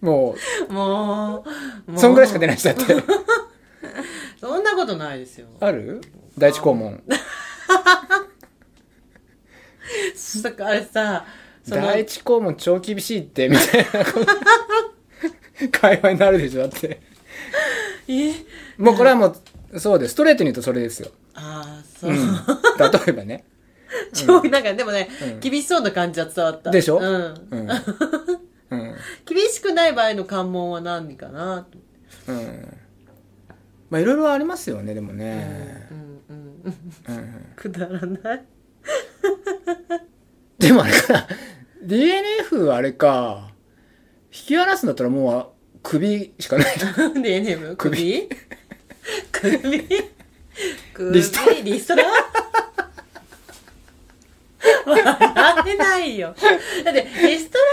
[0.00, 0.36] も
[0.68, 1.44] も
[1.88, 1.98] うもう。
[1.98, 2.94] そんぐらいしか出ない人だって
[4.44, 5.46] そんなことないですよ。
[5.58, 6.02] ある？
[6.36, 7.02] 第一肛門。
[10.14, 11.24] そっかあれさ
[11.62, 14.26] その第一肛門超厳しいってみたいなこと。
[15.80, 17.00] 会話になるでしょだって。
[18.06, 18.32] え？
[18.76, 19.34] もうこれはも
[19.72, 20.12] うそうです。
[20.12, 23.44] ストレートに言うとそれですよ、ああそう、うん、例えばね。
[24.12, 25.40] 超なんかでもね、うん。
[25.40, 26.70] 厳しそうな感じは伝わった。
[26.70, 26.98] でしょ？
[26.98, 27.48] うん。
[27.50, 27.70] うん。
[27.70, 28.94] うん。
[29.24, 31.78] 厳しくない場合の関門は何かなと。
[32.30, 32.76] うん
[33.90, 36.70] まあいろいろありますよねでもね、うんうんう
[37.12, 38.44] んうん、くだらない。
[40.58, 41.28] でもあれかな。
[41.84, 43.50] DNF あれか。
[44.32, 45.46] 引き離すんだったらもう
[45.82, 46.76] 首しかない
[47.22, 48.28] で NM 首？
[49.30, 49.88] 首？
[50.94, 51.12] 首？
[51.12, 51.60] リストラ。
[51.60, 52.04] リストラ？
[54.86, 56.34] 笑ってないよ。
[56.84, 57.64] だってリストラ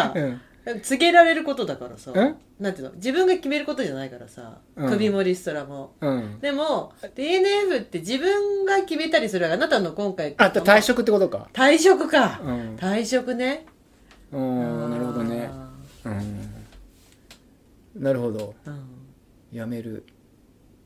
[0.00, 2.10] はさ、うん告げられることだからさ。
[2.12, 2.94] んなんていうの？
[2.94, 4.90] 自分が決めることじゃないからさ、うん。
[4.90, 5.94] 首もリストラも。
[6.00, 6.38] うん。
[6.40, 10.34] でも DNF って自分が決めたりするあなたの今回。
[10.38, 11.48] あ退職ってことか？
[11.52, 12.76] 退職か、うん。
[12.76, 13.66] 退職ね。
[14.30, 15.50] うんなるほどね。
[16.04, 18.02] うん。
[18.02, 18.54] なるほど。
[18.64, 18.88] うん。
[19.52, 20.04] やめる。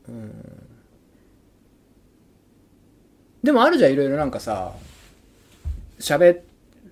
[0.07, 0.33] うん。
[3.43, 4.73] でもあるじゃんいろいろなんかさ
[5.99, 6.41] 喋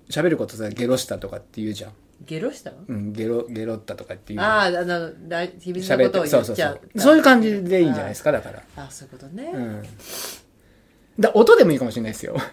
[0.08, 1.92] 喋ることさゲロしたとかって言うじゃん、
[2.24, 2.72] ゲロした？
[2.88, 4.46] うん、ゲロゲロったとかって言う。
[4.46, 6.80] あああの大秘密な喋ことを言っちゃう。
[6.94, 8.62] うそういう感じでいいんじゃないですかだから。
[8.76, 9.82] ああそういうことね、うん。
[11.18, 12.36] だ音でもいいかもしれないですよ。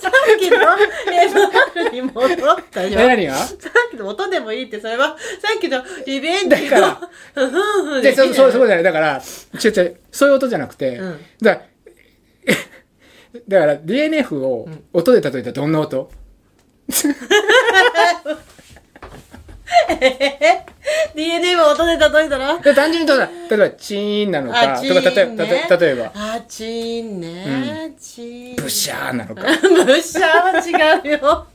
[0.00, 2.36] さっきの MR に戻っ
[2.70, 3.00] たよ。
[3.00, 3.34] え何が？
[3.34, 7.00] さっきの音でもいいってそれはさっきのリベンジのだから。
[7.34, 8.82] ふんでそできないそうそうじゃない。
[8.82, 9.22] だから
[9.62, 11.20] 違う違うそういう音じゃなくて、うん。
[11.42, 11.62] だ
[13.48, 16.10] だから DNF を音で例えたらどんな音、
[21.14, 23.16] DNA を音で例えたらで単純に例
[23.52, 25.46] えばチーンなのかあチとか例えーンね。
[25.46, 26.12] 例え例えば。
[26.14, 28.56] あチーンね、チーン。
[28.56, 29.42] ブシャーなのか。
[29.86, 31.46] ブシャーは違うよ。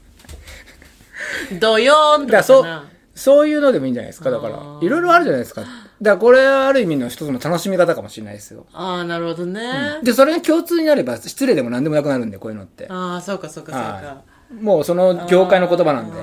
[1.60, 4.30] ドヨーンとかだからそうかなそういうのでもいいんじゃないですか。
[4.30, 4.86] だからあー。
[4.86, 5.62] いろいろあるじゃないですか。
[5.62, 8.66] だからこれはある意味の一つの楽しみ方かもしれないですよ。
[8.74, 12.88] ああなるほどね、でそれが共通になれば失礼でも何でもなくなるんでこういうのって。
[12.90, 16.18] ああそうかそうかそうか、はもうその業界の言葉なんで。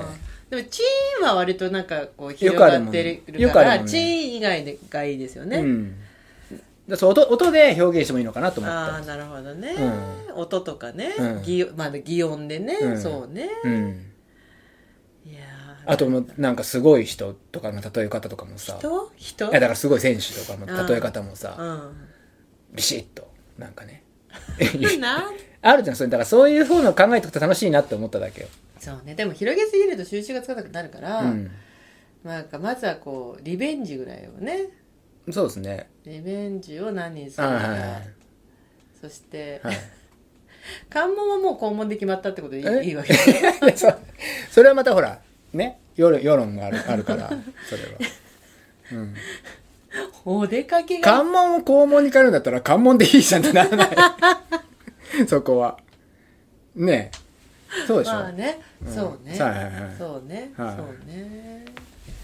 [0.49, 3.91] でもチーンは割となんかこう広がってるから、あるもんね。
[3.91, 5.95] チーン以外がいいですよね、うん。
[6.87, 8.77] だそう音音で表現してもいいのかなと思って。
[8.77, 9.73] ああなるほどね、
[10.35, 11.41] う音とかね、うん。
[11.41, 13.01] 擬まあ擬音でね、うん。
[13.01, 13.49] そうね。
[13.63, 14.11] うん。
[15.25, 15.41] いや
[15.85, 18.77] あともうなんかすごい人とかの例え方とかもさ。
[18.77, 19.11] 人？
[19.17, 19.45] 人？
[19.45, 22.75] いやだからすごい選手とかの例え方もさうん。
[22.75, 23.27] ビシッと
[23.57, 24.03] なんかね。
[24.99, 25.95] なんあるじゃん。
[25.95, 28.47] それだからそういうふうの考えておくと楽しいなって思っただけよ、
[28.79, 29.15] そうね。
[29.15, 31.49] でも広げすぎると収集がつかなくなるから、うん、
[32.23, 34.67] なんかまずはこうリベンジぐらいをね。
[35.31, 35.89] そうですね。
[36.05, 38.09] リベンジを何にするか、はいはいはい。
[39.01, 39.75] そして、はい。
[40.89, 42.89] 関門はもう肛門で決まったってことでいえ？
[42.91, 43.13] いわけ？
[44.49, 45.19] それはまたほら
[45.53, 47.29] ね世論があるあるから
[47.69, 47.89] それは、
[48.93, 49.15] うん、
[50.25, 51.03] お出かけが。
[51.11, 53.89] 関門を肛門に変えるんだったら関門でいいじゃんってならない
[55.27, 55.79] そこは。
[56.75, 57.85] ねえ。
[57.87, 58.93] そうでしょ、まあね、うん。
[58.93, 59.95] そうね、はいはいはい。
[59.97, 60.75] そうね、はい。
[60.75, 61.65] そうね。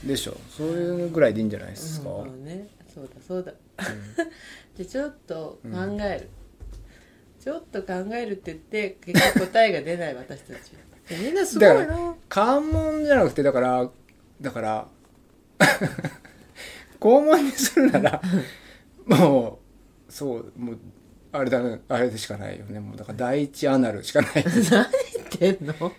[0.04, 0.38] でしょ。
[0.50, 2.26] そういうぐらいでいいんじゃないですか、うん。
[2.26, 3.10] そうねそうだ。
[3.28, 3.54] そうだ
[4.78, 5.70] で ちょっと考
[6.02, 6.30] える、
[7.40, 10.72] ちょっと考えるって言って結局答えが出ない私たち。
[11.10, 13.90] でみんなすごいだな関門じゃなくてだから
[14.42, 14.88] だから
[17.00, 18.22] 肛門にするなら
[19.06, 19.60] も
[20.08, 20.80] うそうもう
[21.32, 22.80] あれだねあれでしかないよね。
[22.80, 24.32] もうだから第一アナルしかない。
[24.72, 24.88] 何
[25.40, 25.92] 言ってんの？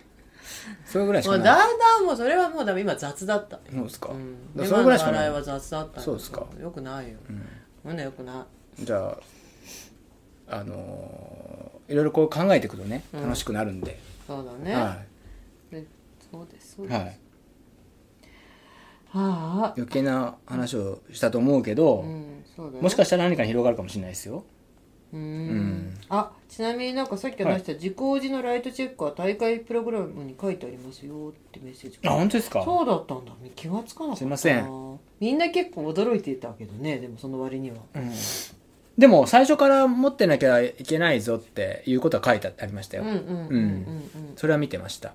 [0.84, 3.60] それぐらいしもうかないだんだんもうそれはもうだめ今雑だった。
[3.73, 4.57] そうですか,、うん。
[4.57, 5.26] だからそれぐらいしかない。
[5.26, 6.47] 今の笑いは雑だったそうですか。
[6.60, 7.18] よくないよ。
[7.84, 7.97] うん。
[7.97, 8.47] なよくな
[8.78, 8.84] い。
[8.84, 9.18] じゃ
[10.49, 13.23] ああのーいろいろこう考えていくとねうん。
[13.23, 14.99] 楽しくなるんで、そうだね、は
[15.73, 15.84] で
[16.31, 17.18] そうですそうい、です、はい、
[19.09, 19.75] はあ。
[19.76, 22.83] 余計な話をしたと思うけど、うんそうだよ。
[22.83, 24.44] もしかしたら何かに広がるかもしれないですよ
[25.13, 25.49] うん。
[25.49, 25.95] ん。
[26.09, 32.63] あちなみになんかさっき話した自工時のライトチェックは大会プログラムに書いてありますよってメッセージあ本当ですか？
[32.65, 33.33] そうだったんだ。
[33.55, 34.99] 気がつかなかったすいません。
[35.21, 37.77] みんな結構驚いてたけどねでもその割には。
[37.95, 38.11] うん。
[38.99, 43.33] でも最初から持ってなきゃいけないぞっていうことは書いてありましたよ、うんうんうんうん。
[43.47, 44.03] うん。
[44.37, 45.15] それは見てました。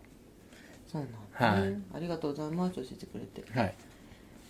[0.87, 1.77] そうなんだね、はい。
[1.95, 2.75] ありがとうございます。
[2.75, 3.43] 教えてくれて。
[3.51, 3.73] はい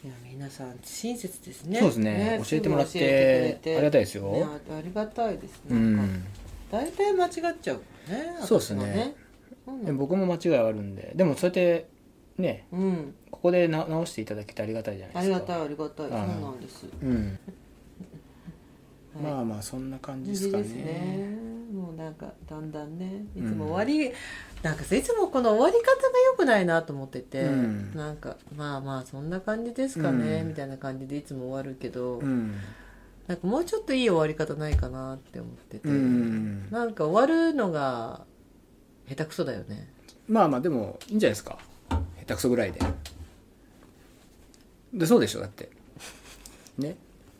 [0.05, 1.79] いや皆さん親切ですね。
[1.79, 2.39] そうですね。
[2.47, 4.31] 教えてもらってありがたいですよ。
[4.31, 5.59] ねあありがたいです。
[5.67, 6.23] うなん
[6.71, 9.15] 大体間違っちゃうねそうですね。
[9.65, 11.87] 私はそう僕も間違いはあるんででもそうやって
[12.37, 13.15] ねうん。
[13.31, 15.35] ここでな直していただけてありがたいじゃないですか。
[15.37, 16.09] ありがたいありがたい。
[16.09, 16.85] そうはいなんです。
[17.01, 17.39] うん。
[19.15, 19.23] はい。
[19.23, 20.63] まあまあそんな感じですかね。
[20.65, 21.35] ね。
[21.73, 24.13] もうなんかだんだんねいうんつも終わり、
[24.65, 27.93] なんかさいつもこの終わり方が良くないなと思ってて、うん。
[27.93, 30.47] なんかまあまあそんな感じですかね、うん。
[30.47, 32.55] みたいな感じでいつも終わるけど、うん。
[33.27, 36.71] なんかもうちょっといい終わり方ないかなって思ってて、うん。
[36.71, 38.25] なんか終わるのが
[39.07, 39.87] 下手くそだよね。
[40.27, 41.59] まあまあでもいいんじゃないですか。
[41.89, 42.79] 下手くそぐらいで。
[44.95, 45.69] でそうでしょだって。
[46.79, 46.95] ね。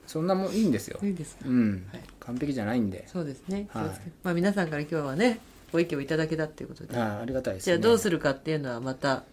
[0.05, 0.99] そんなもんいいんですよ。
[1.01, 1.45] いいですか？
[1.47, 2.03] うん、はい。
[2.19, 3.07] 完璧じゃないんで。
[3.07, 3.85] そうですね、はい。
[4.21, 5.39] まあ皆さんから今日はね
[5.71, 7.65] ご意見をいただけたっていうことで、はいありがたいですね。
[7.65, 9.23] じゃあどうするかっていうのはまた。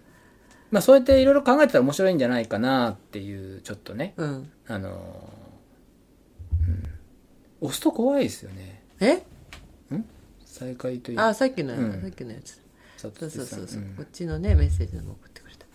[0.70, 4.14] まあそうやっていろいろ考えてたら面白いんじゃないかなっていうちょっとね。
[4.16, 4.50] うん。
[4.68, 4.92] あのー
[6.66, 8.82] うん、押すと怖いですよね。
[9.00, 9.22] え？
[10.44, 11.20] 再開という。
[11.20, 12.00] あさっきの、うん。
[12.00, 12.60] さっきのやつ。
[12.96, 13.94] さそうそうそうそう、ん。
[13.96, 15.66] こっちのねメッセージでも送ってくれた。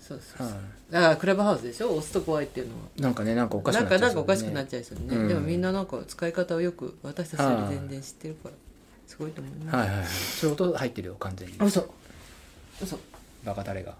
[0.00, 1.90] そうそうそう、はああクラブハウスでしょ？
[1.90, 2.80] 押すと怖いっていうのは。
[2.96, 5.28] いなんかねなんかおかしくななんっちゃうかなんかおかしくなっちゃいそうでね、うん。
[5.28, 8.54] でもみんななんか使い方をよく私たちより全然知ってるから
[9.06, 10.06] すごいと思います、はいはいはい。
[10.06, 11.54] それ音入ってるよ完全に。
[11.58, 11.94] あ嘘。
[12.82, 12.98] 嘘。
[13.44, 13.94] バカタレが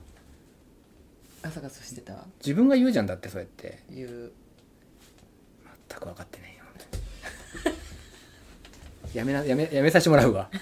[1.42, 2.14] 朝がそしてた。
[2.14, 3.82] わ自分が言うじゃんだってそうやって。
[3.92, 4.32] いう。
[5.88, 6.64] 全く分かってないよ
[9.12, 10.50] やめなやめやめさせてもらうわ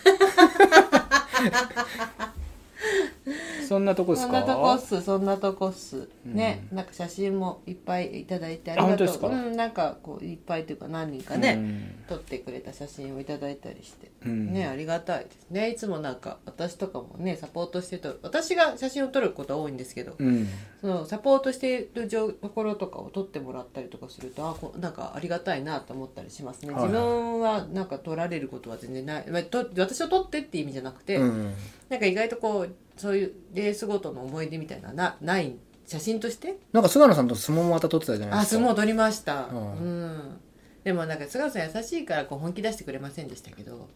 [3.69, 4.41] そんなとこですか？
[4.41, 9.31] そんなとこっすそんなとこっす、ねなんか写真もいっぱいいただいてありがとう。
[9.31, 12.05] うんなんかこういっぱいというか何人かね、うん。
[12.09, 14.53] 撮ってくれた写真をいただいたりして、うん。
[14.53, 15.71] ねありがたいですね。
[15.71, 20.49] いつもなんか私とかもねサポートしてると私が写真を撮ることは多いんですけど、うん。
[20.81, 31.55] そのサポートしている状ところとかを撮ってもらったりとかするとあこなんかありがたいなと思ったりしますね、自分はなんか撮られることは全然ない、まあ、と私を撮ってって意味じゃなくて、うん。
[31.89, 35.57] なんか意外とこうそういうレースごとの思い出みたいななない？
[35.85, 36.55] 写真として？
[36.73, 38.61] なんか菅野さんと相撲もまた撮ってたじゃないあですか。
[38.61, 39.73] 相撲撮りました、うん。
[39.73, 40.41] うん。
[40.85, 43.89] でもなんか菅野さん優しいからこう本気出してくれませんでしたけど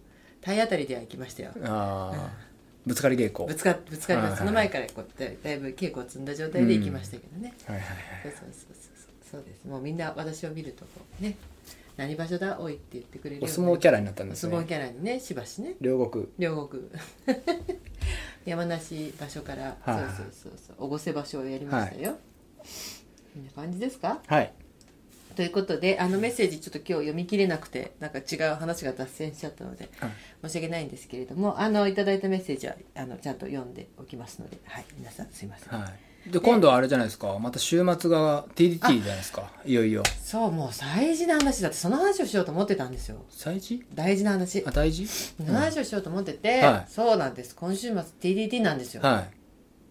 [0.42, 1.52] 体当たりでは行きましたよ。
[1.62, 2.30] ああ
[2.84, 3.46] ぶつかり稽古。
[3.46, 4.40] ぶつかぶつかりはいはいます。
[4.40, 7.86] その前からこうだだいぶ稽古を積んだ状態で行きましたけどね、はいはい。
[8.24, 11.36] そうそうそうそうそうですもうみんな私を見るとこうね
[11.96, 12.58] 何場所だ？
[12.60, 14.54] おいって言ってくれるお相撲キャラになったんですね。
[14.54, 15.74] お相撲キャラにねしばしね。
[15.80, 16.26] 両国。
[16.38, 16.82] 両国。
[18.44, 20.00] 山梨場所から、はい。
[20.00, 20.94] そうそうそうそう。
[20.94, 22.18] 越生場所をやりましたよ、
[23.34, 24.20] こんな感じですか？
[24.26, 24.52] はい。
[25.34, 30.10] ということであのメッセージちょっと今日読み切れなくてなんか違う話が脱線しちゃったのではい。
[30.44, 34.84] 申し訳ないんですけれどもあのいただいたメッセージはあのちゃんと読んでおきますのではい。
[34.96, 35.92] 皆さんすいません、はい、
[36.30, 37.38] で今度はあれじゃないですか。
[37.38, 39.50] また週末が TDT じゃないですか。
[39.64, 40.02] いよいよ。
[40.22, 43.24] そうもう大事な話だってその話をしようと思ってたんですよ。
[43.30, 43.84] 祭事？
[43.94, 44.64] 大事な話。
[44.66, 45.06] あ大事？
[45.06, 46.84] その話をしようと思ってて、はい。
[46.88, 47.54] そうなんです。
[47.54, 49.26] 今週末 TDT なんですよ、は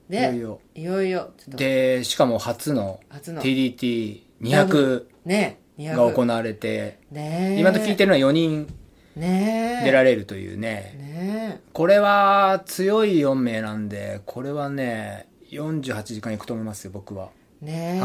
[0.09, 0.14] い。
[0.14, 0.59] いでよいよ。
[0.75, 1.57] いよいよちょっと。
[1.57, 3.41] でしかも初の初の。
[3.41, 7.55] TDT200 ね200が行われてね。
[7.57, 8.67] え今と聞いてるのは4人
[9.15, 9.80] ね。
[9.83, 10.95] え出られるというね。
[10.99, 11.61] ね。
[11.72, 17.30] これは強い4名なんでこれはね48時間いくと思いますよ僕は。
[17.61, 17.99] えね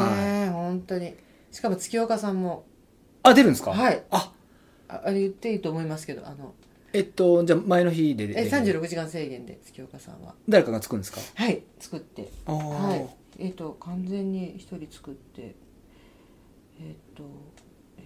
[0.48, 1.14] え、本当に。
[1.50, 2.64] しかも月岡さんも。
[3.22, 3.72] あ出るんですか？
[3.72, 4.02] はい。
[4.10, 4.32] あ。
[4.88, 6.54] ああれ言っていいと思いますけどあの。
[6.92, 10.34] えっとじゃあ前の日でえ36時間制限で月岡さんは。
[10.48, 11.20] 誰かがつくんですか？
[11.34, 12.28] はい作って。
[12.46, 13.06] ああ、はい。
[13.38, 15.54] えっ、と完全に一人作って。
[16.80, 17.22] えっ、と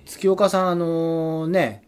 [0.07, 1.83] 月岡さんあのね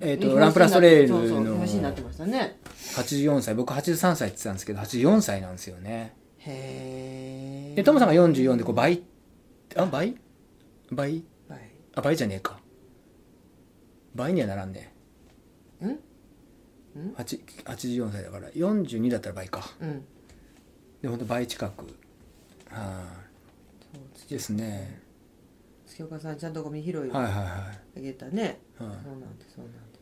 [0.00, 1.08] えっ、ねとランプラストレール
[1.42, 2.58] の表紙になってましたね。
[2.96, 3.54] 84歳。
[3.54, 6.14] 僕83歳って言ってたんですけど84歳なんですよね
[6.46, 9.02] へえでトムさんが44でこう倍
[9.76, 10.16] あ倍？
[10.90, 11.24] 倍？
[11.48, 11.60] はい
[11.94, 12.58] あ倍じゃねえか。
[14.14, 14.92] 倍にはならんね。
[15.82, 15.86] ん？
[15.88, 15.98] ん
[17.16, 19.68] ？8 84歳だから42だったら倍か。
[19.80, 20.04] うん。
[21.02, 21.84] でほんと倍近く。
[22.70, 23.04] は
[24.28, 24.30] い。
[24.30, 25.02] ですね。
[25.86, 27.98] 月岡さんちゃんとゴミ拾いをはいはいはい。
[27.98, 28.52] あげたね、はい。
[28.78, 28.86] そう
[29.18, 30.00] なんですそうなんです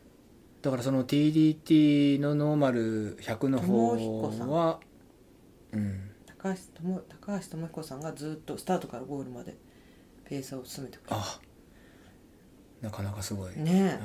[0.61, 3.91] だからその TDT のノーマル100の方
[4.51, 4.79] は
[5.73, 6.04] うん
[6.45, 9.55] 高橋智高橋智彦さんがずっとスタートからゴールまで
[10.25, 11.39] ペースを進めてくれあ
[12.81, 13.99] なかなかすごい、るねはい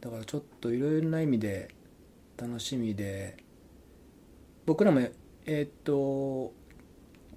[0.00, 1.68] だからちょっといろいろな意味で
[2.36, 3.36] 楽しみで
[4.66, 6.52] 僕らもえーっと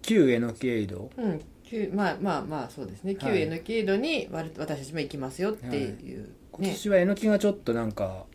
[0.01, 1.11] 旧エノキエイド。
[1.17, 3.16] うん旧まあまあまあそうですね。
[3.16, 3.42] 旧はい。
[3.43, 6.30] N キードに我私たちも行きますよっていう、ね。
[6.51, 8.25] 今年はエノキがちょっとなんか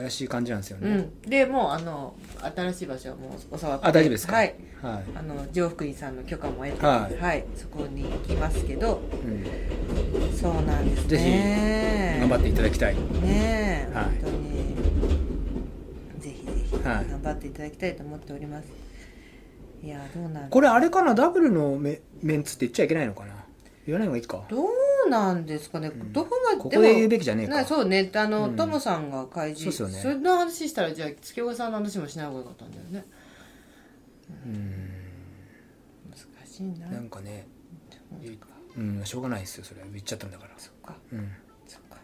[0.00, 2.14] 怪しい感じなんですよね、うん、でもうあの
[2.56, 3.86] 新しい場所はもうお触って。
[3.86, 4.36] あ大丈夫ですか？
[4.36, 4.54] はい。
[4.82, 7.44] はい、あの上福院さんの許可も得てはい。
[7.56, 12.94] そこに行きますけどうん、そうなんですぜね頑張っていただきたい。
[12.94, 14.04] ねえ、はい。
[14.04, 14.76] 本当に。
[16.20, 17.08] ぜひぜひはい。
[17.08, 18.68] 頑張っていただきたいと思っております、
[19.82, 21.14] い、やどうなんこれあれかな？
[21.14, 23.34] ダブルのメメンツって言っちゃいけないのかな？
[23.88, 24.44] 言わない方がいいか？
[24.50, 24.66] ど
[25.06, 26.12] うなんですかね、ん。
[26.12, 27.56] どこがここで言うべきじゃねえか。
[27.56, 28.10] ねそうね。
[28.14, 28.80] あの、うん。
[28.80, 29.74] さんが開示。
[29.74, 30.02] そうね。
[30.04, 33.06] れの話したらじゃあ月岡さんの話もしない方がよかったんだよね。
[34.44, 34.90] うん。
[36.10, 37.46] 難しいななんかね
[37.96, 38.06] そ
[38.76, 39.80] うんしょうがないですよそれ。
[39.90, 40.50] 言っちゃったんだから。
[40.58, 40.94] そっか。
[41.10, 41.32] うん。
[41.66, 41.96] そっか。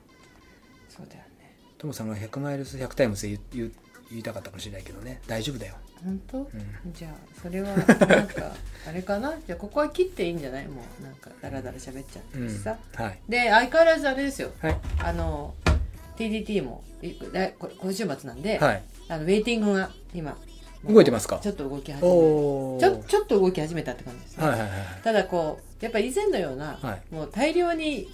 [0.89, 1.55] そうだよね。
[1.77, 3.73] トムさんが100マイルス100タイムス言う言う
[4.09, 5.21] 言いたかったかもしれないけどね。
[5.27, 6.49] 大丈夫だよ本当、ん。
[6.95, 7.87] じゃあそれはなん
[8.27, 8.53] か
[8.87, 9.35] あれかな？
[9.47, 10.69] じゃあここは切っていいんじゃない？
[10.69, 13.19] もうなんかダラダラ喋っちゃってうんるしさ、はい。
[13.29, 14.51] で相変わらずあれですよ。
[14.61, 14.77] はい。
[15.03, 15.55] あの
[16.17, 18.83] TDT も今週末なんで、はい。
[19.09, 20.37] あのウェイティングが今
[20.85, 21.39] 動いてますか？
[21.39, 24.79] ちょっと動き始めちょちょっと動き始めたって感じですね、はいはいはい。
[25.03, 27.15] ただこうやっぱ以前のような、はい。
[27.15, 28.09] もう大量に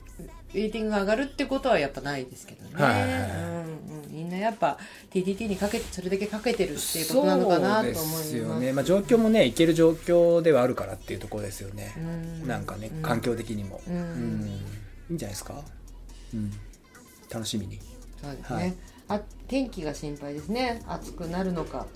[0.52, 3.20] ウェイティングが上がるってことはやっぱないですけどね、はいはいはい。
[3.20, 4.78] うんうん、みんなやっぱ
[5.12, 8.36] TDT にかけそれだけかけてるっていうことなのかなと思います。
[8.36, 12.48] よね、まあ、状況もねいける状況ではあるからっていうところですよね、うん。
[12.48, 13.80] なんかねうん環境的にも。
[13.86, 13.94] うん。
[13.94, 14.48] うん。
[15.10, 15.54] いいんじゃないですか？
[16.34, 16.52] うん。
[17.32, 17.78] 楽しみに。
[18.20, 18.74] そうですね、はい。
[19.08, 20.82] あ天気が心配ですね。
[20.88, 21.86] 暑くなるのか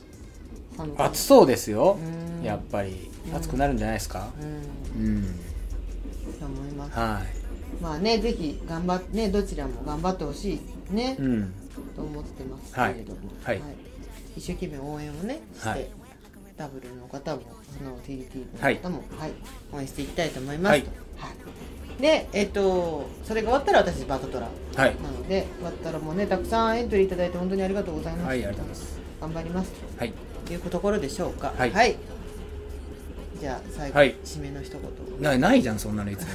[0.77, 1.99] 寒くなる暑そうですよ。
[2.39, 2.45] うん。
[2.45, 3.11] やっぱり。
[3.29, 3.37] うん。
[3.37, 4.29] 暑くなるんじゃないですか？
[4.97, 5.05] うん。
[5.07, 5.25] うん。
[6.39, 6.97] と思います。
[6.97, 7.44] はい
[7.81, 10.61] まあねぜひ頑張ねどちらも頑張ってほしい
[10.93, 11.53] ね、うん。
[11.97, 13.61] と思ってますけれども、はい。
[13.61, 13.75] はい。
[14.37, 15.89] 一生懸命応援をねして、はい。
[16.57, 17.43] ダブルの方も
[17.81, 19.33] あの TDT はいの方も、はい。
[19.73, 20.81] 応援していきたいと思います、はい。
[20.81, 20.87] は
[21.99, 22.03] い。
[22.03, 24.49] でえっ、とそれが終わったら私バトトラ。
[24.77, 24.97] はい。
[25.03, 29.01] なので終わったらもうねたくさんエントリーいただいて本当にありがとうございます、はいありがとうございます。
[29.21, 30.13] 頑張りますはい。
[30.45, 31.55] というところでしょうか。
[31.57, 31.97] はい。
[33.41, 34.15] じゃあ最後、はい。
[34.25, 36.27] 締めの一言なないじゃんそんなのいつも。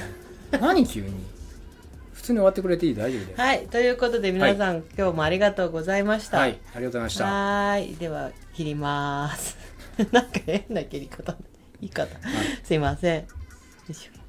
[0.60, 1.12] 何急に
[2.20, 2.94] 普通に終わってくれていい？
[2.94, 3.36] 大丈夫だよ。
[3.36, 6.38] はいということで皆さん、今日もありがとうございました。
[6.38, 7.24] はいありがとうございました。
[7.24, 9.56] はーいでは切ります。
[10.12, 11.34] なんか変な切り方。
[11.80, 12.14] 言い方、
[12.62, 13.20] すいません。
[13.20, 13.26] よ
[13.88, 14.19] いしょ